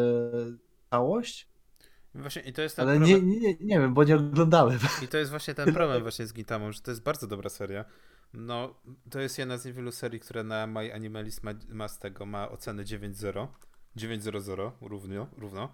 całość, 0.90 1.48
Właśnie, 2.20 2.42
i 2.42 2.52
to 2.52 2.62
jest 2.62 2.76
ten 2.76 2.88
ale 2.88 2.98
nie, 2.98 3.14
problem. 3.14 3.40
nie, 3.40 3.56
nie 3.60 3.80
wiem, 3.80 3.94
bo 3.94 4.04
nie 4.04 4.16
oglądałem. 4.16 4.78
I 5.02 5.08
to 5.08 5.18
jest 5.18 5.30
właśnie 5.30 5.54
ten 5.54 5.74
problem 5.74 6.02
właśnie 6.02 6.26
z 6.26 6.32
Gintamą, 6.32 6.72
że 6.72 6.80
to 6.80 6.90
jest 6.90 7.02
bardzo 7.02 7.26
dobra 7.26 7.50
seria. 7.50 7.84
No, 8.36 8.74
to 9.10 9.20
jest 9.20 9.38
jedna 9.38 9.58
z 9.58 9.64
niewielu 9.64 9.92
serii, 9.92 10.20
która 10.20 10.42
na 10.42 10.66
My 10.66 10.94
Animalist 10.94 11.42
ma, 11.42 11.50
ma 11.68 11.88
z 11.88 11.98
tego, 11.98 12.26
ma 12.26 12.48
ocenę 12.48 12.84
9.0, 12.84 13.46
9.00 13.96 14.70
równo, 14.80 15.26
równo. 15.38 15.72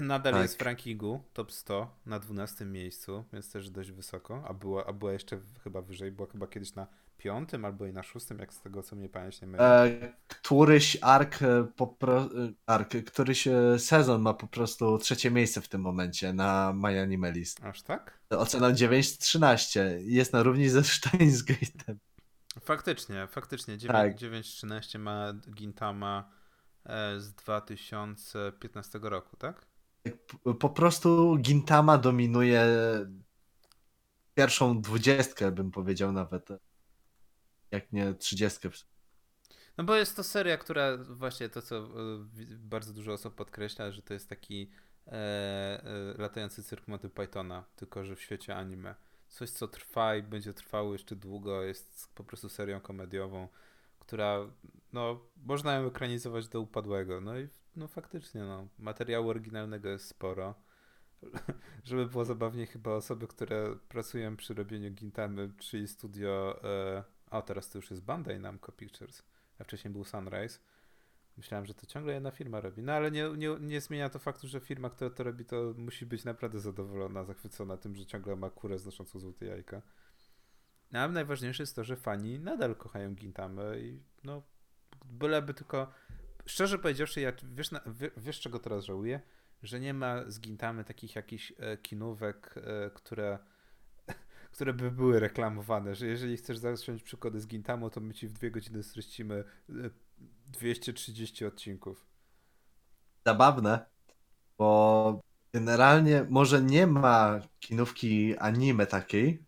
Nadal 0.00 0.32
Tak. 0.32 0.42
jest 0.42 0.58
w 0.58 0.62
rankingu 0.62 1.22
top 1.32 1.52
100 1.52 1.96
na 2.06 2.18
12 2.18 2.64
miejscu, 2.64 3.24
więc 3.32 3.52
też 3.52 3.70
dość 3.70 3.90
wysoko, 3.90 4.44
a 4.46 4.54
była, 4.54 4.86
a 4.86 4.92
była 4.92 5.12
jeszcze 5.12 5.40
chyba 5.64 5.82
wyżej, 5.82 6.12
była 6.12 6.28
chyba 6.28 6.46
kiedyś 6.46 6.74
na 6.74 6.86
piątym 7.28 7.64
albo 7.64 7.86
i 7.86 7.92
na 7.92 8.02
szóstym, 8.02 8.38
jak 8.38 8.52
z 8.52 8.60
tego 8.60 8.82
co 8.82 8.96
mnie 8.96 9.08
pamięć 9.08 9.40
nie 9.40 9.46
myli. 9.46 9.64
E, 9.64 10.12
któryś 10.28 10.96
ark, 11.00 11.42
e, 11.42 11.64
po 11.76 11.86
pro, 11.86 12.22
e, 12.22 12.28
ark, 12.66 12.90
któryś 13.06 13.46
e, 13.48 13.78
sezon 13.78 14.22
ma 14.22 14.34
po 14.34 14.46
prostu 14.46 14.98
trzecie 14.98 15.30
miejsce 15.30 15.60
w 15.60 15.68
tym 15.68 15.80
momencie 15.80 16.32
na 16.32 16.72
My 16.72 17.00
Animalist. 17.02 17.64
Aż 17.64 17.82
tak? 17.82 18.18
Oceną 18.30 18.68
9-13. 18.72 19.80
Jest 20.00 20.32
na 20.32 20.42
równi 20.42 20.68
ze 20.68 20.84
Steins 20.84 21.44
Gate'em. 21.44 21.94
Faktycznie, 22.60 23.26
faktycznie. 23.26 23.78
9, 23.78 23.92
Tak. 23.92 24.30
9.13 24.30 24.98
ma 24.98 25.32
Gintama 25.54 26.30
z 27.18 27.32
2015 27.34 28.98
roku, 29.02 29.36
tak? 29.36 29.66
Po- 30.44 30.54
Po 30.54 30.68
prostu 30.68 31.36
Gintama 31.40 31.98
dominuje 31.98 32.66
pierwszą 34.34 34.80
dwudziestkę, 34.80 35.52
bym 35.52 35.70
powiedział 35.70 36.12
nawet. 36.12 36.48
Jak 37.74 37.92
nie 37.92 38.14
trzydziestkę. 38.14 38.70
No 39.78 39.84
bo 39.84 39.94
jest 39.94 40.16
to 40.16 40.24
seria, 40.24 40.56
która 40.56 40.96
właśnie 40.96 41.48
to, 41.48 41.62
co 41.62 41.76
e, 41.78 41.82
bardzo 42.58 42.92
dużo 42.92 43.12
osób 43.12 43.34
podkreśla, 43.34 43.90
że 43.90 44.02
to 44.02 44.14
jest 44.14 44.28
taki 44.28 44.70
e, 45.06 45.12
e, 45.12 45.84
latający 46.18 46.62
cyrk 46.62 46.88
Monty 46.88 47.08
Pythona, 47.08 47.64
tylko 47.76 48.04
że 48.04 48.16
w 48.16 48.22
świecie 48.22 48.56
anime. 48.56 48.94
Coś, 49.28 49.50
co 49.50 49.68
trwa 49.68 50.16
i 50.16 50.22
będzie 50.22 50.54
trwało 50.54 50.92
jeszcze 50.92 51.16
długo, 51.16 51.62
jest 51.62 52.14
po 52.14 52.24
prostu 52.24 52.48
serią 52.48 52.80
komediową, 52.80 53.48
która, 53.98 54.38
no, 54.92 55.20
można 55.36 55.74
ją 55.74 55.86
ekranizować 55.86 56.48
do 56.48 56.60
upadłego. 56.60 57.20
No 57.20 57.38
i 57.38 57.48
no 57.76 57.88
faktycznie, 57.88 58.40
no, 58.40 58.68
materiału 58.78 59.28
oryginalnego 59.28 59.88
jest 59.88 60.08
sporo. 60.08 60.54
Żeby 61.84 62.06
było 62.06 62.24
zabawniej, 62.24 62.66
chyba 62.66 62.90
osoby, 62.90 63.26
które 63.26 63.76
pracują 63.88 64.36
przy 64.36 64.54
robieniu 64.54 64.90
Gintamy, 64.90 65.52
czyli 65.58 65.88
studio, 65.88 66.60
e, 66.64 67.04
a 67.34 67.42
teraz 67.42 67.68
to 67.68 67.78
już 67.78 67.90
jest 67.90 68.02
Bandai 68.02 68.40
Namco 68.40 68.72
Pictures, 68.72 69.22
a 69.58 69.64
wcześniej 69.64 69.92
był 69.92 70.04
Sunrise. 70.04 70.58
Myślałem, 71.36 71.66
że 71.66 71.74
to 71.74 71.86
ciągle 71.86 72.14
jedna 72.14 72.30
firma 72.30 72.60
robi. 72.60 72.82
No 72.82 72.92
ale 72.92 73.10
nie, 73.10 73.30
nie, 73.36 73.56
nie 73.60 73.80
zmienia 73.80 74.08
to 74.08 74.18
faktu, 74.18 74.48
że 74.48 74.60
firma, 74.60 74.90
która 74.90 75.10
to 75.10 75.24
robi, 75.24 75.44
to 75.44 75.74
musi 75.76 76.06
być 76.06 76.24
naprawdę 76.24 76.60
zadowolona, 76.60 77.24
zachwycona 77.24 77.76
tym, 77.76 77.96
że 77.96 78.06
ciągle 78.06 78.36
ma 78.36 78.50
kurę 78.50 78.78
znoszącą 78.78 79.18
złote 79.18 79.46
jajka. 79.46 79.82
No 80.92 81.00
ale 81.00 81.12
najważniejsze 81.12 81.62
jest 81.62 81.76
to, 81.76 81.84
że 81.84 81.96
fani 81.96 82.38
nadal 82.38 82.76
kochają 82.76 83.14
Gintamę 83.14 83.80
i 83.80 84.02
no 84.24 84.42
byleby 85.04 85.54
tylko... 85.54 85.92
Szczerze 86.46 86.78
powiedziawszy, 86.78 87.20
ja, 87.20 87.32
wiesz, 87.42 87.70
na, 87.70 87.80
wie- 87.86 88.10
wiesz 88.16 88.40
czego 88.40 88.58
teraz 88.58 88.84
żałuję? 88.84 89.20
Że 89.62 89.80
nie 89.80 89.94
ma 89.94 90.30
z 90.30 90.40
Gintamy 90.40 90.84
takich 90.84 91.16
jakichś 91.16 91.52
e, 91.58 91.76
kinówek, 91.76 92.54
e, 92.56 92.90
które 92.90 93.38
które 94.54 94.72
by 94.72 94.90
były 94.90 95.20
reklamowane, 95.20 95.94
że 95.94 96.06
jeżeli 96.06 96.36
chcesz 96.36 96.58
zacząć 96.58 97.02
przykłady 97.02 97.40
z 97.40 97.46
Gintamą, 97.46 97.90
to 97.90 98.00
my 98.00 98.14
ci 98.14 98.28
w 98.28 98.32
dwie 98.32 98.50
godziny 98.50 98.82
streścimy 98.82 99.44
e, 99.68 99.90
230 100.46 101.44
odcinków. 101.44 102.06
Zabawne, 103.26 103.86
bo 104.58 105.20
generalnie 105.52 106.26
może 106.30 106.62
nie 106.62 106.86
ma 106.86 107.40
kinówki 107.60 108.38
anime 108.38 108.86
takiej. 108.86 109.42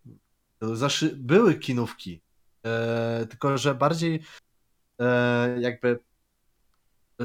Zawsze 0.61 1.05
były 1.15 1.55
kinówki, 1.55 2.21
e, 2.63 3.25
tylko 3.29 3.57
że 3.57 3.75
bardziej 3.75 4.23
e, 4.99 5.61
jakby 5.61 5.99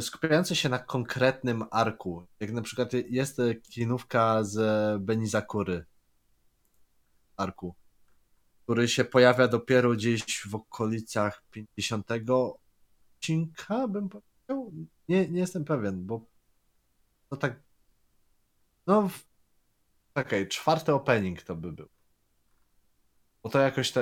skupiające 0.01 0.57
się 0.57 0.69
na 0.69 0.79
konkretnym 0.79 1.65
arku. 1.71 2.27
Jak 2.41 2.53
na 2.53 2.63
przykład 2.63 2.93
jest 3.09 3.39
kinówka 3.63 4.45
z 4.45 4.57
Benizakury 5.03 5.85
arku, 7.43 7.75
który 8.65 8.89
się 8.89 9.05
pojawia 9.05 9.49
dopiero 9.49 9.91
gdzieś 9.91 10.43
w 10.49 10.55
okolicach 10.55 11.43
50 11.51 12.07
odcinka, 13.17 13.89
bym 13.89 14.09
powiedział. 14.09 14.73
Nie, 15.09 15.29
nie 15.29 15.41
jestem 15.41 15.65
pewien, 15.65 16.07
bo 16.07 16.27
to 17.31 17.37
tak. 17.37 17.61
No. 18.87 19.09
w- 19.09 19.25
Czekaj, 20.15 20.49
czwarty 20.49 20.95
opening 20.95 21.43
to 21.43 21.57
by 21.57 21.73
był. 21.73 21.89
Bo 23.43 23.51
to 23.51 23.59
jakoś 23.59 23.93
te, 23.93 24.01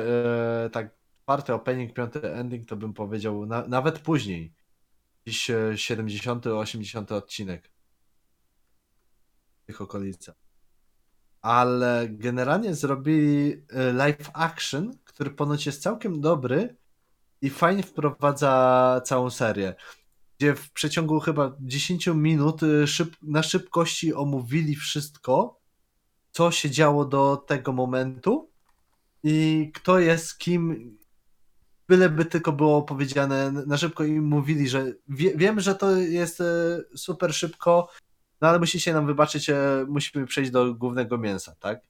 e, 0.65 0.71
tak. 0.71 1.01
Czwarty 1.23 1.55
opening, 1.55 1.95
piąty 1.95 2.35
ending 2.35 2.69
to 2.69 2.77
bym 2.77 2.93
powiedział 2.95 3.47
na, 3.47 3.67
nawet 3.67 3.99
później. 3.99 4.53
Gdzieś 5.25 5.51
e, 5.51 5.79
70, 5.79 6.47
80 6.47 7.13
odcinek. 7.13 7.71
W 9.63 9.67
tych 9.67 9.81
okolicach. 9.81 10.37
Ale 11.43 12.09
generalnie 12.11 12.75
zrobili 12.75 13.63
e, 13.71 13.93
live 13.93 14.31
action, 14.35 14.99
który 15.05 15.31
ponoć 15.31 15.67
jest 15.67 15.83
całkiem 15.83 16.21
dobry 16.21 16.77
i 17.43 17.51
fajnie 17.51 17.83
wprowadza 17.83 19.01
całą 19.05 19.31
serię 19.31 19.75
gdzie 20.41 20.55
w 20.55 20.73
przeciągu 20.73 21.21
chyba 21.21 21.57
10 21.61 22.07
minut 22.07 22.63
y, 22.63 22.87
szyb, 22.87 23.17
na 23.23 23.43
szybkości 23.43 24.15
omówili 24.15 24.77
wszystko, 24.77 25.61
co 26.31 26.51
się 26.51 26.71
działo 26.71 27.05
do 27.05 27.37
tego 27.37 27.73
momentu 27.73 28.51
i 29.23 29.71
kto 29.75 29.99
jest 29.99 30.39
kim, 30.39 30.97
byleby 31.89 32.25
tylko 32.25 32.53
było 32.53 32.83
powiedziane 32.83 33.53
na 33.53 33.77
szybko 33.77 34.05
i 34.05 34.21
mówili, 34.21 34.69
że 34.69 34.93
wie, 35.09 35.37
wiem, 35.37 35.61
że 35.61 35.75
to 35.75 35.97
jest 35.97 36.41
e, 36.41 36.45
super 36.97 37.35
szybko, 37.35 37.89
no 38.41 38.49
ale 38.49 38.59
musicie 38.59 38.93
nam 38.93 39.07
wybaczyć, 39.07 39.51
e, 39.51 39.87
musimy 39.89 40.27
przejść 40.27 40.51
do 40.51 40.75
głównego 40.75 41.19
mięsa, 41.19 41.55
tak? 41.61 41.81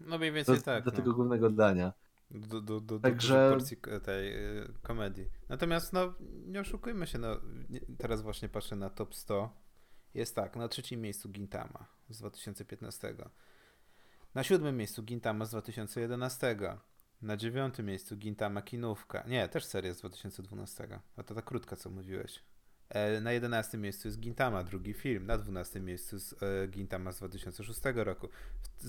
No 0.00 0.18
mniej 0.18 0.30
Do, 0.30 0.34
więcej 0.34 0.62
tak. 0.62 0.84
do 0.84 0.90
no. 0.90 0.96
tego 0.96 1.14
głównego 1.14 1.50
dania. 1.50 1.92
do, 2.30 2.60
do, 2.60 2.80
do, 2.80 3.00
Także- 3.00 3.50
do 3.50 3.56
porcji 3.56 3.76
tej 4.04 4.34
y, 4.58 4.68
komedii. 4.82 5.26
Natomiast 5.48 5.92
no, 5.92 6.14
nie 6.46 6.60
oszukujmy 6.60 7.06
się, 7.06 7.18
no, 7.18 7.40
teraz 7.98 8.22
właśnie 8.22 8.48
patrzę 8.48 8.76
na 8.76 8.90
top 8.90 9.14
100. 9.14 9.64
Jest 10.14 10.34
tak, 10.34 10.56
na 10.56 10.68
trzecim 10.68 11.00
miejscu 11.00 11.28
Gintama 11.28 11.86
z 12.10 12.18
2015. 12.18 13.14
Na 14.34 14.42
siódmym 14.42 14.76
miejscu 14.76 15.02
Gintama 15.02 15.44
z 15.44 15.50
2011. 15.50 16.56
Na 17.22 17.36
dziewiątym 17.36 17.86
miejscu 17.86 18.16
Gintama 18.16 18.62
Kinówka. 18.62 19.24
Nie, 19.26 19.48
też 19.48 19.64
seria 19.64 19.94
z 19.94 19.98
2012. 19.98 21.00
A 21.16 21.22
to 21.22 21.34
ta 21.34 21.42
krótka, 21.42 21.76
co 21.76 21.90
mówiłeś. 21.90 22.42
E, 22.88 23.20
Na 23.20 23.32
11 23.32 23.78
miejscu 23.78 24.08
jest 24.08 24.20
Gintama, 24.20 24.64
drugi 24.64 24.94
film. 24.94 25.26
Na 25.26 25.38
12 25.38 25.80
miejscu 25.80 26.16
jest 26.16 26.42
e, 26.42 26.68
Gintama 26.68 27.12
z 27.12 27.18
2006 27.18 27.80
roku. 27.94 28.28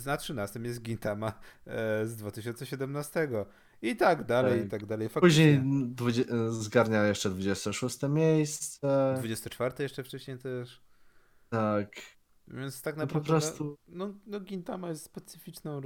Na 0.05 0.17
13 0.17 0.59
jest 0.59 0.81
Gintama 0.81 1.33
e, 1.67 2.05
z 2.07 2.15
2017. 2.15 3.27
I 3.81 3.95
tak 3.95 4.25
dalej, 4.25 4.57
Tak. 4.59 4.67
i 4.67 4.69
tak 4.69 4.85
dalej. 4.85 5.09
Później 5.09 5.55
Faktycznie. 5.55 5.85
dwudzie- 5.95 6.25
zgarnia 6.51 7.03
jeszcze 7.07 7.29
26 7.29 7.97
miejsce. 8.09 9.13
24 9.17 9.83
jeszcze 9.83 10.03
wcześniej 10.03 10.37
też. 10.37 10.81
Tak. 11.49 11.91
Więc 12.47 12.81
tak 12.81 12.95
No 12.97 13.07
po 13.07 13.13
naprawdę. 13.15 13.27
prostu 13.27 13.77
No, 13.87 14.13
no 14.25 14.39
Gintama 14.39 14.89
jest 14.89 15.03
specyficzną 15.03 15.81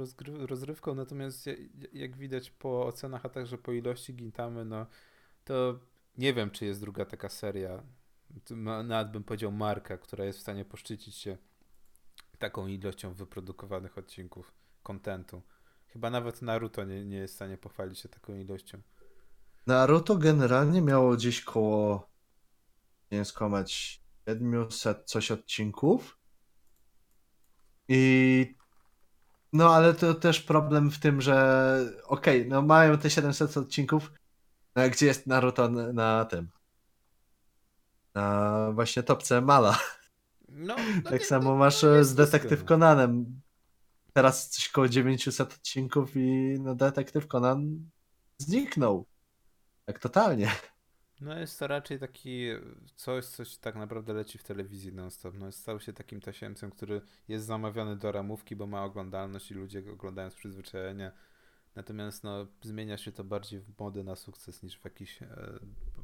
rozrywką, 0.46 0.94
natomiast 0.94 1.46
ja- 1.46 1.54
jak 1.92 2.16
widać 2.16 2.50
po 2.50 2.86
ocenach, 2.86 3.26
a 3.26 3.28
także 3.28 3.58
po 3.58 3.72
ilości 3.72 4.14
Gintamy, 4.14 4.64
no 4.64 4.86
to 5.44 5.78
nie 6.18 6.34
wiem, 6.34 6.50
czy 6.50 6.64
jest 6.64 6.80
druga 6.80 7.04
taka 7.04 7.28
seria, 7.28 7.82
nawet 8.84 9.10
bym 9.10 9.24
powiedział 9.24 9.52
marka, 9.52 9.98
która 9.98 10.24
jest 10.24 10.38
w 10.38 10.42
stanie 10.42 10.64
poszczycić 10.64 11.16
się 11.16 11.38
taką 12.38 12.66
ilością 12.66 13.14
wyprodukowanych 13.14 13.98
odcinków 13.98 14.52
kontentu. 14.82 15.42
Chyba 15.86 16.10
nawet 16.10 16.42
Naruto 16.42 16.84
nie, 16.84 17.04
nie 17.04 17.16
jest 17.16 17.34
w 17.34 17.36
stanie 17.36 17.58
pochwalić 17.58 17.98
się 17.98 18.08
taką 18.08 18.34
ilością. 18.34 18.80
Naruto 19.66 20.16
generalnie 20.16 20.82
miało 20.82 21.16
gdzieś 21.16 21.44
koło, 21.44 22.10
nie 23.10 23.24
skłamać, 23.24 24.00
700 24.28 25.04
coś 25.04 25.30
odcinków. 25.30 26.18
I 27.88 28.54
no 29.52 29.74
ale 29.74 29.94
to 29.94 30.14
też 30.14 30.40
problem 30.40 30.90
w 30.90 30.98
tym, 30.98 31.20
że 31.20 31.80
okej, 32.04 32.48
no 32.48 32.62
mają 32.62 32.98
te 32.98 33.10
700 33.10 33.56
odcinków, 33.56 34.12
no 34.76 34.90
gdzie 34.90 35.06
jest 35.06 35.26
Naruto 35.26 35.68
na, 35.68 35.92
na 35.92 36.24
tym? 36.24 36.48
Na 38.14 38.72
właśnie 38.72 39.02
topce 39.02 39.40
Mala. 39.40 39.78
No, 40.48 40.76
no 41.04 41.10
tak 41.10 41.20
nie- 41.20 41.26
samo 41.26 41.56
masz 41.56 41.82
no 41.82 41.98
e, 41.98 42.04
z 42.04 42.14
Detektyw. 42.14 42.64
Conanem. 42.64 43.40
Teraz 44.12 44.48
coś 44.48 44.68
koło 44.68 44.88
900 44.88 45.40
odcinków 45.52 46.16
i 46.16 46.56
no 46.60 46.74
Detektyw 46.74 47.26
Conan 47.26 47.90
zniknął. 48.38 49.06
Tak 49.84 49.98
totalnie. 49.98 50.50
No 51.20 51.38
jest 51.38 51.58
to 51.58 51.66
raczej 51.66 51.98
taki 51.98 52.46
coś, 52.96 53.24
coś 53.24 53.56
tak 53.56 53.74
naprawdę 53.76 54.12
leci 54.12 54.38
w 54.38 54.42
telewizji 54.42 54.92
non-stop. 54.92 55.34
No 55.34 55.52
stał 55.52 55.80
się 55.80 55.92
takim 55.92 56.20
tasiemcem, 56.20 56.70
który 56.70 57.00
jest 57.28 57.46
zamawiany 57.46 57.96
do 57.96 58.12
ramówki, 58.12 58.56
bo 58.56 58.66
ma 58.66 58.84
oglądalność 58.84 59.50
i 59.50 59.54
ludzie 59.54 59.82
go 59.82 59.92
oglądają 59.92 60.30
z 60.30 60.34
przyzwyczajenia. 60.34 61.12
Natomiast 61.74 62.24
no, 62.24 62.46
zmienia 62.62 62.96
się 62.96 63.12
to 63.12 63.24
bardziej 63.24 63.60
w 63.60 63.78
modę 63.78 64.04
na 64.04 64.16
sukces 64.16 64.62
niż 64.62 64.78
w 64.78 64.84
jakiś 64.84 65.22
e, 65.22 65.28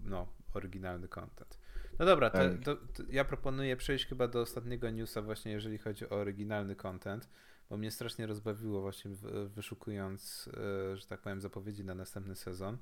no, 0.05 0.29
oryginalny 0.55 1.09
content. 1.09 1.59
No 1.99 2.07
dobra, 2.07 2.31
to, 2.31 2.39
Tak. 2.39 2.65
to, 2.65 2.77
to 2.77 3.03
ja 3.11 3.25
proponuję 3.25 3.77
przejść 3.77 4.07
chyba 4.07 4.29
do 4.29 4.41
ostatniego 4.41 4.91
newsa 4.91 5.23
właśnie, 5.23 5.53
jeżeli 5.53 5.79
chodzi 5.79 6.09
o 6.09 6.11
oryginalny 6.11 6.77
content, 6.77 7.29
bo 7.71 7.77
mnie 7.77 7.91
strasznie 7.91 8.27
rozbawiło 8.27 8.81
właśnie 8.81 9.11
wyszukując, 9.47 10.51
e, 10.93 10.97
że 10.97 11.07
tak 11.07 11.21
powiem, 11.21 11.41
zapowiedzi 11.41 11.85
na 11.85 11.95
następny 11.95 12.37
sezon. 12.37 12.79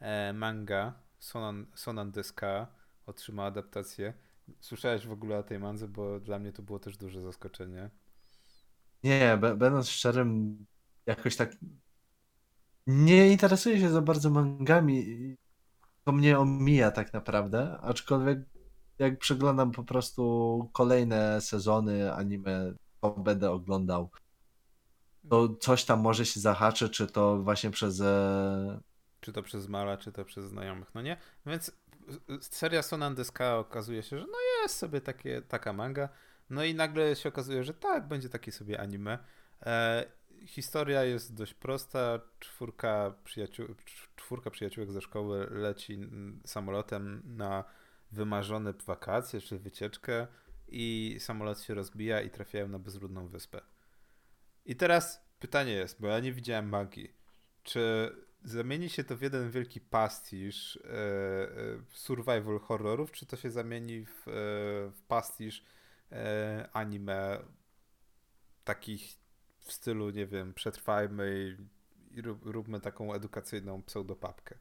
E, 0.00 0.32
manga 0.32 0.94
Sonan, 1.18 1.66
Sonan 1.74 2.10
Deska 2.10 2.66
otrzymała 3.06 3.48
adaptację. 3.48 4.14
Słyszałeś 4.60 5.06
w 5.06 5.12
ogóle 5.12 5.38
o 5.38 5.42
tej 5.42 5.58
mandze, 5.58 5.88
bo 5.88 6.20
dla 6.20 6.38
mnie 6.38 6.52
to 6.52 6.62
było 6.62 6.78
też 6.78 6.96
duże 6.96 7.20
zaskoczenie. 7.20 7.90
Nie, 9.04 9.38
będąc 9.40 9.88
szczerym, 9.88 10.58
jakoś 11.06 11.36
tak 11.36 11.52
nie 12.86 13.28
interesuję 13.32 13.80
się 13.80 13.90
za 13.90 14.02
bardzo 14.02 14.30
mangami. 14.30 15.36
To 16.04 16.12
mnie 16.12 16.38
omija 16.38 16.90
tak 16.90 17.12
naprawdę, 17.12 17.78
aczkolwiek 17.80 18.38
jak 19.02 19.18
przeglądam 19.18 19.72
po 19.72 19.84
prostu 19.84 20.70
kolejne 20.72 21.40
sezony 21.40 22.12
anime, 22.14 22.72
to 23.00 23.10
będę 23.10 23.50
oglądał. 23.50 24.10
To 25.28 25.48
coś 25.48 25.84
tam 25.84 26.00
może 26.00 26.26
się 26.26 26.40
zahaczy, 26.40 26.90
czy 26.90 27.06
to 27.06 27.42
właśnie 27.42 27.70
przez 27.70 28.00
e, 28.00 28.80
Czy 29.20 29.32
to 29.32 29.42
przez 29.42 29.68
Mala, 29.68 29.96
czy 29.96 30.12
to 30.12 30.24
przez 30.24 30.44
znajomych, 30.44 30.94
no 30.94 31.02
nie? 31.02 31.16
Więc 31.46 31.68
y, 31.68 31.72
seria 32.40 32.82
Sonan 32.82 33.14
Deska 33.14 33.58
okazuje 33.58 34.02
się, 34.02 34.18
że 34.18 34.26
no 34.26 34.38
jest 34.62 34.76
sobie 34.76 35.00
takie, 35.00 35.42
taka 35.42 35.72
manga. 35.72 36.08
No 36.50 36.64
i 36.64 36.74
nagle 36.74 37.16
się 37.16 37.28
okazuje, 37.28 37.64
że 37.64 37.74
tak, 37.74 38.08
będzie 38.08 38.28
takie 38.28 38.52
sobie 38.52 38.80
anime. 38.80 39.18
E, 39.62 40.04
historia 40.46 41.04
jest 41.04 41.34
dość 41.34 41.54
prosta. 41.54 42.20
Czwórka, 42.38 43.14
przyjaciół, 43.24 43.66
cz- 43.66 44.08
czwórka 44.16 44.50
przyjaciółek 44.50 44.92
ze 44.92 45.00
szkoły 45.00 45.46
leci 45.50 45.94
mm, 45.94 46.40
samolotem 46.46 47.22
na 47.24 47.64
wymarzone 48.12 48.72
wakacje 48.86 49.40
czy 49.40 49.58
wycieczkę 49.58 50.26
i 50.68 51.16
samolot 51.20 51.60
się 51.60 51.74
rozbija 51.74 52.20
i 52.20 52.30
trafiają 52.30 52.68
na 52.68 52.78
bezludną 52.78 53.28
wyspę. 53.28 53.60
I 54.64 54.76
teraz 54.76 55.26
pytanie 55.38 55.72
jest, 55.72 56.00
bo 56.00 56.06
ja 56.06 56.20
nie 56.20 56.32
widziałem 56.32 56.68
magii. 56.68 57.14
Czy 57.62 58.10
zamieni 58.44 58.88
się 58.88 59.04
to 59.04 59.16
w 59.16 59.22
jeden 59.22 59.50
wielki 59.50 59.80
pastisz 59.80 60.76
e, 60.76 60.88
e, 60.88 61.48
survival 61.92 62.58
horrorów, 62.58 63.12
czy 63.12 63.26
to 63.26 63.36
się 63.36 63.50
zamieni 63.50 64.06
w, 64.06 64.28
e, 64.28 64.32
w 64.90 65.02
pastisz 65.08 65.64
e, 66.12 66.68
anime 66.72 67.38
takich 68.64 69.22
w 69.58 69.72
stylu, 69.72 70.10
nie 70.10 70.26
wiem, 70.26 70.54
przetrwajmy 70.54 71.56
i, 72.10 72.18
i 72.18 72.22
rób, 72.22 72.46
róbmy 72.46 72.80
taką 72.80 73.14
edukacyjną 73.14 73.82
pseudopapkę. 73.82 74.58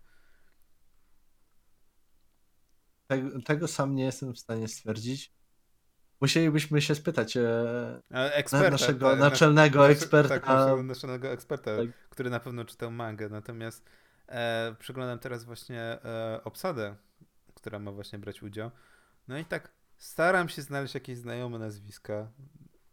Tego, 3.11 3.41
tego 3.41 3.67
sam 3.67 3.95
nie 3.95 4.03
jestem 4.03 4.33
w 4.33 4.39
stanie 4.39 4.67
stwierdzić. 4.67 5.33
Musielibyśmy 6.21 6.81
się 6.81 6.95
spytać 6.95 7.37
e, 7.37 7.41
E, 8.13 8.33
Eksperta, 8.35 8.69
naszego 8.69 9.09
tak, 9.09 9.19
naczelnego 9.19 9.89
eksperta. 9.89 10.29
Tak, 10.29 10.47
naszego, 10.47 10.83
naszego 10.83 11.27
eksperta, 11.27 11.77
Tak. 11.77 12.09
który 12.09 12.29
na 12.29 12.39
pewno 12.39 12.65
czytał 12.65 12.91
mangę. 12.91 13.29
Natomiast 13.29 13.89
e, 14.27 14.75
przeglądam 14.79 15.19
teraz 15.19 15.43
właśnie 15.43 15.81
e, 15.81 16.41
obsadę, 16.43 16.95
która 17.53 17.79
ma 17.79 17.91
właśnie 17.91 18.19
brać 18.19 18.43
udział. 18.43 18.71
No 19.27 19.37
i 19.37 19.45
tak 19.45 19.71
staram 19.97 20.49
się 20.49 20.61
znaleźć 20.61 20.93
jakieś 20.93 21.17
znajome 21.17 21.59
nazwiska. 21.59 22.31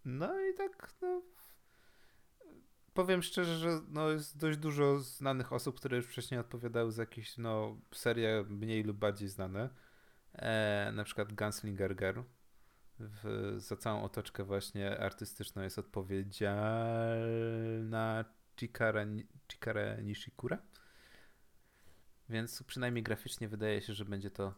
No 0.05 0.41
i 0.41 0.55
tak, 0.55 0.93
no. 1.03 1.23
Powiem 2.95 3.23
szczerze, 3.23 3.57
że 3.57 3.81
no, 3.89 4.11
jest 4.11 4.39
dość 4.39 4.59
dużo 4.59 4.99
znanych 4.99 5.53
osób, 5.53 5.77
które 5.77 5.97
już 5.97 6.07
wcześniej 6.07 6.41
odpowiadały 6.41 6.93
za 6.93 7.03
jakieś 7.03 7.39
no, 7.39 7.81
serie 7.95 8.45
mniej 8.49 8.83
lub 8.83 8.97
bardziej 8.97 9.29
znane. 9.29 9.69
E, 10.39 10.91
na 10.95 11.05
przykład 11.05 11.33
Gunslinger 11.33 11.97
Girl. 11.97 12.21
W, 13.01 13.55
za 13.59 13.77
całą 13.77 14.03
otoczkę 14.03 14.45
właśnie 14.45 15.01
artystyczną 15.01 15.63
jest 15.63 15.79
odpowiedzialna 15.79 18.25
Chikara, 18.61 19.05
Chikara 19.53 19.97
Nishikura. 19.97 20.59
Więc 22.29 22.63
przynajmniej 22.63 23.03
graficznie 23.03 23.49
wydaje 23.49 23.83
się, 23.83 23.95
że 23.95 24.05
będzie 24.05 24.31
to 24.31 24.55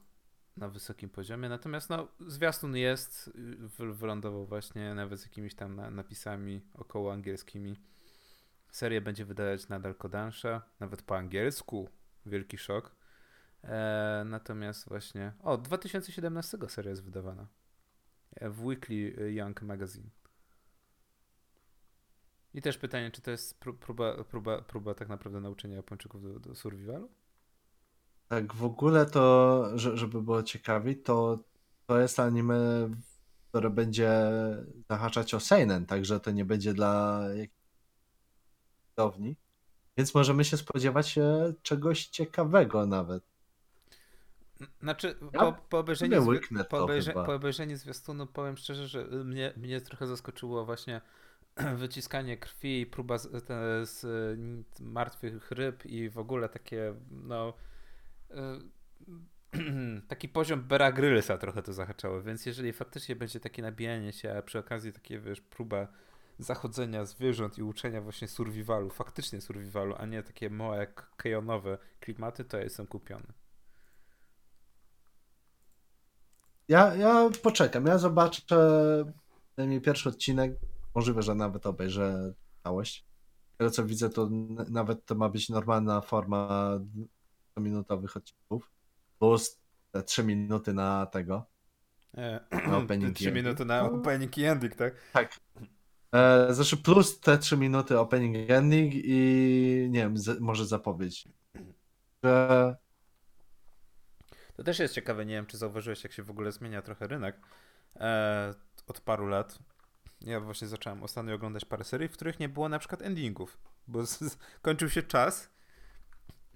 na 0.57 0.69
wysokim 0.69 1.11
poziomie. 1.11 1.49
Natomiast 1.49 1.91
no, 1.91 2.09
zwiastun 2.27 2.77
jest, 2.77 3.31
wy- 3.59 3.95
wylądował 3.95 4.47
właśnie 4.47 4.95
nawet 4.95 5.21
z 5.21 5.23
jakimiś 5.23 5.55
tam 5.55 5.77
na, 5.77 5.91
napisami 5.91 6.61
około 6.75 7.13
angielskimi. 7.13 7.77
Serię 8.71 9.01
będzie 9.01 9.25
wydawać 9.25 9.69
nadal 9.69 9.95
Kodansha, 9.95 10.63
nawet 10.81 11.03
po 11.03 11.17
angielsku. 11.17 11.89
Wielki 12.27 12.59
szok. 12.59 12.97
E, 13.65 14.23
natomiast 14.27 14.89
właśnie. 14.89 15.33
O, 15.43 15.59
2017 15.59 16.59
seria 16.69 16.91
jest 16.91 17.05
wydawana. 17.05 17.47
E, 18.37 18.51
W 18.51 18.65
Weekly 18.65 19.33
Young 19.33 19.63
Magazine. 19.63 20.11
I 22.55 22.63
też 22.63 22.79
pytanie, 22.79 23.11
czy 23.11 23.23
to 23.23 23.31
jest 23.31 23.61
pró- 23.61 23.79
próba, 23.79 24.25
próba, 24.25 24.63
próba 24.63 24.95
tak 24.95 25.09
naprawdę 25.09 25.41
nauczenia 25.41 25.77
Japończyków 25.77 26.23
do, 26.23 26.41
do 26.41 26.55
survivalu? 26.55 27.09
Tak, 28.29 28.55
w 28.55 28.65
ogóle 28.65 29.07
to, 29.07 29.65
że- 29.79 29.97
żeby 29.97 30.23
było 30.23 30.43
ciekawiej, 30.43 31.03
to, 31.03 31.39
to 31.87 32.01
jest 32.01 32.21
anime, 32.21 32.91
które 33.49 33.71
będzie 33.71 34.11
zahaczać 34.89 35.35
o 35.35 35.41
seinen, 35.41 35.87
także 35.87 36.21
to 36.21 36.31
nie 36.31 36.45
będzie 36.45 36.75
dla 36.75 37.21
widowni. 38.91 39.37
Więc 39.97 40.15
możemy 40.15 40.45
się 40.45 40.57
spodziewać 40.57 41.19
e, 41.19 41.55
czegoś 41.63 42.07
ciekawego 42.07 42.87
nawet. 42.87 43.30
Znaczy, 44.83 45.15
Ja 45.33 45.41
po, 45.41 45.53
po, 45.53 45.79
obejrzeniu, 45.79 46.11
zwi- 46.23 46.41
po, 46.65 46.85
obejrze, 46.85 47.13
po 47.27 47.35
obejrzeniu 47.35 47.77
zwiastunu 47.77 48.27
powiem 48.27 48.57
szczerze, 48.57 48.89
że 48.89 49.01
y, 49.01 49.25
mnie, 49.25 49.53
mnie 49.57 49.81
trochę 49.81 50.07
zaskoczyło 50.07 50.65
właśnie 50.65 51.01
wyciskanie 51.77 52.37
krwi, 52.37 52.87
próba 52.87 53.19
z, 53.19 53.47
te, 53.47 53.87
z 53.87 54.07
martwych 54.81 55.51
ryb 55.51 55.87
i 55.87 56.11
w 56.11 56.19
ogóle 56.19 56.49
takie, 56.49 56.95
no 57.11 57.53
taki 60.09 60.29
poziom 60.29 60.61
Bera 60.63 60.93
Grylsa 60.93 61.39
trochę 61.39 61.63
to 61.63 61.73
zahaczało, 61.73 62.23
więc 62.23 62.47
jeżeli 62.47 62.73
faktycznie 62.73 63.17
będzie 63.17 63.41
takie 63.41 63.63
nabijanie 63.63 64.13
się, 64.13 64.37
a 64.39 64.43
przy 64.43 64.59
okazji 64.59 64.93
takie, 64.93 65.19
wiesz, 65.19 65.41
próba 65.41 65.89
zachodzenia 66.39 67.05
zwierząt 67.05 67.59
i 67.59 67.63
uczenia 67.63 68.01
właśnie 68.01 68.29
survivalu, 68.29 68.91
faktycznie 68.91 69.41
survivalu, 69.41 69.95
a 69.99 70.07
nie 70.07 70.23
takie 70.23 70.51
małe 70.51 70.87
kejonowe 71.17 71.79
klimaty, 72.01 72.45
to 72.45 72.57
ja 72.57 72.63
jestem 72.65 72.87
kupiony. 72.87 73.27
Ja, 76.71 76.95
ja 76.95 77.31
poczekam, 77.43 77.87
ja 77.87 77.99
zobaczę 77.99 78.43
przynajmniej 79.53 79.81
pierwszy 79.81 80.09
odcinek, 80.09 80.53
możliwe, 80.95 81.23
że 81.23 81.35
nawet 81.35 81.67
obejrzę 81.67 82.33
całość. 82.65 83.05
Tego 83.57 83.71
co 83.71 83.85
widzę, 83.85 84.11
to 84.11 84.29
nawet 84.71 85.07
to 85.07 85.15
ma 85.15 85.29
być 85.29 85.49
normalna 85.49 86.01
forma 86.01 86.71
minutowych 87.57 88.17
odcinków, 88.17 88.71
plus 89.19 89.59
te 89.93 90.03
3 90.03 90.25
minuty 90.25 90.75
na 90.75 91.07
tego. 91.07 91.45
E, 92.17 92.41
na 92.67 92.79
opening 92.85 93.17
3 93.17 93.33
minuty 93.33 93.65
na 93.65 93.83
opening 93.83 94.39
i 94.39 94.45
ending, 94.45 94.75
tak? 94.75 94.95
Tak. 95.13 95.41
E, 96.15 96.55
znaczy 96.55 96.77
plus 96.77 97.21
te 97.21 97.39
3 97.39 97.57
minuty 97.57 97.99
opening 97.99 98.51
ending 98.51 98.93
i 98.95 99.89
nie 99.91 100.01
wiem, 100.01 100.19
z, 100.19 100.41
może 100.41 100.67
zapowiedź. 100.67 101.29
Że... 102.25 102.77
To 104.61 104.65
też 104.65 104.79
jest 104.79 104.95
ciekawe, 104.95 105.27
nie 105.27 105.35
wiem 105.35 105.47
czy 105.47 105.57
zauważyłeś 105.57 106.05
jak 106.05 106.13
się 106.13 106.23
w 106.23 106.31
ogóle 106.31 106.53
zmienia 106.53 106.83
trochę 106.83 107.07
rynek 107.07 107.37
e, 107.97 108.55
od 108.87 109.01
paru 109.01 109.27
lat. 109.27 109.59
Ja 110.21 110.41
właśnie 110.41 110.69
zacząłem 110.69 111.03
ostatnio 111.03 111.35
oglądać 111.35 111.65
parę 111.65 111.85
serii, 111.85 112.09
w 112.09 112.13
których 112.13 112.41
nie 112.41 112.49
było 112.49 112.69
na 112.69 112.79
przykład 112.79 113.03
endingów, 113.03 113.59
bo 113.89 114.07
z, 114.07 114.39
kończył 114.63 114.91
się 114.91 115.03
czas 115.03 115.51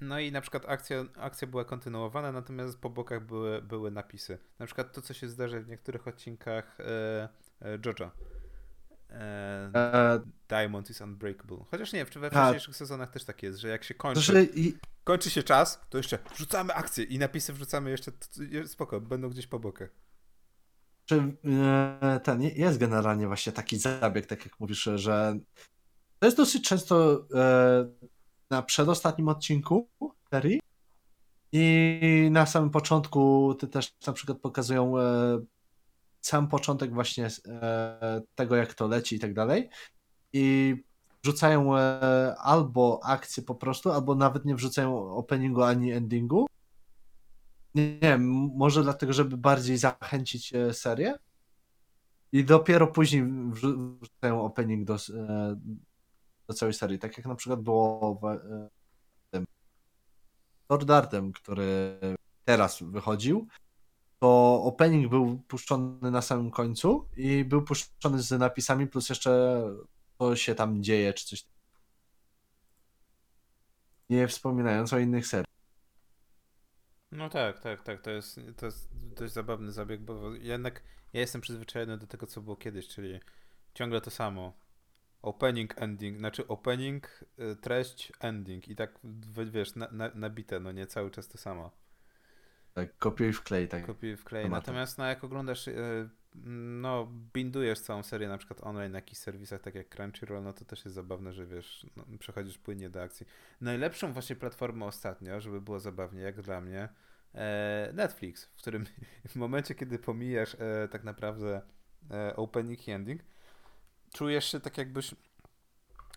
no 0.00 0.20
i 0.20 0.32
na 0.32 0.40
przykład 0.40 0.68
akcja, 0.68 1.04
akcja 1.16 1.48
była 1.48 1.64
kontynuowana, 1.64 2.32
natomiast 2.32 2.78
po 2.78 2.90
bokach 2.90 3.26
były, 3.26 3.62
były 3.62 3.90
napisy. 3.90 4.38
Na 4.58 4.66
przykład 4.66 4.92
to, 4.92 5.02
co 5.02 5.14
się 5.14 5.28
zdarza 5.28 5.60
w 5.60 5.68
niektórych 5.68 6.08
odcinkach 6.08 6.80
e, 6.80 7.28
e, 7.62 7.78
Jojo. 7.86 8.10
E, 9.10 9.70
e, 9.74 10.20
Diamond 10.48 10.90
is 10.90 11.00
Unbreakable. 11.00 11.58
Chociaż 11.70 11.92
nie, 11.92 12.04
we 12.04 12.30
wcześniejszych 12.30 12.76
sezonach 12.76 13.10
też 13.10 13.24
tak 13.24 13.42
jest, 13.42 13.58
że 13.58 13.68
jak 13.68 13.84
się 13.84 13.94
kończy, 13.94 14.20
znaczy. 14.20 14.48
Kończy 15.04 15.30
się 15.30 15.42
czas, 15.42 15.80
to 15.88 15.98
jeszcze 15.98 16.18
wrzucamy 16.34 16.74
akcję 16.74 17.04
i 17.04 17.18
napisy 17.18 17.52
wrzucamy 17.52 17.90
jeszcze, 17.90 18.12
spoko, 18.66 19.00
będą 19.00 19.28
gdzieś 19.28 19.46
po 19.46 19.58
bokach. 19.58 19.90
E, 21.12 22.20
ten 22.24 22.42
jest 22.42 22.78
generalnie 22.78 23.26
właśnie 23.26 23.52
taki 23.52 23.78
zabieg, 23.78 24.26
tak 24.26 24.44
jak 24.44 24.60
mówisz, 24.60 24.88
że 24.94 25.38
to 26.18 26.26
jest 26.26 26.36
dosyć 26.36 26.68
często 26.68 27.26
e, 27.34 27.88
na 28.50 28.62
przedostatnim 28.62 29.28
odcinku 29.28 29.88
serii 30.30 30.60
i 31.52 32.28
na 32.30 32.46
samym 32.46 32.70
początku 32.70 33.54
te 33.60 33.66
też 33.66 33.94
na 34.06 34.12
przykład 34.12 34.38
pokazują 34.38 34.98
e, 34.98 35.38
sam 36.20 36.48
początek 36.48 36.94
właśnie 36.94 37.28
tego, 38.34 38.56
jak 38.56 38.74
to 38.74 38.86
leci 38.86 39.16
i 39.16 39.18
tak 39.18 39.34
dalej 39.34 39.70
i 40.32 40.76
wrzucają 41.24 41.78
e, 41.78 42.34
albo 42.38 43.00
akcję 43.04 43.42
po 43.42 43.54
prostu, 43.54 43.92
albo 43.92 44.14
nawet 44.14 44.44
nie 44.44 44.54
wrzucają 44.54 45.10
openingu 45.10 45.62
ani 45.62 45.92
endingu. 45.92 46.46
Nie, 47.74 47.98
wiem, 48.02 48.50
może 48.56 48.82
dlatego, 48.82 49.12
żeby 49.12 49.36
bardziej 49.36 49.78
zachęcić 49.78 50.54
e, 50.54 50.74
serię. 50.74 51.14
I 52.32 52.44
dopiero 52.44 52.86
później 52.86 53.24
wrzucają 53.50 54.44
opening 54.44 54.84
do, 54.84 54.94
e, 54.94 55.56
do 56.48 56.54
całej 56.54 56.74
serii. 56.74 56.98
Tak 56.98 57.16
jak 57.16 57.26
na 57.26 57.34
przykład 57.34 57.60
było 57.60 58.20
w, 58.22 58.38
tym 59.30 59.46
Sword 60.66 60.90
Artem, 60.90 61.32
który 61.32 61.98
teraz 62.44 62.82
wychodził, 62.82 63.46
to 64.20 64.62
opening 64.64 65.10
był 65.10 65.38
puszczony 65.48 66.10
na 66.10 66.22
samym 66.22 66.50
końcu 66.50 67.08
i 67.16 67.44
był 67.44 67.62
puszczony 67.62 68.22
z 68.22 68.30
napisami, 68.30 68.86
plus 68.86 69.08
jeszcze 69.08 69.62
co 70.18 70.36
się 70.36 70.54
tam 70.54 70.82
dzieje, 70.82 71.12
czy 71.12 71.26
coś. 71.26 71.46
Nie 74.10 74.28
wspominając 74.28 74.92
o 74.92 74.98
innych 74.98 75.26
seriach. 75.26 75.54
No 77.12 77.28
tak, 77.28 77.60
tak, 77.60 77.82
tak. 77.82 78.00
To 78.00 78.10
jest, 78.10 78.40
to 78.56 78.66
jest 78.66 78.88
dość 78.92 79.32
zabawny 79.32 79.72
zabieg, 79.72 80.00
bo 80.00 80.34
jednak 80.34 80.82
ja 81.12 81.20
jestem 81.20 81.40
przyzwyczajony 81.40 81.98
do 81.98 82.06
tego, 82.06 82.26
co 82.26 82.40
było 82.40 82.56
kiedyś, 82.56 82.88
czyli 82.88 83.20
ciągle 83.74 84.00
to 84.00 84.10
samo 84.10 84.64
opening, 85.22 85.82
ending, 85.82 86.18
znaczy 86.18 86.48
opening, 86.48 87.24
y, 87.38 87.56
treść, 87.56 88.12
ending 88.20 88.68
i 88.68 88.76
tak 88.76 88.98
wiesz, 89.46 89.74
na, 89.74 89.88
na, 89.92 90.10
nabite, 90.14 90.60
no 90.60 90.72
nie 90.72 90.86
cały 90.86 91.10
czas 91.10 91.28
to 91.28 91.38
samo. 91.38 91.70
Tak, 92.74 92.96
kopiuj 92.98 93.32
wklej, 93.32 93.68
tak. 93.68 93.86
Kopiuj 93.86 94.16
wklej. 94.16 94.50
Natomiast 94.50 94.98
no, 94.98 95.06
jak 95.06 95.24
oglądasz, 95.24 95.68
y, 95.68 96.08
no 96.44 97.08
bindujesz 97.34 97.80
całą 97.80 98.02
serię 98.02 98.28
na 98.28 98.38
przykład 98.38 98.60
online 98.62 98.92
na 98.92 98.98
jakichś 98.98 99.20
serwisach 99.20 99.60
tak 99.60 99.74
jak 99.74 99.88
Crunchyroll, 99.88 100.42
no 100.42 100.52
to 100.52 100.64
też 100.64 100.84
jest 100.84 100.94
zabawne, 100.94 101.32
że 101.32 101.46
wiesz, 101.46 101.86
no, 101.96 102.04
przechodzisz 102.18 102.58
płynnie 102.58 102.90
do 102.90 103.02
akcji. 103.02 103.26
Najlepszą 103.60 104.12
właśnie 104.12 104.36
platformą 104.36 104.86
ostatnio, 104.86 105.40
żeby 105.40 105.60
było 105.60 105.80
zabawnie, 105.80 106.20
jak 106.20 106.42
dla 106.42 106.60
mnie, 106.60 106.88
e, 107.34 107.90
Netflix, 107.94 108.44
w 108.44 108.56
którym 108.56 108.84
w 109.28 109.36
momencie, 109.36 109.74
kiedy 109.74 109.98
pomijasz 109.98 110.54
e, 110.54 110.88
tak 110.88 111.04
naprawdę 111.04 111.62
e, 112.10 112.36
opening 112.36 112.88
i 112.88 112.90
ending, 112.90 113.22
czujesz 114.12 114.52
się 114.52 114.60
tak 114.60 114.78
jakbyś, 114.78 115.14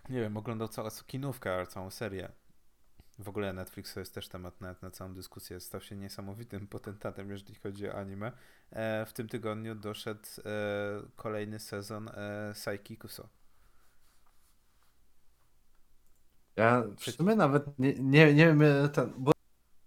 nie 0.09 0.21
wiem, 0.21 0.37
oglądał 0.37 0.67
całą 0.67 0.89
kinówkę, 1.07 1.67
całą 1.67 1.89
serię. 1.89 2.31
W 3.19 3.29
ogóle 3.29 3.53
Netflix 3.53 3.93
to 3.93 3.99
jest 3.99 4.13
też 4.13 4.27
temat 4.27 4.61
na, 4.61 4.75
na 4.81 4.91
całą 4.91 5.13
dyskusję. 5.13 5.59
Stał 5.59 5.81
się 5.81 5.95
niesamowitym 5.95 6.67
potentatem, 6.77 7.31
jeżeli 7.31 7.55
chodzi 7.55 7.89
o 7.89 7.93
anime. 7.93 8.31
E, 8.71 9.05
w 9.05 9.13
tym 9.13 9.27
tygodniu 9.27 9.75
doszedł 9.75 10.27
e, 10.45 10.51
kolejny 11.15 11.59
sezon 11.59 12.09
e, 12.09 12.51
Saiki 12.55 12.97
Kuso. 12.97 13.29
Ja 16.55 16.83
w 16.97 17.11
sumie 17.11 17.35
nawet 17.35 17.79
nie, 17.79 17.93
nie, 17.93 18.33
nie 18.33 18.45
wiem, 18.45 18.61
e, 18.61 18.89
ten, 18.89 19.13
bo 19.17 19.31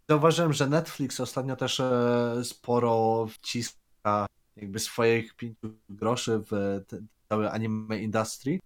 zauważyłem, 0.09 0.53
że 0.53 0.67
Netflix 0.67 1.21
ostatnio 1.21 1.57
też 1.57 1.81
e, 1.81 2.41
sporo 2.45 3.27
wciska 3.27 4.27
jakby 4.57 4.79
swoich 4.79 5.35
pięciu 5.35 5.75
groszy 5.89 6.41
w 6.51 6.81
całe 7.29 7.51
anime 7.51 7.99
industry, 7.99 8.61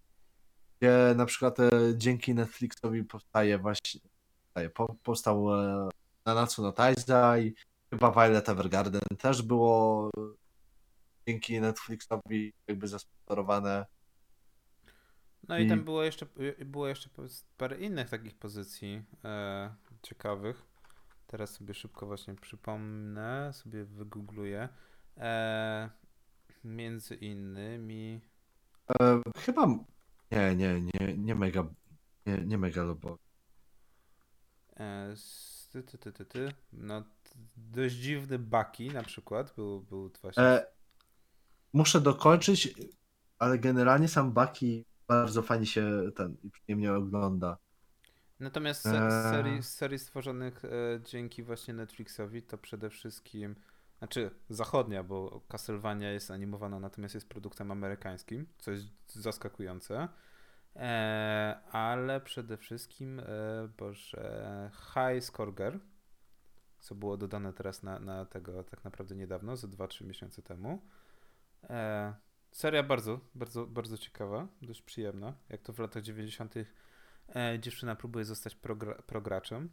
gdzie 0.81 1.15
na 1.17 1.27
przykład 1.27 1.61
e, 1.61 1.71
dzięki 1.97 2.35
Netflixowi 2.35 3.05
powstaje 3.05 3.59
właśnie, 3.59 4.01
po, 4.75 4.95
powstał 5.03 5.55
e, 5.55 5.89
Nanatsu 6.27 6.63
no 6.63 6.73
Taizai, 6.73 7.55
chyba 7.91 8.11
Violet 8.11 8.49
Evergarden 8.49 9.03
też 9.19 9.43
było 9.43 10.11
dzięki 11.29 11.61
Netflixowi 11.61 12.53
jakby 12.67 12.89
zasponsorowane. 12.89 13.87
No 15.49 15.59
i, 15.59 15.65
i 15.65 15.69
tam 15.69 15.85
było 15.85 16.03
jeszcze, 16.03 16.27
było 16.65 16.89
jeszcze 16.89 17.11
parę 17.57 17.81
innych 17.81 18.11
takich 18.11 18.35
pozycji 18.35 19.03
e, 19.25 19.75
ciekawych. 20.03 20.63
Teraz 21.27 21.51
sobie 21.51 21.75
szybko 21.75 22.07
właśnie 22.07 22.35
przypomnę, 22.35 23.53
sobie 23.53 23.85
wygoogluję. 23.85 24.69
E, 25.17 25.91
między 26.65 27.15
innymi 27.15 28.21
E, 28.91 29.23
chyba. 29.39 29.67
Nie, 30.31 30.57
nie, 30.57 30.81
nie, 30.81 31.17
nie 31.17 31.35
mega. 31.35 31.67
Nie, 32.27 32.39
nie 32.39 32.59
mega 32.59 32.83
lobo. 32.83 33.19
E, 34.77 35.15
ty, 35.73 35.83
ty, 35.83 35.99
ty, 35.99 36.13
ty, 36.13 36.25
ty. 36.25 36.53
No, 36.73 37.03
dość 37.57 37.95
dziwny 37.95 38.39
Baki 38.39 38.89
na 38.89 39.03
przykład 39.03 39.53
był, 39.57 39.81
był 39.81 40.11
właśnie. 40.23 40.43
E, 40.43 40.67
muszę 41.73 42.01
dokończyć, 42.01 42.75
ale 43.39 43.59
generalnie 43.59 44.09
sam 44.09 44.33
Baki 44.33 44.85
bardzo 45.09 45.43
fajnie 45.43 45.67
się 45.67 46.11
ten 46.17 46.37
i 46.43 46.51
przyjemnie 46.51 46.93
ogląda. 46.93 47.59
Natomiast 48.41 48.83
z, 48.83 48.87
e... 48.87 49.31
serii, 49.31 49.63
serii 49.63 49.99
stworzonych 49.99 50.65
e, 50.65 50.69
dzięki 51.05 51.43
właśnie 51.43 51.75
Netflixowi 51.75 52.43
to 52.43 52.59
przede 52.59 52.91
wszystkim 52.91 53.55
znaczy 53.99 54.31
zachodnia, 54.49 55.03
bo 55.03 55.41
Castlevania 55.49 56.11
jest 56.11 56.31
animowana, 56.31 56.81
natomiast 56.81 57.15
jest 57.15 57.29
produktem 57.29 57.71
amerykańskim, 57.71 58.47
co 58.59 58.71
jest 58.71 58.87
zaskakujące. 59.09 60.09
E, 60.77 61.61
ale 61.73 62.21
przede 62.21 62.57
wszystkim, 62.57 63.21
e, 63.21 63.25
boże, 63.79 64.71
High 64.73 65.25
Scorger, 65.25 65.81
co 66.79 66.95
było 66.95 67.17
dodane 67.17 67.53
teraz 67.53 67.83
na, 67.83 67.99
na 67.99 68.25
tego 68.25 68.65
tak 68.65 68.85
naprawdę 68.85 69.15
niedawno, 69.17 69.57
ze 69.57 69.69
2-3 69.69 70.05
miesiące 70.05 70.43
temu. 70.43 70.83
E, 71.71 72.15
seria 72.53 72.83
bardzo, 72.83 73.21
bardzo, 73.35 73.67
bardzo 73.67 73.99
ciekawa, 73.99 74.49
dość 74.63 74.83
przyjemna. 74.83 75.35
Jak 75.49 75.63
to 75.63 75.73
w 75.73 75.79
latach 75.79 76.03
90. 76.03 76.55
E, 77.37 77.59
dziewczyna 77.61 77.97
próbuje 77.97 78.25
zostać 78.25 78.55
progra 78.55 78.95
prograczem. 78.95 79.71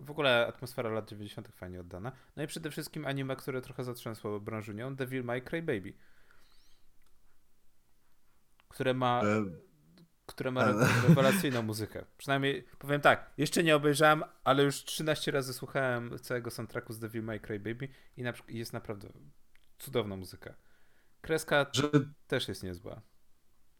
W 0.00 0.10
ogóle 0.10 0.46
atmosfera 0.46 0.90
lat 0.90 1.08
90. 1.08 1.48
fajnie 1.48 1.80
oddana. 1.80 2.12
No 2.36 2.42
i 2.42 2.46
przede 2.46 2.70
wszystkim 2.70 3.06
anime, 3.06 3.36
które 3.36 3.60
trochę 3.60 3.84
zatrzęsło 3.84 4.40
branżunią, 4.40 4.96
Devil 4.96 5.24
May 5.24 5.42
Cry 5.42 5.62
Baby. 5.62 5.92
które 8.68 8.94
ma, 8.94 9.22
które 10.30 10.50
ma 10.50 10.64
rewelacyjną 11.08 11.62
muzykę. 11.62 12.04
Przynajmniej 12.18 12.64
powiem 12.78 13.00
tak, 13.00 13.30
jeszcze 13.38 13.62
nie 13.62 13.76
obejrzałem, 13.76 14.24
ale 14.44 14.62
już 14.62 14.84
13 14.84 15.30
razy 15.30 15.52
słuchałem 15.52 16.18
całego 16.18 16.50
soundtracku 16.50 16.92
z 16.92 16.98
Devil 16.98 17.22
May 17.22 17.40
Cry 17.40 17.60
Baby 17.60 17.88
i 18.16 18.22
na, 18.22 18.32
jest 18.48 18.72
naprawdę 18.72 19.08
cudowna 19.78 20.16
muzyka. 20.16 20.54
Kreska 21.20 21.66
że 21.72 21.90
też 22.26 22.48
jest 22.48 22.62
niezła. 22.62 23.00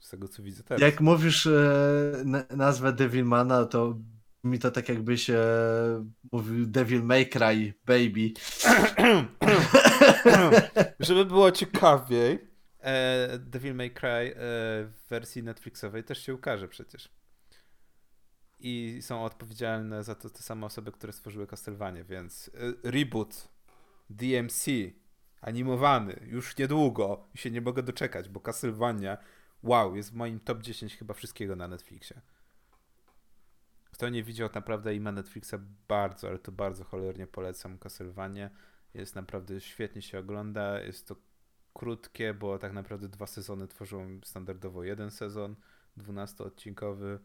Z 0.01 0.11
tego 0.11 0.28
co 0.28 0.42
widzę 0.42 0.62
teraz. 0.62 0.82
jak 0.82 1.01
mówisz 1.01 1.46
e, 1.46 2.22
na- 2.24 2.44
nazwę 2.57 2.92
Devilmana, 2.92 3.64
to 3.64 3.98
mi 4.44 4.59
to 4.59 4.70
tak 4.70 4.88
jakbyś 4.88 5.30
e, 5.30 5.44
mówił 6.32 6.66
Devil 6.66 7.03
May 7.03 7.28
Cry 7.28 7.74
Baby. 7.86 8.30
Żeby 11.01 11.24
było 11.24 11.53
ciekawiej, 11.53 12.49
e, 12.81 13.39
Devil 13.39 13.74
May 13.74 13.91
Cry 13.91 14.09
e, 14.09 14.33
w 14.37 15.01
wersji 15.11 15.43
Netflixowej 15.43 16.05
też 16.05 16.22
się 16.22 16.35
ukaże 16.35 16.68
przecież. 16.68 17.09
I 18.61 18.99
są 19.03 19.24
odpowiedzialne 19.24 20.05
za 20.05 20.14
to 20.14 20.31
te 20.31 20.43
same 20.43 20.66
osoby, 20.66 20.93
które 20.93 21.12
stworzyły 21.12 21.47
Castlevania, 21.47 22.05
więc 22.05 22.51
e, 22.55 22.91
reboot 22.91 23.49
DMC 24.11 24.64
animowany 25.41 26.20
już 26.26 26.57
niedługo 26.57 27.28
i 27.35 27.39
się 27.39 27.51
nie 27.51 27.61
mogę 27.61 27.83
doczekać, 27.83 28.28
bo 28.28 28.41
Castlevania 28.41 29.18
wow, 29.62 29.97
jest 29.97 30.11
w 30.11 30.14
moim 30.14 30.41
top 30.41 30.62
10 30.62 30.97
chyba 30.97 31.14
wszystkiego 31.14 31.57
na 31.57 31.68
Netflixie. 31.68 32.20
Kto 33.91 34.09
nie 34.09 34.22
widział 34.22 34.49
naprawdę 34.55 34.95
i 34.95 35.01
ma 35.01 35.12
Netflixa 35.12 35.55
bardzo, 35.89 36.28
ale 36.28 36.39
to 36.39 36.53
bardzo 36.53 36.85
cholernie 36.85 37.26
polecam 37.26 37.78
Castlevania. 37.78 38.51
Jest 38.95 39.14
naprawdę 39.14 39.61
świetnie 39.61 40.03
się 40.03 40.18
ogląda. 40.18 40.81
Jest 40.81 41.09
to 41.09 41.16
krótkie, 41.74 42.34
bo 42.34 42.58
tak 42.58 42.72
naprawdę 42.72 43.08
dwa 43.08 43.26
sezony 43.26 43.68
tworzą 43.68 44.20
standardowo 44.24 44.84
jeden 44.84 45.10
sezon, 45.10 45.56
12-odcinkowy. 45.98 47.18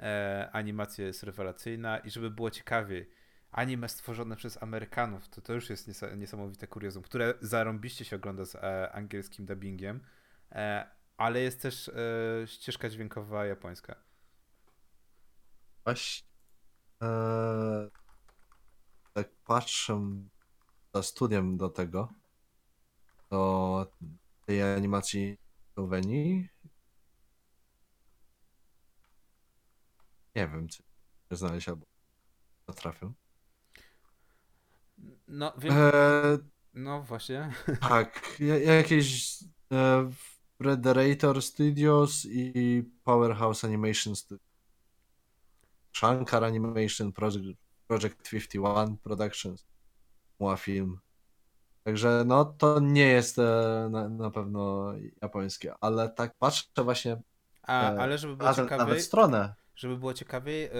E, 0.00 0.50
animacja 0.52 1.06
jest 1.06 1.22
rewelacyjna 1.22 1.98
i 1.98 2.10
żeby 2.10 2.30
było 2.30 2.50
ciekawiej, 2.50 3.10
anime 3.52 3.88
stworzone 3.88 4.36
przez 4.36 4.62
Amerykanów, 4.62 5.28
to 5.28 5.40
to 5.40 5.52
już 5.52 5.70
jest 5.70 5.88
niesa- 5.88 6.16
niesamowite 6.16 6.66
kuriozum, 6.66 7.02
które 7.02 7.34
zarąbiście 7.40 8.04
się 8.04 8.16
ogląda 8.16 8.44
z 8.44 8.54
e, 8.54 8.92
angielskim 8.92 9.46
dubbingiem, 9.46 10.00
e, 10.52 10.90
ale 11.16 11.40
jest 11.40 11.62
też 11.62 11.88
e, 11.88 11.92
ścieżka 12.46 12.88
dźwiękowa 12.88 13.46
japońska. 13.46 13.96
Właśnie. 15.84 16.28
Tak 19.12 19.28
patrzę 19.44 20.00
za 20.94 21.02
studiem 21.02 21.56
do 21.56 21.68
tego, 21.68 22.12
do 23.36 23.86
tej 24.46 24.62
animacji 24.62 25.36
Słowenii. 25.74 26.48
Nie 30.36 30.48
wiem, 30.48 30.68
czy 30.68 30.82
znaleźć 31.30 31.68
albo 31.68 31.86
potrafię. 32.66 33.12
No, 35.28 35.52
wiem, 35.58 35.72
E, 35.76 36.38
no 36.74 37.02
właśnie. 37.02 37.52
tak, 37.88 38.36
ja- 38.40 38.58
jakieś 38.58 39.38
e, 39.72 40.10
Frederator 40.62 41.42
Studios 41.42 42.24
i 42.30 42.82
Powerhouse 43.04 43.64
Animation 43.64 44.16
Studios. 44.16 44.46
Shankar 45.96 46.44
Animation 46.44 47.12
Project, 47.12 47.58
Project 47.88 48.30
51 48.30 48.96
Productions. 48.98 49.66
Mua 50.40 50.56
Film. 50.56 50.98
Także 51.86 52.24
no 52.26 52.44
to 52.44 52.80
nie 52.80 53.06
jest 53.08 53.38
e, 53.38 53.88
na, 53.90 54.08
na 54.08 54.30
pewno 54.30 54.92
japońskie, 55.22 55.74
ale 55.80 56.08
tak 56.08 56.34
patrzę 56.38 56.84
właśnie 56.84 57.22
A, 57.62 57.92
E, 57.92 58.00
ale 58.00 58.18
żeby 58.18 58.36
było 58.36 58.50
nawet, 58.50 58.70
ciekawiej, 58.70 58.78
nawet 58.78 59.02
stronę. 59.02 59.54
żeby 59.76 59.96
było 59.96 60.14
ciekawiej, 60.14 60.64
e, 60.64 60.70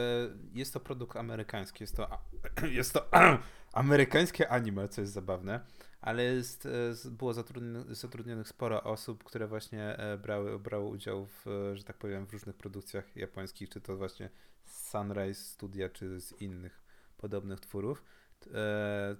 jest 0.52 0.72
to 0.74 0.80
produkt 0.80 1.16
amerykański, 1.16 1.82
jest 1.82 1.96
to, 1.96 2.08
jest 2.78 2.92
to 2.92 3.08
amerykańskie 3.72 4.48
anime, 4.48 4.88
co 4.88 5.00
jest 5.00 5.12
zabawne, 5.12 5.60
ale 6.00 6.22
jest, 6.22 6.68
było 7.10 7.34
zatrudnionych, 7.34 7.94
zatrudnionych 7.94 8.48
sporo 8.48 8.82
osób, 8.82 9.24
które 9.24 9.46
właśnie 9.48 9.96
brały, 10.22 10.58
brały 10.58 10.84
udział 10.84 11.26
w, 11.26 11.72
że 11.74 11.84
tak 11.84 11.98
powiem, 11.98 12.26
w 12.26 12.32
różnych 12.32 12.56
produkcjach 12.56 13.16
japońskich, 13.16 13.68
czy 13.68 13.80
to 13.80 13.96
właśnie 13.96 14.30
z 14.64 14.90
Sunrise 14.90 15.44
Studia, 15.44 15.88
czy 15.88 16.20
z 16.20 16.40
innych 16.40 16.82
podobnych 17.16 17.60
twórów, 17.60 18.02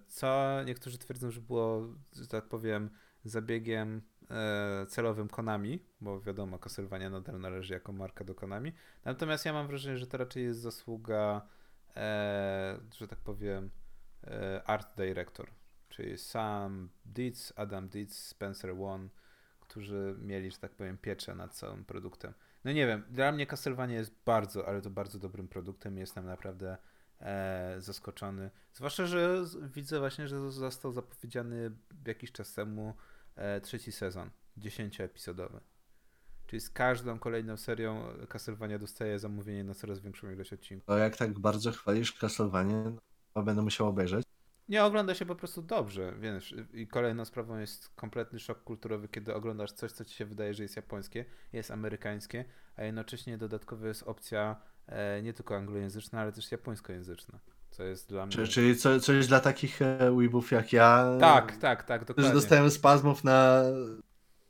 co 0.07 0.62
niektórzy 0.64 0.99
twierdzą, 0.99 1.31
że 1.31 1.41
było, 1.41 1.89
że 2.12 2.27
tak 2.27 2.45
powiem, 2.45 2.91
zabiegiem 3.24 4.03
e, 4.31 4.87
celowym 4.87 5.29
Konami, 5.29 5.87
bo 6.01 6.20
wiadomo, 6.20 6.59
Castlevania 6.59 7.11
nadal 7.11 7.41
należy 7.41 7.74
jako 7.74 7.93
marka 7.93 8.24
do 8.24 8.35
Konami. 8.35 8.72
Natomiast 9.05 9.45
ja 9.45 9.53
mam 9.53 9.66
wrażenie, 9.66 9.99
że 9.99 10.07
to 10.07 10.18
raczej 10.18 10.45
jest 10.45 10.61
zasługa, 10.61 11.49
e, 11.97 12.79
że 12.95 13.09
tak 13.09 13.18
powiem, 13.18 13.70
e, 14.24 14.62
art 14.66 14.97
director, 14.97 15.51
czyli 15.89 16.18
Sam 16.18 16.89
Dietz, 17.05 17.53
Adam 17.57 17.89
Dietz, 17.89 18.14
Spencer 18.14 18.77
Won, 18.77 19.09
którzy 19.61 20.16
mieli, 20.18 20.51
że 20.51 20.59
tak 20.59 20.72
powiem, 20.72 20.99
pieczę 20.99 21.35
nad 21.35 21.55
całym 21.55 21.85
produktem. 21.85 22.35
No 22.64 22.72
nie 22.72 22.87
wiem, 22.87 23.03
dla 23.11 23.33
mnie 23.33 23.47
Castlevania 23.47 23.95
jest 23.95 24.14
bardzo, 24.24 24.68
ale 24.68 24.83
to 24.83 24.91
bardzo 24.91 25.18
dobrym 25.18 25.49
produktem. 25.49 25.99
Jestem 25.99 26.27
naprawdę 26.27 26.72
e, 26.72 26.79
zaskoczony. 27.79 28.51
Zwłaszcza, 28.73 29.07
że 29.07 29.45
widzę 29.75 29.99
właśnie, 29.99 30.29
że 30.29 30.51
został 30.53 30.93
zapowiedziany 30.93 31.71
jakiś 32.07 32.33
czas 32.33 32.55
temu 32.55 32.95
e, 33.37 33.61
trzeci 33.61 33.93
sezon, 33.93 34.31
10-episodowy. 34.59 35.61
Czyli 36.47 36.61
z 36.61 36.71
każdą 36.71 37.19
kolejną 37.19 37.57
serią 37.57 38.09
Castlevania 38.29 38.79
dostaje 38.79 39.19
zamówienie 39.19 39.64
na 39.64 39.75
coraz 39.75 40.01
większą 40.01 40.31
ilość 40.31 40.53
odcinków. 40.53 40.87
To 40.87 40.99
jak 40.99 41.17
tak 41.17 41.39
bardzo 41.39 41.73
chwalisz 41.73 42.12
Castlevania, 42.12 42.93
to 43.35 43.43
będę 43.43 43.62
musiał 43.62 43.89
obejrzeć. 43.89 44.27
Nie 44.69 44.85
ogląda 44.85 45.14
się 45.14 45.27
po 45.27 45.35
prostu 45.35 45.62
dobrze, 45.62 46.14
wiesz. 46.21 46.55
I 46.73 46.87
kolejną 46.87 47.25
sprawą 47.25 47.59
jest 47.59 47.89
kompletny 47.89 48.39
szok 48.39 48.64
kulturowy, 48.64 49.09
kiedy 49.09 49.35
oglądasz 49.35 49.73
coś, 49.73 49.93
co 49.93 50.05
ci 50.05 50.14
się 50.14 50.25
wydaje, 50.25 50.55
że 50.55 50.62
jest 50.62 50.77
japońskie, 50.77 51.25
jest 51.53 51.71
amerykańskie, 51.71 52.45
a 52.77 52.85
jednocześnie 52.85 53.39
dodatkowo 53.39 53.87
jest 53.87 54.03
opcja 54.03 54.51
e, 54.51 54.76
nie 55.22 55.32
tylko 55.32 55.57
anglojęzyczna, 55.57 56.20
ale 56.20 56.32
też 56.32 56.53
japońskojęzyczna. 56.53 57.39
Co 57.70 57.84
jest 57.84 58.09
dla 58.09 58.26
mnie. 58.26 58.37
Czy, 58.37 58.49
czyli 58.49 58.76
co, 58.76 59.01
coś 59.01 59.26
dla 59.26 59.41
takich 59.41 59.82
e, 59.82 60.12
weebów 60.16 60.51
jak 60.53 60.72
ja, 60.72 61.16
Tak, 61.20 61.57
tak, 61.57 61.82
tak, 61.82 62.01
którzy 62.01 62.16
dokładnie. 62.16 62.32
dostają 62.32 62.70
spazmów 62.70 63.24
na 63.24 63.62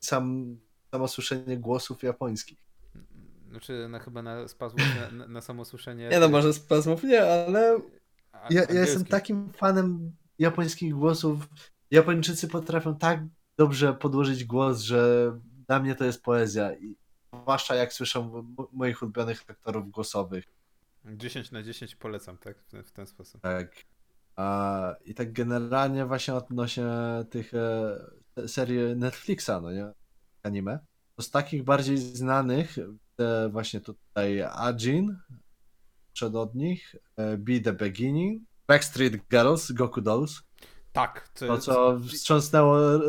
sam, 0.01 0.57
samo 0.91 1.09
słyszenie 1.09 1.59
głosów 1.59 2.03
japońskich. 2.03 2.59
Znaczy, 3.51 3.89
na, 3.89 3.99
chyba 3.99 4.23
na 4.23 4.49
spazmu, 4.49 4.79
na, 5.13 5.27
na, 5.27 5.41
samo 5.41 5.65
słyszenie. 5.65 6.09
Nie 6.09 6.21
no, 6.21 6.29
może 6.29 6.53
spazmów 6.53 7.03
nie, 7.03 7.23
ale 7.23 7.81
ja, 8.51 8.63
ja 8.63 8.81
jestem 8.81 9.05
takim 9.05 9.53
fanem 9.53 10.13
japońskich 10.39 10.95
głosów. 10.95 11.49
Japończycy 11.91 12.49
potrafią 12.49 12.97
tak 12.97 13.21
dobrze 13.59 13.95
podłożyć 13.95 14.45
głos, 14.45 14.81
że 14.81 15.33
dla 15.67 15.81
mnie 15.81 15.95
to 15.95 16.05
jest 16.05 16.23
poezja. 16.23 16.75
I 16.75 16.97
zwłaszcza 17.35 17.75
jak 17.75 17.93
słyszę 17.93 18.21
mo- 18.21 18.69
moich 18.73 19.03
ulubionych 19.03 19.45
aktorów 19.49 19.91
głosowych. 19.91 20.45
10 21.05 21.51
na 21.51 21.63
10 21.63 21.97
polecam, 21.97 22.39
tak? 22.39 22.59
W 22.63 22.67
ten, 22.67 22.85
w 22.85 22.93
ten 22.93 23.07
sposób. 23.07 23.41
Tak. 23.41 23.77
I 25.05 25.15
tak 25.15 25.33
generalnie 25.33 26.07
właśnie 26.07 26.35
odnośnie 26.35 26.85
tych 27.31 27.53
e, 27.55 28.49
serii 28.49 28.97
Netflixa, 28.97 29.51
no 29.63 29.73
nie? 29.73 29.93
Anime. 30.43 30.79
To 31.17 31.23
z 31.23 31.31
takich 31.31 31.65
bardziej 31.65 31.99
znanych 31.99 32.77
właśnie 33.51 33.81
tutaj 33.81 34.43
Ajin, 34.43 35.19
przed 36.13 36.35
od 36.35 36.55
nich, 36.55 36.97
e, 37.17 37.37
Be 37.37 37.61
The 37.61 37.73
Beginning, 37.73 38.43
Backstreet 38.67 39.29
Girls, 39.31 39.73
Goku 39.73 40.01
Dolls. 40.01 40.43
Tak, 40.93 41.29
to, 41.29 41.47
To, 41.47 41.59
co 41.59 42.01
wstrząsnęło 42.01 42.95
e, 42.95 43.01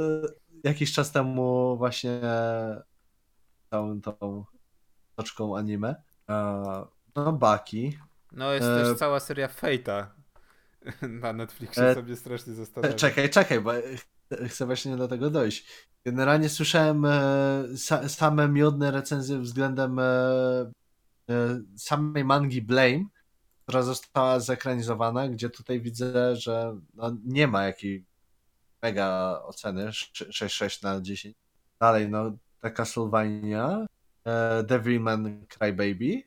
jakiś 0.63 0.93
czas 0.93 1.11
temu 1.11 1.77
właśnie 1.77 2.21
całą 3.77 4.01
tą 4.01 4.45
toczką 5.15 5.57
anime. 5.57 5.95
E, 6.29 6.85
No, 7.15 7.33
Baki. 7.33 7.97
No 8.31 8.53
jest 8.53 8.67
e, 8.67 8.83
też 8.83 8.97
cała 8.97 9.19
seria 9.19 9.47
Fate'a 9.47 10.05
na 11.21 11.33
Netflixie, 11.33 11.83
e, 11.83 11.95
sobie 11.95 12.15
strasznie 12.15 12.53
E, 12.53 12.55
zastanawiam. 12.55 12.97
Czekaj, 12.97 13.29
czekaj, 13.29 13.61
bo 13.61 13.71
ch- 13.71 14.49
chcę 14.49 14.65
właśnie 14.65 14.97
do 14.97 15.07
tego 15.07 15.29
dojść. 15.29 15.87
Generalnie 16.05 16.49
słyszałem 16.49 17.05
e, 17.05 17.09
sa, 17.77 18.09
same 18.09 18.47
miodne 18.47 18.91
recenzje 18.91 19.39
względem 19.39 19.99
e, 19.99 20.03
e, 21.29 21.61
samej 21.77 22.23
mangi 22.25 22.61
Blame, 22.61 23.05
która 23.63 23.81
została 23.81 24.39
zekranizowana, 24.39 25.27
gdzie 25.29 25.49
tutaj 25.49 25.81
widzę, 25.81 26.35
że 26.35 26.79
no, 26.93 27.11
nie 27.25 27.47
ma 27.47 27.63
jakiej 27.63 28.05
mega 28.81 29.39
oceny, 29.43 29.87
sz- 29.87 30.29
6,6 30.29 30.83
na 30.83 31.01
10. 31.01 31.35
Dalej, 31.79 32.09
no, 32.09 32.37
ta 32.61 32.69
Castlevania, 32.69 33.85
e, 34.25 34.63
Devilman 34.63 35.45
Crybaby, 35.47 36.23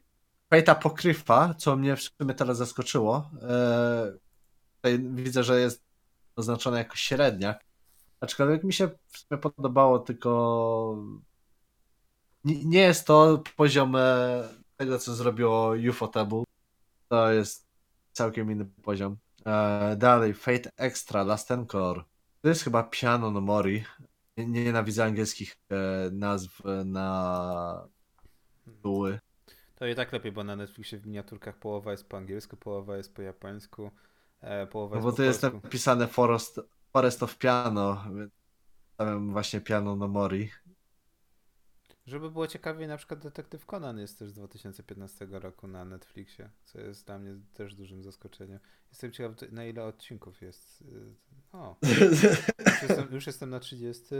Fate 0.50 0.74
Pokrywa, 0.74 1.54
co 1.54 1.76
mnie 1.76 1.96
w 1.96 2.02
sumie 2.02 2.34
teraz 2.34 2.56
zaskoczyło. 2.56 3.30
E, 3.42 4.98
widzę, 4.98 5.44
że 5.44 5.60
jest 5.60 5.82
oznaczone 6.36 6.78
jako 6.78 6.96
średniak. 6.96 7.64
Aczkolwiek 8.20 8.64
mi 8.64 8.72
się 8.72 8.88
w 9.08 9.18
sumie 9.18 9.40
podobało 9.40 9.98
tylko 9.98 10.96
nie, 12.44 12.80
jest 12.80 13.06
to 13.06 13.42
poziom 13.56 13.96
e, 13.96 14.48
tego, 14.76 14.98
co 14.98 15.14
zrobiło 15.14 15.72
Ufotable. 15.90 16.44
To 17.08 17.32
jest 17.32 17.66
całkiem 18.12 18.52
inny 18.52 18.64
poziom. 18.82 19.16
E, 19.46 19.96
dalej, 19.96 20.34
Fate 20.34 20.70
Extra, 20.76 21.22
Last 21.22 21.50
Encore. 21.50 22.04
To 22.42 22.48
jest 22.48 22.64
chyba 22.64 22.82
Piano 22.82 23.30
no 23.30 23.40
Mori. 23.40 23.84
Nie, 24.36 24.46
nie 24.46 24.64
nienawidzę 24.64 25.04
angielskich 25.04 25.56
e, 25.70 26.10
nazw 26.12 26.62
na 26.84 27.88
tytuły. 28.64 29.20
To 29.74 29.86
i 29.86 29.94
tak 29.94 30.12
lepiej, 30.12 30.32
bo 30.32 30.44
na 30.44 30.56
Netflixie 30.56 30.98
w 30.98 31.06
miniaturkach 31.06 31.58
połowa 31.58 31.90
jest 31.90 32.08
po 32.08 32.16
angielsku, 32.16 32.56
połowa 32.56 32.96
jest 32.96 33.14
po 33.14 33.22
japońsku, 33.22 33.90
e, 34.40 34.66
połowa 34.66 34.96
No 34.96 34.98
jest 34.98 35.06
bo 35.06 35.10
po 35.10 35.16
to 35.16 35.22
jest 35.22 35.42
napisane 35.42 36.06
Forest, 36.06 36.60
Forest 36.92 37.22
of 37.22 37.38
Piano, 37.38 38.04
więc 38.16 38.32
stawiam 38.94 39.32
właśnie 39.32 39.60
Piano 39.60 39.96
no 39.96 40.08
Mori. 40.08 40.50
Żeby 42.06 42.30
było 42.30 42.46
ciekawiej, 42.46 42.88
na 42.88 42.96
przykład 42.96 43.20
Detektyw 43.20 43.66
Conan 43.66 43.98
jest 43.98 44.18
też 44.18 44.30
z 44.30 44.34
2015 44.34 45.26
roku 45.30 45.66
na 45.66 45.84
Netflixie, 45.84 46.50
co 46.64 46.80
jest 46.80 47.06
dla 47.06 47.18
mnie 47.18 47.34
też 47.54 47.74
dużym 47.74 48.02
zaskoczeniem. 48.02 48.58
Jestem 48.90 49.12
ciekaw, 49.12 49.52
na 49.52 49.64
ile 49.64 49.84
odcinków 49.84 50.42
jest. 50.42 50.82
y, 50.82 51.14
O, 51.52 51.76
już 51.82 52.82
jestem, 52.82 53.08
już 53.14 53.26
jestem 53.26 53.50
na 53.50 53.60
30, 53.60 54.14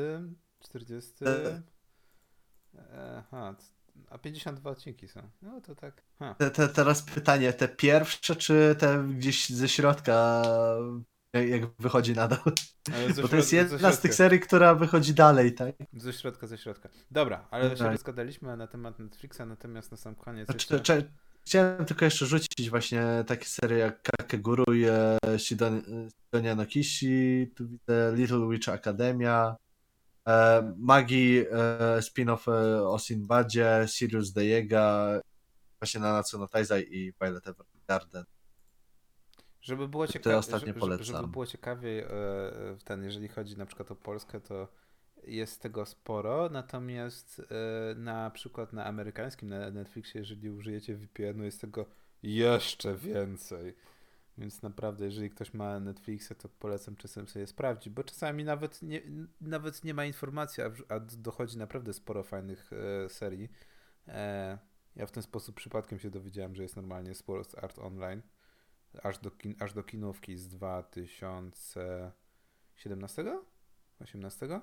40. 0.61 1.12
Aha, 3.16 3.57
a 4.11 4.18
52 4.18 4.70
odcinki 4.70 5.09
są. 5.09 5.31
No 5.43 5.61
to 5.61 5.74
tak. 5.74 6.03
Te, 6.35 6.51
te, 6.51 6.68
teraz 6.68 7.03
pytanie, 7.03 7.53
te 7.53 7.68
pierwsze, 7.68 8.37
czy 8.37 8.76
te 8.78 9.05
gdzieś 9.09 9.49
ze 9.51 9.68
środka, 9.68 10.43
jak, 11.33 11.62
wychodzi 11.78 12.12
nadal? 12.14 12.39
Bo 13.22 13.28
to 13.28 13.37
jest 13.37 13.53
jedna 13.53 13.93
z 13.93 14.01
tych 14.01 14.14
serii, 14.14 14.41
która 14.41 14.74
wychodzi 14.74 15.14
dalej, 15.14 15.55
tak? 15.55 15.74
Ze 15.93 16.12
środka, 16.12 16.47
ze 16.47 16.59
środka. 16.59 16.89
Dobra, 17.11 17.49
ale 17.51 17.70
się 17.70 17.76
Tak. 17.76 17.93
rozgadaliśmy 17.93 18.57
na 18.57 18.66
temat 18.66 18.99
Netflixa, 18.99 19.41
natomiast 19.47 19.91
na 19.91 19.97
sam 19.97 20.14
koniec 20.14 20.47
Znaczy, 20.47 20.74
jeszcze... 20.74 20.81
cze- 21.03 21.09
chciałem 21.47 21.85
tylko 21.85 22.05
jeszcze 22.05 22.26
rzucić 22.26 22.70
właśnie 22.70 23.24
takie 23.26 23.45
serie 23.45 23.78
jak 23.78 24.03
Kakeguru 24.03 24.74
i 24.74 24.85
e, 24.85 25.18
Shidon- 25.37 26.09
Shidonia 26.26 26.55
no 26.55 26.66
Kishi, 26.66 27.51
tu 27.57 27.68
widzę 27.68 28.12
Little 28.14 28.49
Witch 28.49 28.68
Academia, 28.68 29.57
e, 30.28 30.62
Magi 30.78 31.39
e, 31.39 31.99
spin-off 32.03 32.49
e, 32.49 32.83
o 32.89 32.99
Sinbadzie, 32.99 33.85
Sirius 33.89 34.33
Dejega, 34.33 35.20
właśnie 35.81 36.01
na 36.01 36.12
Natsuno 36.12 36.49
Taizai 36.49 36.97
i 36.97 37.12
Violet 37.20 37.45
Evergarden. 37.47 38.24
Żeby 39.61 39.89
było 39.89 40.07
ciekawie, 40.07 40.37
ostatnio 40.37 40.67
żeby, 40.67 40.81
polecam. 40.81 41.07
żeby 41.07 41.29
było 41.29 41.47
ciekawiej, 41.47 41.99
e, 41.99 42.05
e, 42.05 42.77
ten, 42.85 43.05
jeżeli 43.05 43.29
chodzi 43.29 43.57
na 43.57 43.67
przykład 43.67 43.91
o 43.91 43.97
Polskę, 43.97 44.41
to 44.41 44.69
jest 45.25 45.63
tego 45.63 45.87
sporo, 45.87 46.49
natomiast 46.53 47.43
e, 47.91 47.95
na 47.95 48.31
przykład 48.31 48.73
na 48.73 48.85
amerykańskim, 48.85 49.49
na 49.49 49.71
Netflixie, 49.71 50.19
jeżeli 50.19 50.51
użyjecie 50.51 50.97
VPN-u, 50.97 51.45
jest 51.45 51.61
tego 51.61 51.87
jeszcze 52.23 52.95
więcej. 52.95 53.75
Więc 54.39 54.63
naprawdę, 54.63 55.05
jeżeli 55.05 55.31
ktoś 55.31 55.55
ma 55.55 55.81
Netflixa, 55.81 56.33
to 56.39 56.49
polecam 56.49 56.97
czasem 56.97 57.29
sobie 57.29 57.47
sprawdzić, 57.47 57.93
bo 57.93 58.05
czasami 58.05 58.45
nawet 58.45 58.83
nie, 58.83 59.03
nawet 59.41 59.85
nie 59.85 59.95
ma 59.95 60.05
informacji, 60.05 60.63
a, 60.63 60.95
a 60.95 61.01
dochodzi 61.01 61.59
naprawdę 61.59 61.93
sporo 61.93 62.23
fajnych 62.23 62.71
e, 62.73 63.09
serii. 63.09 63.49
E, 64.09 64.59
ja 64.97 65.07
w 65.07 65.11
ten 65.11 65.23
sposób 65.23 65.57
przypadkiem 65.57 65.99
się 65.99 66.11
dowiedziałem, 66.11 66.55
że 66.55 66.63
jest 66.63 66.77
normalnie 66.77 67.15
Sports 67.15 67.55
Art 67.55 67.79
Online 67.79 68.23
aż 69.03 69.18
do, 69.18 69.30
kin, 69.30 69.55
aż 69.61 69.72
do 69.72 69.82
kinówki 69.82 70.36
z 70.36 70.49
2017? 70.49 73.24
18? 74.01 74.61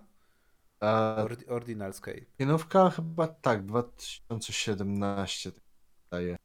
E, 0.84 1.15
Ordi, 1.23 1.47
Ordinalskiej. 1.47 2.25
Kinówka 2.38 2.89
chyba 2.89 3.28
tak, 3.28 3.65
2017 3.65 5.51
tak 5.51 5.63
daje. 6.11 6.38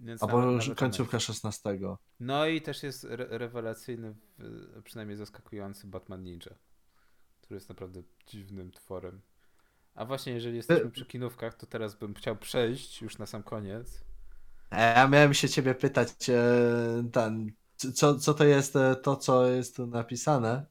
Więc 0.00 0.22
Albo 0.22 0.52
nawet- 0.52 0.78
końcówka 0.78 1.16
ona 1.16 1.20
16. 1.20 1.70
jest. 1.70 1.84
No 2.20 2.46
i 2.46 2.62
też 2.62 2.82
jest 2.82 3.04
re 3.04 3.26
rewelacyjny, 3.38 4.14
przynajmniej 4.84 5.16
zaskakujący 5.16 5.86
Batman 5.86 6.22
Ninja, 6.24 6.54
który 7.40 7.56
jest 7.56 7.68
naprawdę 7.68 8.02
dziwnym 8.26 8.70
tworem. 8.72 9.20
A 9.94 10.04
właśnie, 10.04 10.32
jeżeli 10.32 10.56
jesteśmy 10.56 10.90
przy 10.90 11.06
kinówkach, 11.06 11.54
to 11.54 11.66
teraz 11.66 11.94
bym 11.94 12.14
chciał 12.14 12.36
przejść 12.36 13.02
już 13.02 13.18
na 13.18 13.26
sam 13.26 13.42
koniec. 13.42 14.04
E, 14.70 14.94
Ja 14.94 15.08
miałem 15.08 15.34
się 15.34 15.48
ciebie 15.48 15.74
pytać, 15.74 16.30
e, 16.30 16.42
ten, 17.12 17.52
co, 17.94 18.18
co 18.18 18.34
to 18.34 18.44
jest 18.44 18.76
e, 18.76 18.96
to, 18.96 19.16
co 19.16 19.46
jest 19.46 19.76
tu 19.76 19.86
napisane 19.86 20.66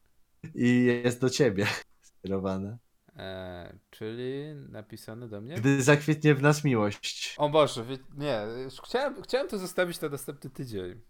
i 0.54 0.84
jest 0.84 1.20
do 1.20 1.30
ciebie 1.30 1.66
skierowane. 2.02 2.78
E, 3.16 3.78
czyli 3.90 4.54
napisane 4.68 5.28
do 5.28 5.40
mnie. 5.40 5.54
Gdy 5.54 5.82
zakwitnie 5.82 6.34
w 6.34 6.42
nas 6.42 6.64
miłość. 6.64 7.34
O 7.38 7.48
Boże, 7.48 7.84
nie, 8.16 8.42
już 8.64 8.80
chciałem, 8.80 9.22
chciałem 9.22 9.48
to 9.48 9.58
zostawić 9.58 10.00
na 10.00 10.08
następny 10.08 10.50
tydzień. 10.50 11.00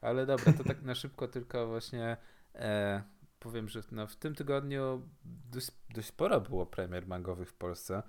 Ale 0.00 0.26
dobra, 0.26 0.52
to 0.52 0.64
tak 0.64 0.82
na 0.82 0.94
szybko 0.94 1.28
tylko 1.28 1.66
właśnie 1.66 2.16
e, 2.54 3.02
powiem, 3.38 3.68
że 3.68 3.82
no, 3.92 4.06
w 4.06 4.16
tym 4.16 4.34
tygodniu 4.34 5.08
dość, 5.24 5.70
dość 5.94 6.08
sporo 6.08 6.40
było 6.40 6.66
premier 6.66 7.06
mangowych 7.06 7.48
w 7.48 7.54
Polsce. 7.54 8.02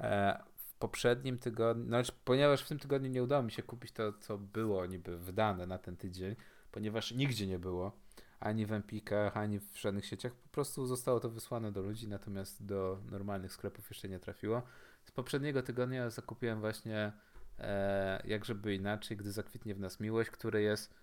E, 0.00 0.42
poprzednim 0.78 1.38
tygodniu, 1.38 1.84
no, 1.88 1.98
ponieważ 2.24 2.62
w 2.62 2.68
tym 2.68 2.78
tygodniu 2.78 3.10
nie 3.10 3.22
udało 3.22 3.42
mi 3.42 3.52
się 3.52 3.62
kupić 3.62 3.92
to, 3.92 4.12
co 4.12 4.38
było 4.38 4.86
niby 4.86 5.18
wydane 5.18 5.66
na 5.66 5.78
ten 5.78 5.96
tydzień, 5.96 6.36
ponieważ 6.72 7.12
nigdzie 7.12 7.46
nie 7.46 7.58
było, 7.58 7.92
ani 8.40 8.66
w 8.66 8.72
Empikach, 8.72 9.36
ani 9.36 9.60
w 9.60 9.80
żadnych 9.80 10.06
sieciach, 10.06 10.32
po 10.32 10.48
prostu 10.48 10.86
zostało 10.86 11.20
to 11.20 11.30
wysłane 11.30 11.72
do 11.72 11.82
ludzi, 11.82 12.08
natomiast 12.08 12.66
do 12.66 12.98
normalnych 13.10 13.52
sklepów 13.52 13.90
jeszcze 13.90 14.08
nie 14.08 14.18
trafiło. 14.18 14.62
Z 15.04 15.10
poprzedniego 15.10 15.62
tygodnia 15.62 16.10
zakupiłem 16.10 16.60
właśnie 16.60 17.12
e, 17.58 18.22
jak 18.26 18.44
żeby 18.44 18.74
inaczej, 18.74 19.16
gdy 19.16 19.32
zakwitnie 19.32 19.74
w 19.74 19.80
nas 19.80 20.00
miłość, 20.00 20.30
który 20.30 20.62
jest 20.62 20.94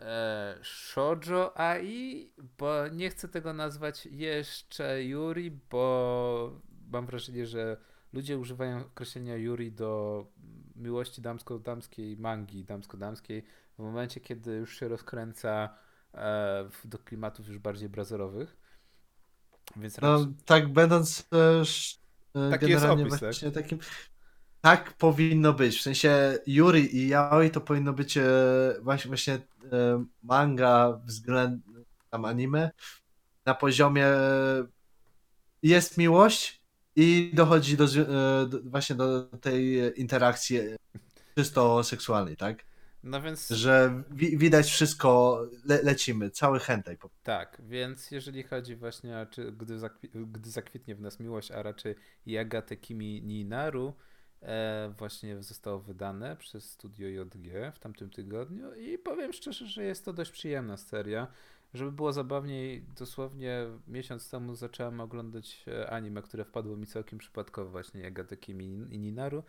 e, 0.00 0.58
Shoujo 0.62 1.58
AI, 1.58 2.32
bo 2.58 2.88
nie 2.88 3.10
chcę 3.10 3.28
tego 3.28 3.52
nazwać 3.52 4.06
jeszcze 4.06 5.04
Yuri, 5.04 5.50
bo 5.70 6.60
mam 6.90 7.06
wrażenie, 7.06 7.46
że 7.46 7.76
ludzie 8.12 8.38
używają 8.38 8.80
określenia 8.80 9.36
Yuri 9.36 9.72
do 9.72 10.24
miłości 10.76 11.22
damsko-damskiej, 11.22 12.16
mangi 12.16 12.64
damsko-damskiej 12.64 13.44
w 13.78 13.82
momencie, 13.82 14.20
kiedy 14.20 14.52
już 14.52 14.78
się 14.78 14.88
rozkręca 14.88 15.74
e, 16.14 16.68
do 16.84 16.98
klimatów 16.98 17.48
już 17.48 17.58
bardziej 17.58 17.88
brazerowych. 17.88 18.56
Więc 19.76 20.00
No, 20.00 20.12
raczej- 20.18 20.34
tak 20.44 20.72
będąc 20.72 21.28
e, 21.32 22.50
Taki 22.50 22.66
jest 22.70 22.82
generalnie 22.82 23.02
opis, 23.02 23.12
tak? 23.12 23.20
właśnie 23.20 23.50
takim... 23.50 23.78
Tak 24.60 24.92
powinno 24.92 25.52
być. 25.52 25.78
W 25.78 25.82
sensie 25.82 26.38
Yuri 26.46 26.96
i 26.96 27.08
Yaoi 27.08 27.50
to 27.50 27.60
powinno 27.60 27.92
być 27.92 28.16
e, 28.16 28.22
właśnie, 28.82 29.08
właśnie 29.08 29.34
e, 29.34 29.40
manga 30.22 31.00
względem 31.04 31.84
tam 32.10 32.24
anime 32.24 32.70
na 33.46 33.54
poziomie 33.54 34.06
e, 34.06 34.66
jest 35.62 35.98
miłość 35.98 36.61
i 36.96 37.30
dochodzi 37.34 37.76
do, 37.76 37.84
e, 37.84 38.46
do 38.46 38.58
właśnie 38.64 38.96
do 38.96 39.22
tej 39.22 39.80
interakcji 40.00 40.58
e, 40.58 40.76
czysto 41.34 41.84
seksualnej, 41.84 42.36
tak? 42.36 42.64
no 43.02 43.22
więc 43.22 43.48
Że 43.48 44.02
wi 44.10 44.38
widać 44.38 44.66
wszystko, 44.70 45.40
le 45.64 45.82
lecimy, 45.82 46.30
cały 46.30 46.60
hentai. 46.60 46.96
Tak, 47.22 47.62
więc 47.68 48.10
jeżeli 48.10 48.42
chodzi 48.42 48.76
właśnie 48.76 49.18
o 49.18 49.26
czy, 49.26 49.52
gdy, 49.52 49.78
zakwi 49.78 50.08
gdy 50.14 50.50
zakwitnie 50.50 50.94
w 50.94 51.00
nas 51.00 51.20
miłość, 51.20 51.50
a 51.50 51.62
raczej 51.62 51.94
Yagate 52.26 52.76
Kimi 52.76 53.22
ni 53.22 53.44
Naru, 53.44 53.94
e, 54.42 54.94
właśnie 54.98 55.42
zostało 55.42 55.78
wydane 55.78 56.36
przez 56.36 56.70
studio 56.70 57.08
JG 57.08 57.72
w 57.74 57.78
tamtym 57.78 58.10
tygodniu 58.10 58.74
i 58.74 58.98
powiem 58.98 59.32
szczerze, 59.32 59.66
że 59.66 59.84
jest 59.84 60.04
to 60.04 60.12
dość 60.12 60.30
przyjemna 60.30 60.76
seria. 60.76 61.26
Żeby 61.74 61.92
było 61.92 62.12
zabawniej, 62.12 62.82
dosłownie 62.96 63.66
miesiąc 63.88 64.30
temu 64.30 64.54
zacząłem 64.54 65.00
oglądać 65.00 65.64
e, 65.68 65.90
anime, 65.90 66.22
które 66.22 66.44
wpadło 66.44 66.76
mi 66.76 66.86
całkiem 66.86 67.18
przypadkowo 67.18 67.70
właśnie 67.70 68.00
Yagate 68.00 68.36
Kimi 68.36 68.68
ni 68.98 69.12
Naru. 69.12 69.42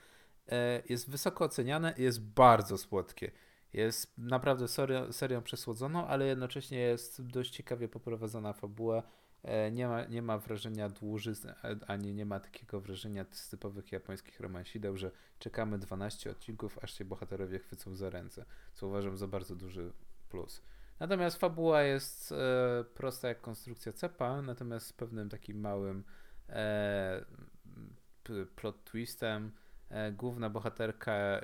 E, 0.51 0.81
jest 0.89 1.09
wysoko 1.09 1.45
oceniane 1.45 1.93
i 1.97 2.01
jest 2.03 2.21
bardzo 2.21 2.77
słodkie. 2.77 3.31
Jest 3.73 4.17
naprawdę 4.17 4.67
serią, 4.67 5.11
serią 5.11 5.41
przesłodzoną, 5.41 6.07
ale 6.07 6.25
jednocześnie 6.25 6.79
jest 6.79 7.21
dość 7.27 7.51
ciekawie 7.51 7.87
poprowadzona 7.87 8.53
fabuła. 8.53 9.03
E, 9.43 9.71
Nie 9.71 9.87
ma, 9.87 10.05
nie 10.05 10.21
ma 10.21 10.37
wrażenia 10.37 10.89
dłużyzn, 10.89 11.47
ani 11.87 12.13
nie 12.13 12.25
ma 12.25 12.39
takiego 12.39 12.81
wrażenia 12.81 13.25
z 13.31 13.49
typowych 13.49 13.91
japońskich 13.91 14.39
romansideł, 14.39 14.97
że 14.97 15.11
czekamy 15.39 15.77
12 15.79 16.31
odcinków, 16.31 16.79
aż 16.81 16.97
się 16.97 17.05
bohaterowie 17.05 17.59
chwycą 17.59 17.95
za 17.95 18.09
ręce, 18.09 18.45
co 18.73 18.87
uważam 18.87 19.17
za 19.17 19.27
bardzo 19.27 19.55
duży 19.55 19.91
plus. 20.29 20.61
Natomiast 20.99 21.37
fabuła 21.37 21.81
jest 21.81 22.31
e, 22.31 22.35
prosta 22.93 23.27
jak 23.27 23.41
konstrukcja 23.41 23.93
cepa, 23.93 24.41
natomiast 24.41 24.87
z 24.87 24.93
pewnym 24.93 25.29
takim 25.29 25.59
małym 25.59 26.03
e, 26.49 27.25
plot 28.55 28.83
twistem. 28.83 29.51
E, 29.93 30.11
główna 30.11 30.49
bohaterka 30.49 31.13
e, 31.13 31.41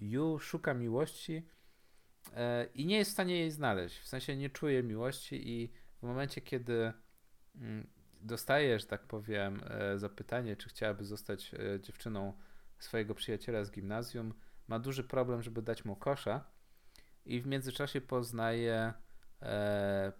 Yu 0.00 0.38
szuka 0.38 0.74
miłości 0.74 1.46
e, 2.34 2.64
i 2.64 2.86
nie 2.86 2.96
jest 2.96 3.10
w 3.10 3.14
stanie 3.14 3.36
jej 3.36 3.50
znaleźć. 3.50 3.98
W 3.98 4.08
sensie 4.08 4.36
nie 4.36 4.50
czuje 4.50 4.82
miłości 4.82 5.50
i 5.50 5.72
w 5.98 6.02
momencie, 6.02 6.40
kiedy 6.40 6.92
mm, 7.56 7.86
dostaje, 8.20 8.78
że 8.78 8.86
tak 8.86 9.02
powiem, 9.02 9.60
e, 9.64 9.98
zapytanie, 9.98 10.56
czy 10.56 10.68
chciałaby 10.68 11.04
zostać 11.04 11.54
dziewczyną 11.80 12.32
swojego 12.78 13.14
przyjaciela 13.14 13.64
z 13.64 13.70
gimnazjum, 13.70 14.34
ma 14.68 14.78
duży 14.78 15.04
problem, 15.04 15.42
żeby 15.42 15.62
dać 15.62 15.84
mu 15.84 15.96
kosza 15.96 16.44
i 17.28 17.40
w 17.40 17.46
międzyczasie 17.46 18.00
poznaje 18.00 18.92
e, 19.42 20.12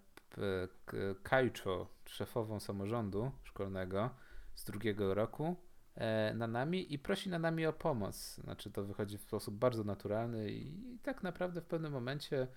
Kaicho, 1.23 1.87
szefową 2.05 2.59
samorządu 2.59 3.31
szkolnego 3.43 4.09
z 4.55 4.63
drugiego 4.63 5.13
roku, 5.13 5.55
e, 5.95 6.33
Nanami 6.33 6.93
i 6.93 6.99
prosi 6.99 7.29
Nanami 7.29 7.65
o 7.65 7.73
pomoc. 7.73 8.35
Znaczy 8.35 8.71
to 8.71 8.83
wychodzi 8.83 9.17
w 9.17 9.21
sposób 9.21 9.55
bardzo 9.55 9.83
naturalny 9.83 10.51
i, 10.51 10.93
i 10.95 10.99
tak 10.99 11.23
naprawdę 11.23 11.61
w 11.61 11.65
pewnym 11.65 11.91
momencie 11.91 12.47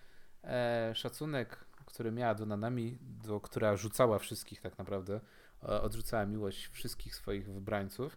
e, 0.45 0.93
szacunek, 0.95 1.65
który 1.87 2.13
miała 2.13 2.35
do 2.35 2.47
Nanami, 2.47 2.99
do, 3.01 3.41
która 3.41 3.77
rzucała 3.77 4.19
wszystkich 4.19 4.61
tak 4.61 4.79
naprawdę, 4.79 5.21
e, 5.63 5.83
odrzucała 5.83 6.27
miłość 6.27 6.67
wszystkich 6.67 7.15
swoich 7.15 7.53
wybrańców, 7.53 8.17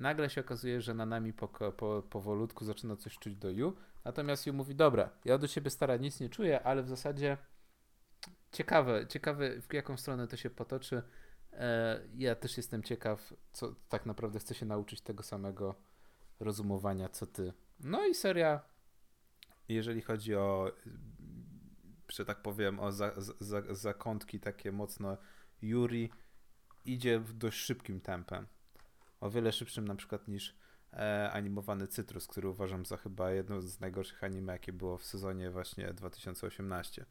nagle 0.00 0.30
się 0.30 0.40
okazuje, 0.40 0.80
że 0.80 0.94
Nanami 0.94 1.32
po, 1.32 1.48
po, 1.48 2.02
powolutku 2.02 2.64
zaczyna 2.64 2.96
coś 2.96 3.18
czuć 3.18 3.36
do 3.36 3.50
Yu, 3.50 3.76
natomiast 4.04 4.46
Yu 4.46 4.54
mówi, 4.54 4.74
dobra, 4.74 5.10
ja 5.24 5.38
do 5.38 5.48
ciebie 5.48 5.70
stara 5.70 5.96
nic 5.96 6.20
nie 6.20 6.28
czuję, 6.28 6.62
ale 6.62 6.82
w 6.82 6.88
zasadzie 6.88 7.36
ciekawe, 8.52 9.06
ciekawe 9.06 9.60
w 9.60 9.72
jaką 9.74 9.96
stronę 9.96 10.26
to 10.26 10.36
się 10.36 10.50
potoczy. 10.50 11.02
E, 11.52 12.00
ja 12.16 12.34
też 12.34 12.56
jestem 12.56 12.82
ciekaw, 12.82 13.34
co 13.52 13.74
tak 13.88 14.06
naprawdę 14.06 14.38
chcę 14.38 14.54
się 14.54 14.66
nauczyć 14.66 15.00
tego 15.00 15.22
samego 15.22 15.74
rozumowania, 16.40 17.08
co 17.08 17.26
ty. 17.26 17.52
No 17.80 18.06
i 18.06 18.14
seria, 18.14 18.60
jeżeli 19.68 20.02
chodzi 20.02 20.34
o, 20.34 20.72
że 22.08 22.24
tak 22.24 22.42
powiem, 22.42 22.80
o 22.80 22.92
za, 22.92 23.12
za, 23.40 23.62
zakątki 23.74 24.40
takie 24.40 24.72
mocno 24.72 25.16
Yuri, 25.62 26.10
idzie 26.84 27.20
w 27.20 27.32
dość 27.32 27.58
szybkim 27.58 28.00
tempem. 28.00 28.46
O 29.20 29.30
wiele 29.30 29.52
szybszym 29.52 29.88
na 29.88 29.94
przykład 29.94 30.28
niż 30.28 30.56
e, 30.92 31.30
animowany 31.32 31.86
Cytrus, 31.86 32.26
który 32.26 32.48
uważam 32.48 32.86
za 32.86 32.96
chyba 32.96 33.30
jedno 33.30 33.62
z 33.62 33.80
najgorszych 33.80 34.24
anime, 34.24 34.52
jakie 34.52 34.72
było 34.72 34.98
w 34.98 35.04
sezonie 35.04 35.50
właśnie 35.50 35.92
2018, 35.92 37.06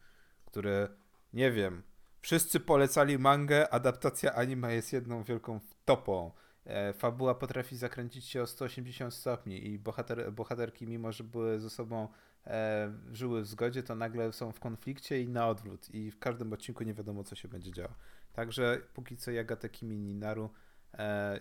który 0.46 0.88
nie 1.34 1.52
wiem. 1.52 1.84
Wszyscy 2.22 2.60
polecali 2.60 3.20
mangę, 3.20 3.70
adaptacja 3.74 4.34
anime 4.34 4.76
jest 4.76 4.94
jedną 4.94 5.24
wielką 5.24 5.60
topą. 5.86 6.32
E, 6.66 6.94
fabuła 6.94 7.36
potrafi 7.36 7.78
zakręcić 7.78 8.26
się 8.26 8.42
o 8.42 8.48
180 8.48 9.14
stopni 9.14 9.68
i 9.68 9.80
bohater, 9.80 10.34
bohaterki, 10.34 10.88
mimo 10.88 11.12
że 11.12 11.24
były 11.24 11.60
ze 11.60 11.70
sobą, 11.70 12.08
e, 12.48 12.94
żyły 13.12 13.42
w 13.42 13.48
zgodzie, 13.48 13.84
to 13.84 13.96
nagle 13.96 14.34
są 14.34 14.52
w 14.52 14.60
konflikcie 14.60 15.22
i 15.22 15.28
na 15.28 15.48
odwrót. 15.48 15.90
I 15.94 16.12
w 16.12 16.20
każdym 16.20 16.54
odcinku 16.54 16.84
nie 16.84 16.94
wiadomo, 16.94 17.24
co 17.24 17.36
się 17.36 17.48
będzie 17.48 17.72
działo. 17.72 17.94
Także 18.34 18.82
póki 18.94 19.18
co 19.18 19.32
Yagata 19.32 19.70
Kimi 19.70 19.98
Ninaru 19.98 20.50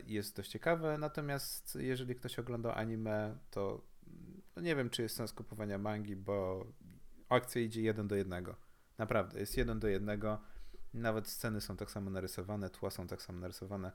jest 0.06 0.36
dość 0.36 0.50
ciekawe, 0.50 0.98
natomiast 0.98 1.78
jeżeli 1.80 2.14
ktoś 2.14 2.38
oglądał 2.38 2.72
anime, 2.72 3.38
to 3.50 3.80
no 4.56 4.62
nie 4.62 4.76
wiem, 4.76 4.90
czy 4.90 5.02
jest 5.02 5.16
sens 5.16 5.32
kupowania 5.32 5.78
mangi, 5.78 6.16
bo 6.16 6.66
akcja 7.28 7.60
idzie 7.60 7.82
jeden 7.82 8.08
do 8.08 8.14
jednego. 8.16 8.56
Naprawdę, 8.98 9.40
jest 9.40 9.56
jeden 9.56 9.80
do 9.80 9.88
jednego. 9.88 10.40
Nawet 10.94 11.28
sceny 11.28 11.60
są 11.60 11.76
tak 11.76 11.90
samo 11.90 12.10
narysowane, 12.10 12.70
tła 12.70 12.90
są 12.90 13.06
tak 13.06 13.22
samo 13.22 13.40
narysowane. 13.40 13.92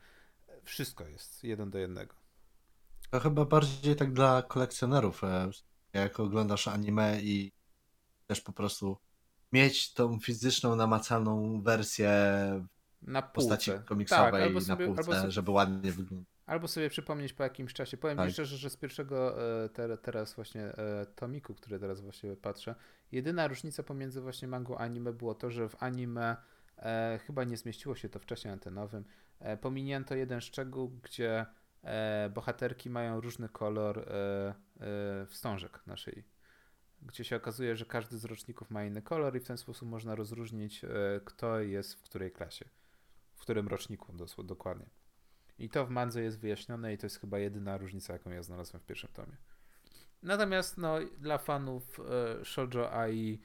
Wszystko 0.64 1.08
jest 1.08 1.44
jeden 1.44 1.70
do 1.70 1.78
jednego. 1.78 2.16
To 3.10 3.20
chyba 3.20 3.46
bardziej 3.46 3.96
tak 3.96 4.14
dla 4.14 4.42
kolekcjonerów, 4.42 5.24
e, 5.24 5.50
jak 5.94 6.20
oglądasz 6.20 6.68
anime 6.68 7.22
i 7.22 7.52
też 8.28 8.42
po 8.42 8.54
prostu 8.54 8.98
mieć 9.52 9.94
tą 9.94 10.20
fizyczną, 10.20 10.76
namacalną 10.76 11.62
wersję 11.62 12.12
na 13.08 13.22
postaci 13.22 13.72
komiksowej 13.86 14.54
tak, 14.54 14.64
sobie, 14.64 14.88
na 14.88 14.94
półce, 14.94 15.04
sobie... 15.04 15.32
żeby 15.32 15.52
ładnie 15.52 15.92
wyglądać. 15.92 16.34
Albo 16.46 16.68
sobie 16.68 16.90
przypomnieć 16.90 17.34
po 17.34 17.44
jakimś 17.44 17.74
czasie. 17.74 17.98
Powiem 17.98 18.18
tak. 18.18 18.28
Ci 18.28 18.34
szczerze, 18.34 18.58
że 18.58 18.70
z 18.70 18.78
pierwszego 18.78 19.44
e, 19.64 19.70
te, 19.70 19.98
teraz 19.98 20.34
właśnie 20.34 20.62
e, 20.62 21.06
tomiku, 21.16 21.54
który 21.54 21.80
teraz 21.80 22.02
właśnie 22.02 22.36
patrzę, 22.36 22.76
jedyna 23.12 23.48
różnica 23.48 23.84
pomiędzy 23.84 24.22
właśnie 24.22 24.48
mangą 24.48 24.78
a 24.78 24.80
anime 24.80 25.14
było 25.14 25.36
to, 25.36 25.52
że 25.52 25.70
w 25.70 25.84
anime 25.84 26.38
e, 26.78 27.20
chyba 27.28 27.44
nie 27.44 27.58
zmieściło 27.58 27.96
się 27.96 28.10
to 28.10 28.20
w 28.20 28.26
czasie 28.26 28.52
antenowym. 28.52 29.06
E, 29.40 29.58
pominięto 29.58 30.16
jeden 30.16 30.42
szczegół, 30.42 30.90
gdzie 31.04 31.46
e, 31.84 32.30
bohaterki 32.34 32.90
mają 32.90 33.22
różny 33.22 33.50
kolor 33.50 34.00
e, 34.00 34.54
e, 34.80 35.26
wstążek 35.26 35.80
na 35.88 35.98
szyi. 35.98 36.24
Gdzie 37.02 37.24
się 37.24 37.36
okazuje, 37.36 37.76
że 37.76 37.86
każdy 37.86 38.18
z 38.18 38.26
roczników 38.26 38.72
ma 38.72 38.84
inny 38.84 39.02
kolor 39.02 39.36
i 39.36 39.40
w 39.40 39.48
ten 39.48 39.58
sposób 39.58 39.90
można 39.90 40.16
rozróżnić, 40.16 40.82
kto 41.26 41.60
jest 41.60 41.94
w 41.94 42.02
której 42.02 42.32
klasie, 42.32 42.66
którym 43.44 43.68
roczniku 43.68 44.14
dokładnie. 44.44 44.86
I 45.60 45.70
to 45.70 45.86
w 45.86 45.90
Mandze 45.90 46.24
jest 46.24 46.40
wyjaśnione 46.40 46.94
i 46.94 46.98
to 46.98 47.06
jest 47.06 47.20
chyba 47.20 47.40
jedyna 47.40 47.78
różnica, 47.78 48.14
jaką 48.14 48.30
ja 48.30 48.44
znalazłem 48.44 48.82
w 48.82 48.86
pierwszym 48.86 49.10
tomie. 49.14 49.38
Natomiast 50.24 50.78
no, 50.78 50.96
dla 51.18 51.38
fanów 51.38 52.00
e, 52.00 52.46
Shoujo 52.46 52.94
AI 52.94 53.42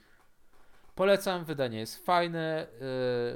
polecam, 0.94 1.44
wydanie 1.44 1.78
jest 1.78 2.06
fajne, 2.06 2.66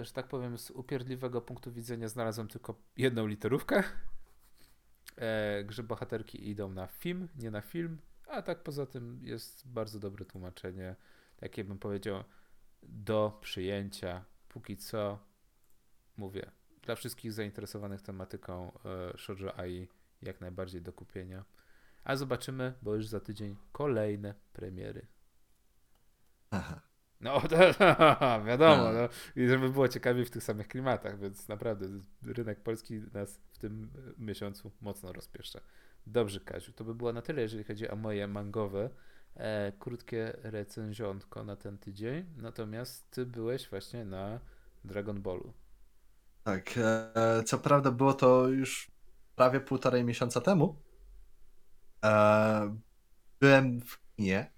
e, 0.00 0.04
że 0.04 0.12
tak 0.12 0.28
powiem 0.28 0.58
z 0.58 0.70
upierdliwego 0.70 1.40
punktu 1.40 1.72
widzenia 1.72 2.08
znalazłem 2.08 2.48
tylko 2.48 2.74
jedną 2.96 3.26
literówkę, 3.26 3.82
że 5.68 5.82
bohaterki 5.82 6.48
idą 6.48 6.70
na 6.70 6.86
film, 6.86 7.28
nie 7.38 7.50
na 7.50 7.60
film, 7.60 7.98
a 8.28 8.42
tak 8.42 8.62
poza 8.62 8.86
tym 8.86 9.20
jest 9.22 9.68
bardzo 9.68 9.98
dobre 9.98 10.24
tłumaczenie, 10.24 10.96
takie 11.36 11.64
bym 11.64 11.78
powiedział 11.78 12.24
do 12.82 13.38
przyjęcia, 13.40 14.24
póki 14.48 14.76
co 14.76 15.18
mówię, 16.16 16.50
dla 16.82 16.94
wszystkich 16.94 17.32
zainteresowanych 17.32 18.02
tematyką 18.02 18.72
e, 18.84 19.18
Shoujo 19.18 19.58
AI 19.58 19.88
jak 20.22 20.40
najbardziej 20.40 20.82
do 20.82 20.92
kupienia. 20.92 21.44
A 22.04 22.16
zobaczymy, 22.16 22.74
bo 22.82 22.94
już 22.94 23.06
za 23.06 23.20
tydzień 23.20 23.56
kolejne 23.72 24.34
premiery. 24.52 25.06
Aha. 26.50 26.80
No, 27.20 27.40
to, 27.50 27.56
wiadomo, 28.48 28.92
no. 28.92 29.08
I 29.36 29.48
żeby 29.48 29.70
było 29.70 29.88
ciekawiej 29.88 30.24
w 30.24 30.30
tych 30.30 30.42
samych 30.42 30.68
klimatach, 30.68 31.18
więc 31.18 31.48
naprawdę 31.48 31.86
rynek 32.22 32.60
polski 32.60 33.00
nas 33.14 33.40
w 33.52 33.58
tym 33.58 33.90
miesiącu 34.18 34.70
mocno 34.80 35.12
rozpieszcza. 35.12 35.60
Dobrze, 36.06 36.40
Kaziu, 36.40 36.72
to 36.72 36.84
by 36.84 36.94
było 36.94 37.12
na 37.12 37.22
tyle, 37.22 37.42
jeżeli 37.42 37.64
chodzi 37.64 37.88
o 37.88 37.96
moje 37.96 38.26
mangowe, 38.26 38.90
e, 39.34 39.72
krótkie 39.78 40.32
recenzjonko 40.42 41.44
na 41.44 41.56
ten 41.56 41.78
tydzień. 41.78 42.24
Natomiast 42.36 43.10
ty 43.10 43.26
byłeś 43.26 43.68
właśnie 43.68 44.04
na 44.04 44.40
Dragon 44.84 45.22
Ballu. 45.22 45.52
Tak, 46.44 46.74
e, 46.78 47.42
co 47.42 47.58
prawda 47.58 47.90
było 47.90 48.14
to 48.14 48.48
już 48.48 48.90
prawie 49.36 49.60
półtorej 49.60 50.04
miesiąca 50.04 50.40
temu. 50.40 50.76
E, 52.04 52.76
byłem 53.40 53.80
w 53.80 53.98
kinie 54.16 54.52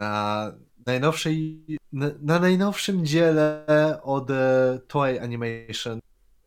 na 0.00 0.52
najnowszej, 0.86 1.64
na, 1.92 2.10
na 2.20 2.38
najnowszym 2.38 3.06
dziele 3.06 3.66
od 4.02 4.30
e, 4.30 4.78
Toei 4.88 5.18
Animation, 5.18 6.00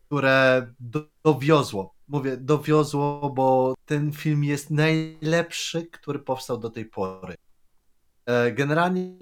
które 0.05 0.67
do, 0.79 1.05
dowiozło. 1.23 1.95
Mówię, 2.07 2.37
dowiozło, 2.37 3.29
bo 3.29 3.73
ten 3.85 4.11
film 4.11 4.43
jest 4.43 4.71
najlepszy, 4.71 5.87
który 5.87 6.19
powstał 6.19 6.57
do 6.57 6.69
tej 6.69 6.85
pory. 6.85 7.35
E, 8.29 8.51
generalnie 8.51 9.17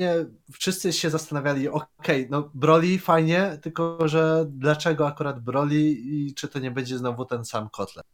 wszyscy 0.51 0.93
się 0.93 1.09
zastanawiali, 1.09 1.69
okej, 1.69 1.87
okay, 1.97 2.27
no 2.29 2.51
Broly 2.53 2.99
fajnie, 2.99 3.59
tylko 3.61 4.07
że 4.07 4.45
dlaczego 4.49 5.07
akurat 5.07 5.39
Broly 5.39 5.81
i 5.91 6.33
czy 6.33 6.47
to 6.47 6.59
nie 6.59 6.71
będzie 6.71 6.97
znowu 6.97 7.25
ten 7.25 7.45
sam 7.45 7.69
kotlet? 7.69 8.05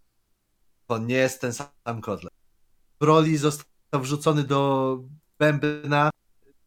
To 0.88 0.98
nie 0.98 1.16
jest 1.16 1.42
ten 1.42 1.54
sam 1.54 2.02
kotlet. 2.02 2.34
Broly 3.00 3.38
został 3.38 4.02
wrzucony 4.02 4.44
do 4.44 5.00
bębna 5.40 6.10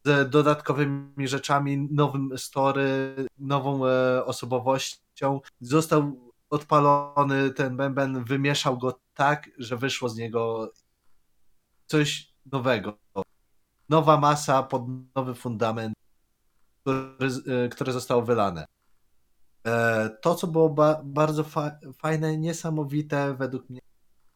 z 0.04 0.30
dodatkowymi 0.30 1.28
rzeczami, 1.28 1.88
nowym 1.90 2.38
story, 2.38 3.14
nową 3.38 3.86
e, 3.86 4.24
osobowością. 4.24 5.40
Został 5.60 6.32
odpalony 6.50 7.50
ten 7.50 7.76
bęben, 7.76 8.24
wymieszał 8.24 8.78
go 8.78 9.00
tak, 9.14 9.50
że 9.58 9.76
wyszło 9.76 10.08
z 10.08 10.16
niego 10.16 10.72
coś 11.86 12.34
nowego 12.52 12.98
nowa 13.88 14.16
masa 14.16 14.62
pod 14.62 14.82
nowy 15.14 15.34
fundament, 15.34 15.94
który, 16.80 17.30
e, 17.64 17.68
które 17.68 17.92
zostało 17.92 18.22
wylane. 18.22 18.66
E, 19.66 20.10
to, 20.22 20.34
co 20.34 20.46
było 20.46 20.68
ba 20.68 21.00
bardzo 21.04 21.44
fa 21.44 21.78
fajne, 21.98 22.36
niesamowite 22.36 23.34
według 23.34 23.70
mnie, 23.70 23.80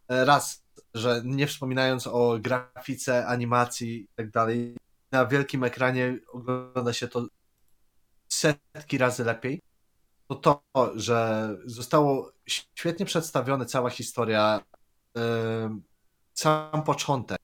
e, 0.08 0.24
raz, 0.24 0.62
że 0.94 1.22
nie 1.24 1.46
wspominając 1.46 2.06
o 2.06 2.38
grafice, 2.40 3.26
animacji 3.26 4.00
i 4.00 4.08
tak 4.16 4.30
dalej, 4.30 4.76
na 5.12 5.26
wielkim 5.26 5.64
ekranie 5.64 6.18
ogląda 6.32 6.92
się 6.92 7.08
to 7.08 7.26
setki 8.28 8.98
razy 8.98 9.24
lepiej, 9.24 9.60
to 10.28 10.34
to, 10.34 10.62
że 10.94 11.50
zostało 11.64 12.32
świetnie 12.46 13.06
przedstawione 13.06 13.66
cała 13.66 13.90
historia, 13.90 14.60
sam 16.34 16.82
początek, 16.84 17.38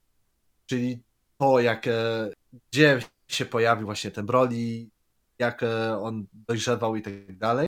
czyli 0.66 1.02
to, 1.38 1.60
jak, 1.60 1.86
e, 1.86 2.30
gdzie 2.70 3.00
się 3.28 3.44
pojawił 3.44 3.86
właśnie 3.86 4.10
ten 4.10 4.26
Broly, 4.26 4.86
jak 5.38 5.62
e, 5.62 5.98
on 5.98 6.26
dojrzewał 6.32 6.96
i 6.96 7.02
tak 7.02 7.38
dalej. 7.38 7.66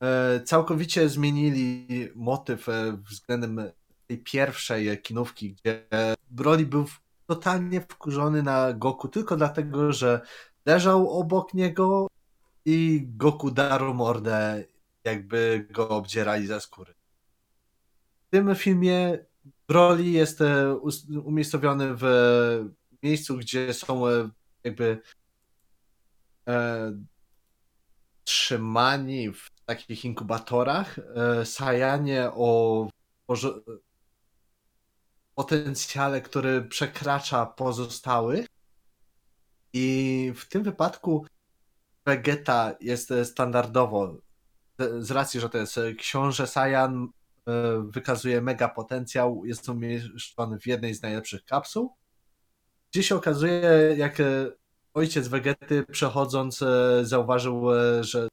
e, 0.00 0.40
całkowicie 0.40 1.08
zmienili 1.08 1.86
motyw 2.14 2.66
względem 3.10 3.60
tej 4.06 4.18
pierwszej 4.18 5.02
kinówki, 5.02 5.52
gdzie 5.54 5.86
Broly 6.30 6.66
był 6.66 6.86
totalnie 7.26 7.80
wkurzony 7.80 8.42
na 8.42 8.72
Goku 8.72 9.08
tylko 9.08 9.36
dlatego, 9.36 9.92
że 9.92 10.20
leżał 10.66 11.10
obok 11.10 11.54
niego 11.54 12.06
i 12.64 13.06
Goku 13.06 13.50
darł 13.50 13.94
mordę, 13.94 14.64
jakby 15.04 15.66
go 15.70 15.88
obdzierali 15.88 16.46
za 16.46 16.60
skóry. 16.60 16.94
W 18.26 18.30
tym 18.30 18.54
filmie 18.54 19.18
Broly 19.68 20.04
jest 20.04 20.40
e, 20.40 20.78
umiejscowiony 21.24 21.94
w 21.96 22.04
miejscu, 23.02 23.36
gdzie 23.36 23.74
są 23.74 24.08
e, 24.08 24.30
jakby 24.64 25.00
e, 26.48 26.92
trzymani 28.24 29.32
w 29.32 29.50
takich 29.64 30.04
inkubatorach 30.04 30.98
e, 30.98 31.46
Sajanie 31.46 32.30
o, 32.34 32.88
o 33.26 33.36
potencjale, 35.34 36.20
który 36.20 36.62
przekracza 36.62 37.46
pozostałych. 37.46 38.46
I 39.72 40.32
w 40.36 40.48
tym 40.48 40.62
wypadku 40.62 41.26
Vegeta 42.06 42.74
jest 42.80 43.12
standardowo, 43.24 44.16
z 44.98 45.10
racji, 45.10 45.40
że 45.40 45.48
to 45.48 45.58
jest 45.58 45.80
książę 45.98 46.46
Saiyan, 46.46 47.08
E, 47.08 47.17
wykazuje 47.88 48.40
mega 48.40 48.68
potencjał, 48.68 49.44
jest 49.44 49.68
umieszczony 49.68 50.58
w 50.58 50.66
jednej 50.66 50.94
z 50.94 51.02
najlepszych 51.02 51.44
kapsuł. 51.44 51.96
Gdzie 52.92 53.02
się 53.02 53.16
okazuje, 53.16 53.62
jak 53.96 54.20
e, 54.20 54.52
ojciec 54.94 55.28
Wegety 55.28 55.84
przechodząc 55.90 56.62
e, 56.62 57.04
zauważył, 57.04 57.66
że 58.00 58.28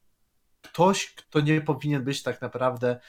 ktoś, 0.62 1.14
kto 1.14 1.40
nie 1.40 1.60
powinien 1.60 2.04
być 2.04 2.22
tak 2.22 2.42
naprawdę, 2.42 3.00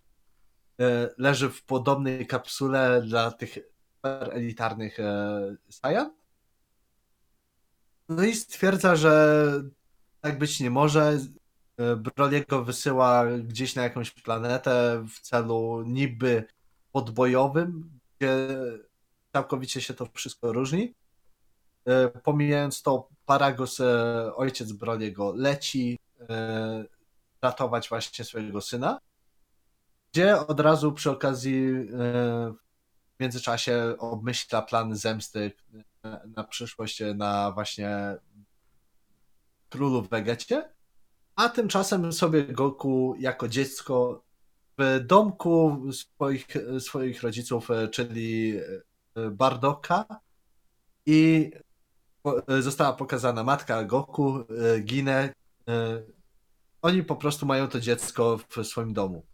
leży 1.17 1.49
w 1.49 1.63
podobnej 1.63 2.27
kapsule 2.27 3.01
dla 3.01 3.31
tych 3.31 3.57
elitarnych 4.03 4.97
Saiyan. 5.69 6.11
No 8.09 8.23
i 8.23 8.35
stwierdza, 8.35 8.95
że 8.95 9.43
tak 10.21 10.39
być 10.39 10.59
nie 10.59 10.69
może. 10.69 11.19
Broliego 11.97 12.63
wysyła 12.63 13.25
gdzieś 13.25 13.75
na 13.75 13.83
jakąś 13.83 14.11
planetę 14.11 15.05
w 15.09 15.19
celu 15.19 15.83
niby 15.85 16.45
podbojowym, 16.91 17.99
gdzie 18.17 18.47
całkowicie 19.33 19.81
się 19.81 19.93
to 19.93 20.07
wszystko 20.13 20.53
różni. 20.53 20.93
E, 21.85 22.07
pomijając 22.07 22.81
to, 22.81 23.09
Paragos, 23.25 23.79
e, 23.79 24.35
ojciec 24.35 24.71
Broliego, 24.71 25.33
leci 25.35 25.99
e, 26.29 26.85
ratować 27.41 27.89
właśnie 27.89 28.25
swojego 28.25 28.61
syna, 28.61 28.99
gdzie 30.11 30.39
od 30.39 30.59
razu 30.59 30.93
przy 30.93 31.11
okazji 31.11 31.67
w 33.17 33.19
międzyczasie 33.19 33.95
obmyśla 33.99 34.61
plan 34.61 34.95
zemsty 34.95 35.51
na 36.35 36.43
przyszłość 36.43 37.01
na 37.15 37.51
właśnie 37.51 38.15
królu 39.69 40.01
Wegecie 40.01 40.69
a 41.37 41.49
tymczasem 41.49 42.13
sobie 42.13 42.43
Goku 42.43 43.15
jako 43.19 43.47
dziecko 43.47 44.23
w 44.77 44.99
domku 45.05 45.83
swoich, 45.91 46.47
swoich 46.79 47.23
rodziców, 47.23 47.71
e, 47.71 47.87
czyli 47.87 48.57
e, 49.15 49.29
Bardoka 49.31 50.05
i 51.05 51.51
e, 52.47 52.61
została 52.61 52.93
pokazana 52.93 53.43
matka 53.43 53.83
Goku, 53.83 54.43
ginę. 54.83 55.33
Oni 56.81 57.03
po 57.03 57.15
prostu 57.15 57.45
mają 57.45 57.67
to 57.67 57.79
dziecko 57.79 58.39
w 58.49 58.63
swoim 58.65 58.93
domu. 58.93 59.25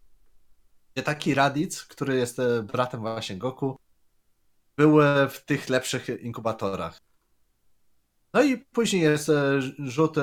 Taki 1.04 1.34
Raditz, 1.34 1.84
który 1.84 2.16
jest 2.16 2.38
bratem 2.72 3.00
właśnie 3.00 3.36
Goku, 3.36 3.78
był 4.76 4.98
w 5.30 5.44
tych 5.44 5.68
lepszych 5.68 6.08
inkubatorach. 6.08 7.00
No 8.34 8.42
i 8.42 8.58
później 8.58 9.02
jest 9.02 9.30
rzut 9.78 10.16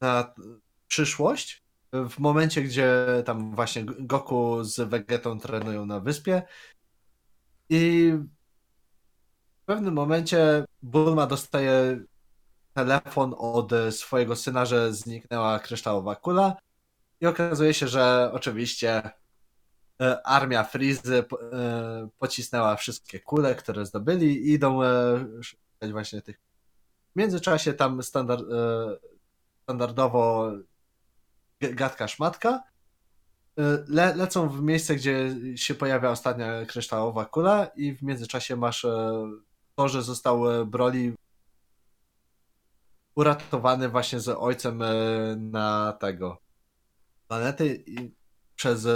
na 0.00 0.34
przyszłość. 0.88 1.62
W 1.92 2.18
momencie, 2.18 2.62
gdzie 2.62 3.06
tam 3.24 3.54
właśnie 3.54 3.84
Goku 3.84 4.64
z 4.64 4.88
Vegetą 4.88 5.38
trenują 5.38 5.86
na 5.86 6.00
wyspie 6.00 6.42
i 7.68 8.12
w 9.62 9.64
pewnym 9.64 9.94
momencie 9.94 10.64
Bulma 10.82 11.26
dostaje 11.26 12.00
telefon 12.74 13.34
od 13.38 13.72
swojego 13.90 14.36
syna, 14.36 14.66
że 14.66 14.94
zniknęła 14.94 15.58
kryształowa 15.58 16.16
kula 16.16 16.56
i 17.20 17.26
okazuje 17.26 17.74
się, 17.74 17.88
że 17.88 18.30
oczywiście 18.32 19.10
e, 20.00 20.26
armia 20.26 20.64
Frizy 20.64 21.18
e, 21.18 22.08
pocisnęła 22.18 22.76
wszystkie 22.76 23.20
kule, 23.20 23.54
które 23.54 23.86
zdobyli 23.86 24.26
i 24.26 24.52
idą 24.52 24.82
e, 24.82 25.24
szukać 25.42 25.92
właśnie 25.92 26.22
tych. 26.22 26.40
W 27.12 27.16
międzyczasie 27.16 27.72
tam 27.72 28.02
standard, 28.02 28.44
standardowo 29.70 30.52
gadka 31.60 32.08
szmatka. 32.08 32.62
Y, 33.58 33.62
le, 33.88 34.14
lecą 34.16 34.48
w 34.48 34.62
miejsce, 34.62 34.94
gdzie 34.94 35.36
się 35.56 35.74
pojawia 35.74 36.10
ostatnia 36.10 36.66
kryształowa 36.66 37.24
kula 37.24 37.66
i 37.76 37.94
w 37.94 38.02
międzyczasie 38.02 38.56
masz 38.56 38.84
e, 38.84 39.30
to, 39.76 39.88
że 39.88 40.02
został 40.02 40.50
e, 40.50 40.64
Broly 40.64 41.14
uratowany 43.14 43.88
właśnie 43.88 44.20
z 44.20 44.28
ojcem 44.28 44.82
e, 44.82 44.92
na 45.36 45.92
tego 45.92 46.38
planety 47.28 47.84
przez 48.54 48.88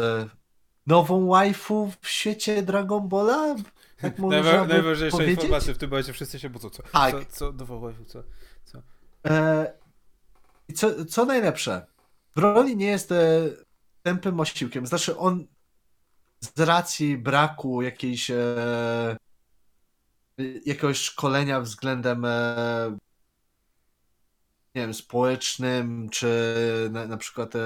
nową 0.87 1.29
waifu 1.29 1.93
w 2.01 2.09
świecie 2.09 2.63
Dragon 2.63 3.09
Balla? 3.09 3.57
Tak 4.01 4.19
Najwa 4.19 4.67
najważniejsza 4.67 5.17
powiedzieć? 5.17 5.37
informacja 5.37 5.75
w 5.75 5.79
tym 5.79 5.91
momencie, 5.91 6.13
wszyscy 6.13 6.39
się 6.39 6.51
budzą. 6.51 6.71
Co, 6.71 6.83
tak. 6.83 7.25
co, 7.25 7.25
co 7.31 7.53
nową 7.53 7.81
waifu, 7.81 8.05
co? 8.05 8.23
co? 8.65 8.83
E 9.27 9.84
i 10.69 10.73
co, 10.73 11.05
co 11.05 11.25
najlepsze, 11.25 11.87
Broly 12.37 12.77
nie 12.77 12.87
jest 12.87 13.13
e, 13.13 13.49
tępym 14.03 14.41
osiłkiem. 14.41 14.87
Znaczy 14.87 15.17
on 15.17 15.47
z 16.41 16.61
racji 16.61 17.19
braku 17.19 17.83
jakiejś 17.83 18.31
e, 18.31 19.17
jakiegoś 20.65 20.99
szkolenia 20.99 21.61
względem 21.61 22.25
e, 22.25 22.99
nie 24.75 24.83
wiem, 24.83 24.95
społecznym, 24.95 26.09
czy 26.09 26.29
na, 26.93 27.07
na 27.07 27.17
przykład 27.17 27.57
e, 27.57 27.61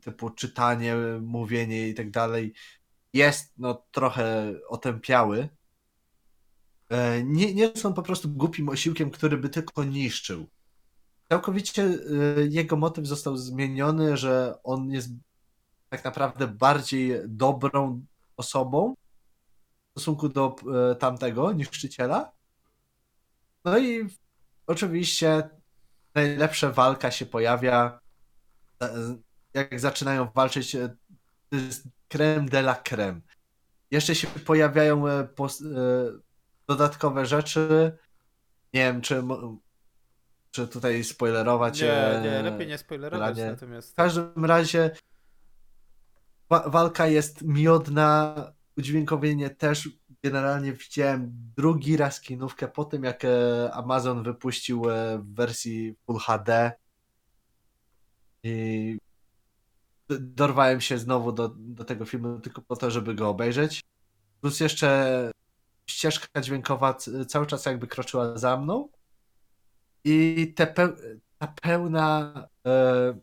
typu 0.00 0.30
czytanie, 0.30 0.96
mówienie 1.20 1.88
i 1.88 1.94
tak 1.94 2.10
dalej, 2.10 2.54
jest 3.12 3.52
no 3.58 3.86
trochę 3.90 4.54
otępiały. 4.68 5.48
E, 6.90 7.24
nie, 7.24 7.54
nie 7.54 7.76
są 7.76 7.94
po 7.94 8.02
prostu 8.02 8.28
głupim 8.28 8.68
osiłkiem, 8.68 9.10
który 9.10 9.36
by 9.36 9.48
tylko 9.48 9.84
niszczył 9.84 10.46
całkowicie 11.34 11.82
y, 11.82 12.48
jego 12.50 12.76
motyw 12.76 13.06
został 13.06 13.36
zmieniony, 13.36 14.16
że 14.16 14.58
on 14.64 14.90
jest 14.90 15.08
tak 15.88 16.04
naprawdę 16.04 16.48
bardziej 16.48 17.20
dobrą 17.28 18.04
osobą 18.36 18.94
w 19.86 19.90
stosunku 19.90 20.28
do 20.28 20.56
y, 20.92 20.96
tamtego 20.96 21.52
niszczyciela. 21.52 22.32
No 23.64 23.78
i 23.78 24.08
oczywiście 24.66 25.50
najlepsza 26.14 26.70
walka 26.70 27.10
się 27.10 27.26
pojawia, 27.26 28.00
e, 28.82 29.16
jak 29.54 29.80
zaczynają 29.80 30.28
walczyć, 30.34 30.76
jest 31.52 31.88
creme 32.08 32.48
de 32.48 32.58
la 32.58 32.74
creme. 32.74 33.20
Jeszcze 33.90 34.14
się 34.14 34.26
pojawiają 34.26 35.08
e, 35.08 35.12
e, 35.12 35.26
dodatkowe 36.68 37.26
rzeczy. 37.26 37.98
Nie 38.74 38.80
wiem, 38.80 39.00
czy 39.00 39.22
czy 40.54 40.68
tutaj 40.68 41.04
spoilerować. 41.04 41.80
Nie, 41.80 42.20
nie, 42.22 42.42
lepiej 42.42 42.66
nie 42.66 42.78
spoilerować. 42.78 43.38
Natomiast... 43.38 43.92
W 43.92 43.94
każdym 43.94 44.44
razie 44.44 44.90
wa 46.50 46.70
walka 46.70 47.06
jest 47.06 47.42
miodna, 47.42 48.34
udźwiękowienie 48.76 49.50
też. 49.50 49.88
Generalnie 50.22 50.72
widziałem 50.72 51.32
drugi 51.56 51.96
raz 51.96 52.20
kinówkę 52.20 52.68
po 52.68 52.84
tym, 52.84 53.04
jak 53.04 53.24
e, 53.24 53.70
Amazon 53.72 54.22
wypuścił 54.22 54.90
e, 54.90 55.18
w 55.18 55.34
wersji 55.34 55.94
Full 56.06 56.18
HD. 56.18 56.72
I 58.42 58.98
dorwałem 60.08 60.80
się 60.80 60.98
znowu 60.98 61.32
do, 61.32 61.48
do 61.56 61.84
tego 61.84 62.04
filmu 62.04 62.40
tylko 62.40 62.62
po 62.62 62.76
to, 62.76 62.90
żeby 62.90 63.14
go 63.14 63.28
obejrzeć. 63.28 63.82
Plus 64.40 64.60
jeszcze 64.60 65.30
ścieżka 65.86 66.40
dźwiękowa 66.40 66.94
cały 67.28 67.46
czas 67.46 67.66
jakby 67.66 67.86
kroczyła 67.86 68.38
za 68.38 68.56
mną. 68.56 68.88
I 70.04 70.52
te 70.56 70.66
pe 70.66 70.88
ta 71.38 71.46
pełna, 71.46 72.48
e, 72.66 73.18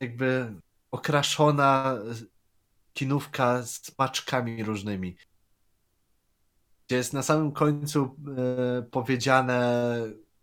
jakby 0.00 0.54
okraszona 0.90 1.98
kinówka 2.92 3.62
z 3.62 3.98
maczkami 3.98 4.64
różnymi. 4.64 5.16
Gdzie 6.86 6.96
jest 6.96 7.12
na 7.12 7.22
samym 7.22 7.52
końcu 7.52 8.16
e, 8.38 8.82
powiedziane, 8.82 9.82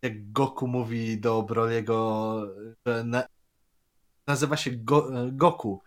jak 0.02 0.32
Goku 0.32 0.68
mówi 0.68 1.20
do 1.20 1.44
Broliego, 1.44 2.38
że 2.86 3.04
na, 3.04 3.24
nazywa 4.28 4.58
się 4.58 4.72
Go, 4.72 5.10
Goku. 5.32 5.82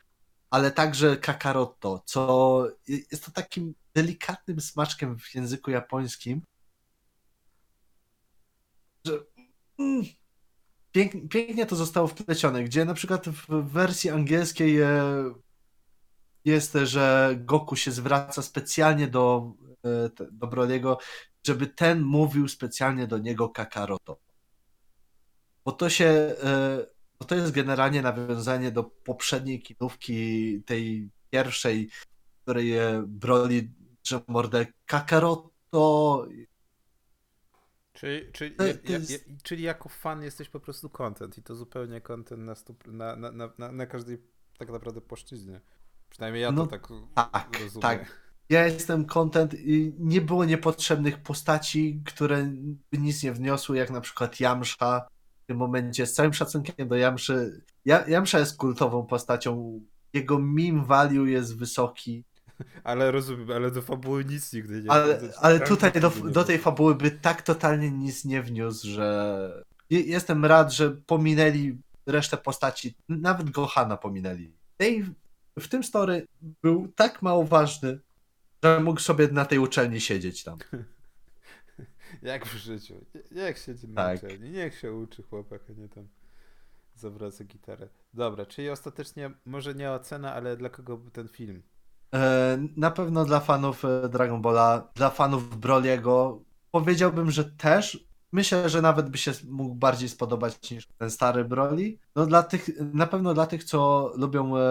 ale 0.50 0.70
także 0.70 1.16
Kakaroto, 1.16 2.02
co 2.06 2.68
jest 2.86 3.24
to 3.24 3.30
takim 3.30 3.74
delikatnym 3.94 4.60
smaczkiem 4.60 5.18
w 5.18 5.34
języku 5.34 5.70
japońskim, 5.70 6.42
że 9.06 9.35
pięknie, 10.92 11.20
pięknie 11.28 11.66
to 11.66 11.76
zostało 11.76 12.06
wplecione, 12.06 12.64
gdzie 12.64 12.84
na 12.84 12.94
przykład 12.94 13.28
w 13.28 13.46
wersji 13.72 14.10
angielskiej 14.10 14.80
e, 14.80 14.90
jest, 16.44 16.78
że 16.82 17.34
Goku 17.38 17.76
się 17.76 17.90
zwraca 17.90 18.42
specjalnie 18.42 19.08
do, 19.08 19.52
e, 19.84 20.10
do 20.32 20.46
Brodiego, 20.46 20.98
żeby 21.46 21.66
ten 21.66 22.02
mówił 22.02 22.48
specjalnie 22.48 23.06
do 23.06 23.18
niego 23.18 23.48
Kakaroto. 23.48 24.18
Bo 25.64 25.72
to 25.72 25.90
się, 25.90 26.06
e, 26.42 26.86
bo 27.18 27.26
to 27.26 27.34
jest 27.34 27.52
generalnie 27.52 28.02
nawiązanie 28.02 28.72
do 28.72 28.84
poprzedniej 28.84 29.62
kinówki, 29.62 30.62
tej 30.62 31.10
pierwszej, 31.30 31.90
w 31.90 32.42
której 32.42 32.72
Broly 33.06 33.68
drze 34.04 34.20
mordę 34.28 34.66
Kakaroto. 34.86 36.26
Czyli, 37.96 38.32
czyli, 38.32 38.54
czyli 39.42 39.62
jako 39.62 39.88
fan 39.88 40.22
jesteś 40.22 40.48
po 40.48 40.60
prostu 40.60 40.90
content 40.90 41.38
i 41.38 41.42
to 41.42 41.54
zupełnie 41.54 42.00
content 42.00 42.42
na, 42.42 42.54
stu, 42.54 42.76
na, 42.86 43.16
na, 43.16 43.30
na, 43.58 43.72
na, 43.72 43.86
każdej 43.86 44.18
tak 44.58 44.70
naprawdę 44.70 45.00
płaszczyźnie. 45.00 45.60
Przynajmniej 46.10 46.42
ja 46.42 46.52
No 46.52 46.66
to 46.66 46.70
tak, 46.70 46.88
tak, 47.14 47.60
rozumiem. 47.62 47.82
tak. 47.82 48.20
Ja 48.48 48.66
jestem 48.66 49.04
content 49.04 49.54
i 49.54 49.94
nie 49.98 50.20
było 50.20 50.44
niepotrzebnych 50.44 51.22
postaci, 51.22 52.02
które 52.06 52.52
nic 52.92 53.22
nie 53.22 53.32
wniosły, 53.32 53.76
jak 53.76 53.90
na 53.90 54.00
przykład 54.00 54.40
Jamsza. 54.40 55.08
W 55.44 55.46
tym 55.46 55.56
momencie, 55.56 56.06
z 56.06 56.14
całym 56.14 56.32
szacunkiem 56.32 56.88
do 56.88 56.96
Jamszy, 56.96 57.62
ja, 57.84 58.08
Jamsza 58.08 58.38
jest 58.38 58.56
kultową 58.56 59.06
postacią. 59.06 59.80
Jego 60.12 60.38
meme 60.38 60.84
value 60.84 61.26
jest 61.26 61.58
wysoki, 61.58 62.24
Ale 62.84 63.10
rozumiem, 63.10 63.50
ale 63.50 63.70
do 63.70 63.82
fabuły 63.82 64.24
nic 64.24 64.52
nigdy 64.52 64.82
nie 64.82 64.90
ale, 64.90 65.20
znaczy, 65.20 65.34
ale 65.38 65.60
tutaj 65.60 65.92
do, 65.92 66.10
do 66.10 66.44
tej 66.44 66.58
fabuły 66.58 66.94
by 66.94 67.10
tak 67.10 67.42
totalnie 67.42 67.90
nic 67.90 68.24
nie 68.24 68.42
wniósł, 68.42 68.88
że 68.88 69.64
je- 69.90 70.00
jestem 70.00 70.44
rad, 70.44 70.72
że 70.72 70.90
pominęli 70.90 71.78
resztę 72.06 72.36
postaci, 72.36 72.94
nawet 73.08 73.50
Gohana 73.50 73.96
pominęli. 73.96 74.52
Dave 74.78 75.10
w 75.58 75.68
tym 75.68 75.84
story 75.84 76.26
był 76.62 76.88
tak 76.96 77.22
mało 77.22 77.44
ważny, 77.44 77.98
że 78.64 78.80
mógł 78.80 79.00
sobie 79.00 79.28
na 79.28 79.44
tej 79.44 79.58
uczelni 79.58 80.00
siedzieć 80.00 80.44
tam. 80.44 80.58
Jak 82.22 82.46
w 82.46 82.56
życiu. 82.56 83.04
Nie- 83.14 83.42
Niech 83.42 83.58
siedzi 83.58 83.88
na 83.88 83.94
Tak. 84.04 84.22
uczelni, 84.22 84.50
niech 84.50 84.78
się 84.78 84.92
uczy 84.92 85.22
chłopak, 85.22 85.60
a 85.70 85.72
nie 85.72 85.88
tam 85.88 86.08
zawraca 86.94 87.44
gitarę. 87.44 87.88
Dobra, 88.14 88.46
czyli 88.46 88.70
ostatecznie 88.70 89.30
może 89.46 89.74
nie 89.74 89.90
ocena, 89.90 90.34
ale 90.34 90.56
dla 90.56 90.68
kogo 90.68 90.96
był 90.96 91.10
ten 91.10 91.28
film? 91.28 91.62
E, 92.14 92.58
Na 92.76 92.90
pewno 92.90 93.24
dla 93.24 93.40
fanów 93.40 93.84
e, 93.84 94.08
Dragon 94.08 94.42
Balla, 94.42 94.88
dla 94.94 95.10
fanów 95.10 95.58
Broliego, 95.58 96.42
powiedziałbym, 96.70 97.30
że 97.30 97.44
też. 97.44 98.06
Myślę, 98.32 98.68
że 98.68 98.82
nawet 98.82 99.10
by 99.10 99.18
się 99.18 99.32
mógł 99.48 99.74
bardziej 99.74 100.08
spodobać 100.08 100.70
niż 100.70 100.86
ten 100.98 101.10
stary 101.10 101.44
Broly. 101.44 101.98
No 102.16 102.26
dla 102.26 102.42
tych, 102.42 102.68
na 102.94 103.06
pewno 103.06 103.34
dla 103.34 103.46
tych, 103.46 103.64
co 103.64 104.12
lubią 104.16 104.56
e, 104.56 104.62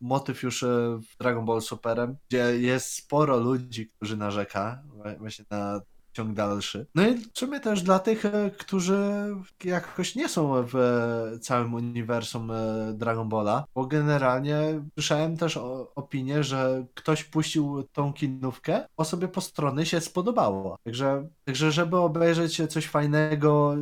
motyw 0.00 0.42
już 0.42 0.62
e, 0.62 0.66
w 1.12 1.18
Dragon 1.18 1.44
Ball 1.44 1.60
Superem, 1.60 2.16
gdzie 2.28 2.60
jest 2.60 2.94
sporo 2.94 3.36
ludzi, 3.36 3.88
którzy 3.96 4.16
narzeka 4.16 4.82
właśnie 5.18 5.44
na 5.50 5.80
ciąg 6.16 6.34
dalszy. 6.34 6.86
No 6.94 7.08
i 7.08 7.14
w 7.14 7.38
sumie 7.38 7.60
też 7.60 7.82
dla 7.82 7.98
tych, 7.98 8.24
e, 8.24 8.50
którzy 8.58 9.26
jakoś 9.64 10.14
nie 10.14 10.28
są 10.28 10.66
w 10.66 10.76
e, 10.76 11.38
całym 11.38 11.74
uniwersum 11.74 12.50
e, 12.50 12.92
Dragon 12.94 13.28
Balla, 13.28 13.64
bo 13.74 13.86
generalnie 13.86 14.82
słyszałem 14.94 15.36
też 15.36 15.58
opinię, 15.94 16.44
że 16.44 16.86
ktoś 16.94 17.24
puścił 17.24 17.82
tą 17.92 18.12
kinówkę, 18.12 18.86
osobie 18.96 19.28
po 19.28 19.40
strony 19.40 19.86
się 19.86 20.00
spodobało. 20.00 20.76
Także, 20.84 21.28
także 21.46 21.72
żeby 21.72 21.96
obejrzeć 21.96 22.62
coś 22.68 22.86
fajnego, 22.86 23.76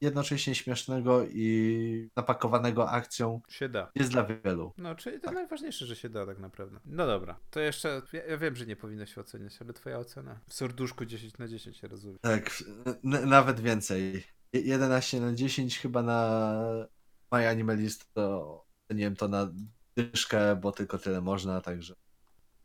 jednocześnie 0.00 0.54
śmiesznego 0.54 1.24
i 1.26 2.10
napakowanego 2.16 2.90
akcją, 2.90 3.40
Się 3.48 3.68
da. 3.68 3.90
jest 3.94 4.10
dla 4.10 4.24
wielu. 4.24 4.72
No, 4.78 4.94
czyli 4.94 5.20
to 5.20 5.30
najważniejsze, 5.32 5.86
że 5.86 5.96
się 5.96 6.08
da 6.08 6.26
tak 6.26 6.38
naprawdę. 6.38 6.80
No 6.86 7.06
dobra, 7.06 7.38
to 7.50 7.60
jeszcze, 7.60 8.02
ja, 8.12 8.24
ja 8.24 8.38
wiem, 8.38 8.56
że 8.56 8.66
nie 8.66 8.76
powinno 8.76 9.06
się 9.06 9.20
oceniać, 9.20 9.62
ale 9.62 9.72
twoja 9.72 9.98
ocena? 9.98 10.40
W 10.48 10.54
serduszku 10.54 11.04
10 11.04 11.38
na 11.38 11.48
10 11.48 11.76
się 11.76 11.88
rozumie. 11.88 12.18
Tak, 12.20 12.50
nawet 13.26 13.60
więcej. 13.60 14.24
Je- 14.52 14.60
11 14.60 15.20
na 15.20 15.32
10 15.34 15.78
chyba 15.78 16.02
na 16.02 16.50
My 17.32 17.48
Animalist 17.48 18.12
to 18.14 18.64
nie 18.90 18.96
wiem, 19.04 19.16
to 19.16 19.28
na 19.28 19.48
dyszkę, 19.96 20.56
bo 20.56 20.72
tylko 20.72 20.98
tyle 20.98 21.20
można, 21.20 21.60
także 21.60 21.94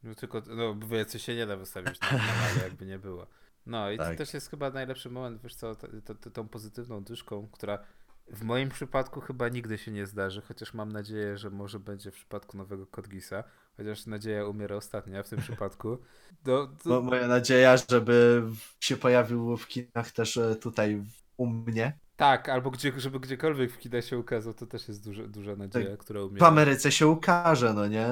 No 0.04 0.16
tylko, 0.16 0.42
no 0.56 0.80
więcej 0.80 1.20
się 1.22 1.36
nie 1.36 1.46
da 1.46 1.58
wystawić 1.58 2.00
na 2.02 2.08
kanale, 2.08 2.64
jakby 2.64 2.86
nie 2.86 3.00
było. 3.00 3.28
No 3.66 3.92
i 3.92 3.98
to 3.98 4.04
Tak. 4.04 4.18
też 4.18 4.34
jest 4.34 4.50
chyba 4.50 4.70
najlepszy 4.70 5.10
moment, 5.10 5.42
wiesz 5.44 5.56
co, 5.56 5.76
t- 5.76 5.88
t- 6.02 6.16
t- 6.16 6.32
tą 6.32 6.48
pozytywną 6.48 7.04
dyszką, 7.04 7.48
która 7.52 7.80
w 8.28 8.44
moim 8.44 8.70
przypadku 8.70 9.22
chyba 9.22 9.50
nigdy 9.50 9.78
się 9.78 9.92
nie 9.92 10.06
zdarzy, 10.06 10.42
chociaż 10.42 10.74
mam 10.74 10.92
nadzieję, 10.92 11.38
że 11.38 11.50
może 11.50 11.80
będzie 11.80 12.12
w 12.12 12.16
przypadku 12.16 12.58
nowego 12.58 12.88
Kodgisa, 12.88 13.44
chociaż 13.78 14.06
nadzieja 14.06 14.46
umiera 14.46 14.76
ostatnia 14.76 15.24
w 15.24 15.30
tym 15.30 15.40
przypadku. 15.48 15.98
Do, 16.44 16.70
Mo- 16.86 16.90
do, 16.92 17.02
moja 17.02 17.28
nadzieja, 17.28 17.76
żeby 17.90 18.42
w- 18.46 18.86
się 18.86 18.98
pojawił 18.98 19.58
w 19.58 19.68
kinach 19.68 20.12
też 20.12 20.38
e, 20.38 20.56
tutaj 20.56 20.96
w- 20.98 21.24
u 21.38 21.46
mnie. 21.48 22.00
tak, 22.16 22.50
albo 22.50 22.72
gdzie, 22.72 22.94
żeby 23.00 23.20
gdziekolwiek 23.20 23.72
w 23.72 23.78
kinach 23.78 24.06
się 24.06 24.18
ukazał, 24.18 24.54
to 24.54 24.66
też 24.68 24.88
jest 24.88 25.04
duża, 25.04 25.28
duża 25.28 25.56
nadzieja, 25.56 25.98
która 25.98 26.22
W 26.22 26.24
umiera. 26.26 26.48
Ameryce 26.48 26.92
się 26.92 27.08
ukaże, 27.08 27.74
no 27.74 27.88
nie? 27.88 28.08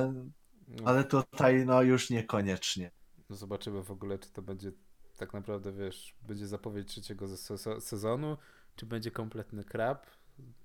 No. 0.67 0.84
Ale 0.85 1.03
tutaj 1.03 1.65
no 1.65 1.81
już 1.81 2.09
niekoniecznie. 2.09 2.91
No 3.30 3.35
zobaczymy 3.35 3.84
w 3.84 3.91
ogóle, 3.91 4.19
czy 4.19 4.31
to 4.31 4.41
będzie 4.41 4.71
tak 5.25 5.33
naprawdę, 5.33 5.71
wiesz, 5.71 6.15
będzie 6.27 6.47
zapowiedź 6.47 6.87
trzeciego 6.87 7.27
ze- 7.27 7.57
se- 7.57 7.81
sezonu, 7.81 8.37
czy 8.75 8.85
będzie 8.85 9.11
kompletny 9.11 9.63
krab, 9.63 10.07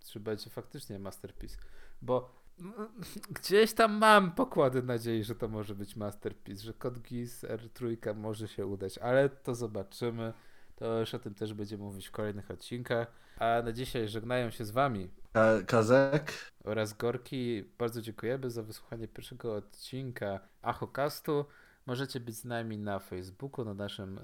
czy 0.05 0.21
będzie 0.21 0.51
faktycznie 0.51 0.99
masterpiece. 0.99 1.57
Bo 2.03 2.43
gdzieś 3.41 3.73
tam 3.73 3.93
mam 3.93 4.33
pokłady 4.33 4.83
nadziei, 4.83 5.25
że 5.25 5.35
to 5.35 5.49
może 5.49 5.75
być 5.75 5.97
masterpiece, 5.97 6.63
że 6.63 6.73
Geass 7.11 7.45
R3 7.45 8.17
może 8.17 8.49
się 8.49 8.67
udać, 8.67 8.99
ale 8.99 9.29
to 9.29 9.55
zobaczymy. 9.55 10.33
To 10.77 11.01
już 11.01 11.15
o 11.15 11.19
tym 11.19 11.35
też 11.35 11.55
będziemy 11.55 11.85
mówić 11.85 12.07
w 12.09 12.11
kolejnych 12.11 12.51
odcinkach. 12.51 13.13
A 13.39 13.63
na 13.65 13.73
dzisiaj 13.73 14.09
żegnają 14.09 14.51
się 14.51 14.65
z 14.65 14.71
wami 14.71 15.11
Ka- 15.33 15.63
Kazek, 15.67 16.33
oraz 16.65 16.93
Gorki. 16.93 17.65
Bardzo 17.79 18.03
dziękujemy 18.03 18.51
za 18.51 18.63
wysłuchanie 18.63 19.09
pierwszego 19.09 19.55
odcinka 19.55 20.41
Achokastu. 20.63 21.45
Możecie 21.89 22.21
być 22.21 22.37
z 22.37 22.45
nami 22.45 22.79
na 22.79 22.99
Facebooku, 22.99 23.65
na 23.65 23.75
naszym 23.75 24.19
e, 24.19 24.23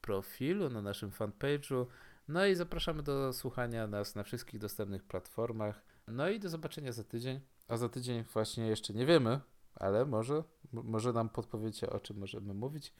profilu, 0.00 0.70
na 0.70 0.82
naszym 0.82 1.10
fanpage'u. 1.10 1.86
No 2.28 2.46
i 2.46 2.54
zapraszamy 2.54 3.02
do 3.02 3.32
słuchania 3.32 3.86
nas 3.86 4.14
na 4.14 4.22
wszystkich 4.22 4.60
dostępnych 4.60 5.04
platformach. 5.04 5.82
No 6.08 6.28
i 6.28 6.40
do 6.40 6.48
zobaczenia 6.48 6.92
za 6.92 7.04
tydzień. 7.04 7.40
A 7.68 7.76
za 7.76 7.88
tydzień 7.88 8.24
właśnie 8.32 8.66
jeszcze 8.66 8.94
nie 8.94 9.06
wiemy, 9.06 9.40
ale 9.74 10.06
może, 10.06 10.42
może 10.72 11.12
nam 11.12 11.28
podpowiecie 11.28 11.90
o 11.90 12.00
czym 12.00 12.18
możemy 12.18 12.54
mówić. 12.54 12.92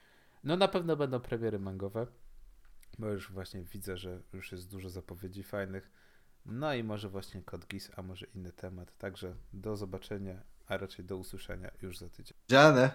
No 0.45 0.57
na 0.57 0.69
pewno 0.69 0.97
będą 0.97 1.21
premiery 1.21 1.59
mangowe, 1.59 2.07
bo 2.99 3.09
już 3.09 3.33
właśnie 3.33 3.63
widzę, 3.63 3.97
że 3.97 4.23
już 4.33 4.53
jest 4.53 4.71
dużo 4.71 4.91
zapowiedzi 4.91 5.43
fajnych. 5.43 5.91
No 6.47 6.75
i 6.75 6.85
może 6.85 7.09
właśnie 7.09 7.43
Code 7.43 7.67
Geass, 7.67 7.91
a 7.97 8.03
może 8.03 8.27
inny 8.35 8.53
temat. 8.53 8.99
Także 8.99 9.35
do 9.53 9.77
zobaczenia, 9.77 10.43
a 10.67 10.77
raczej 10.77 11.05
do 11.05 11.17
usłyszenia 11.17 11.71
już 11.83 11.99
za 11.99 12.09
tydzień. 12.09 12.37
Dziane. 12.49 12.91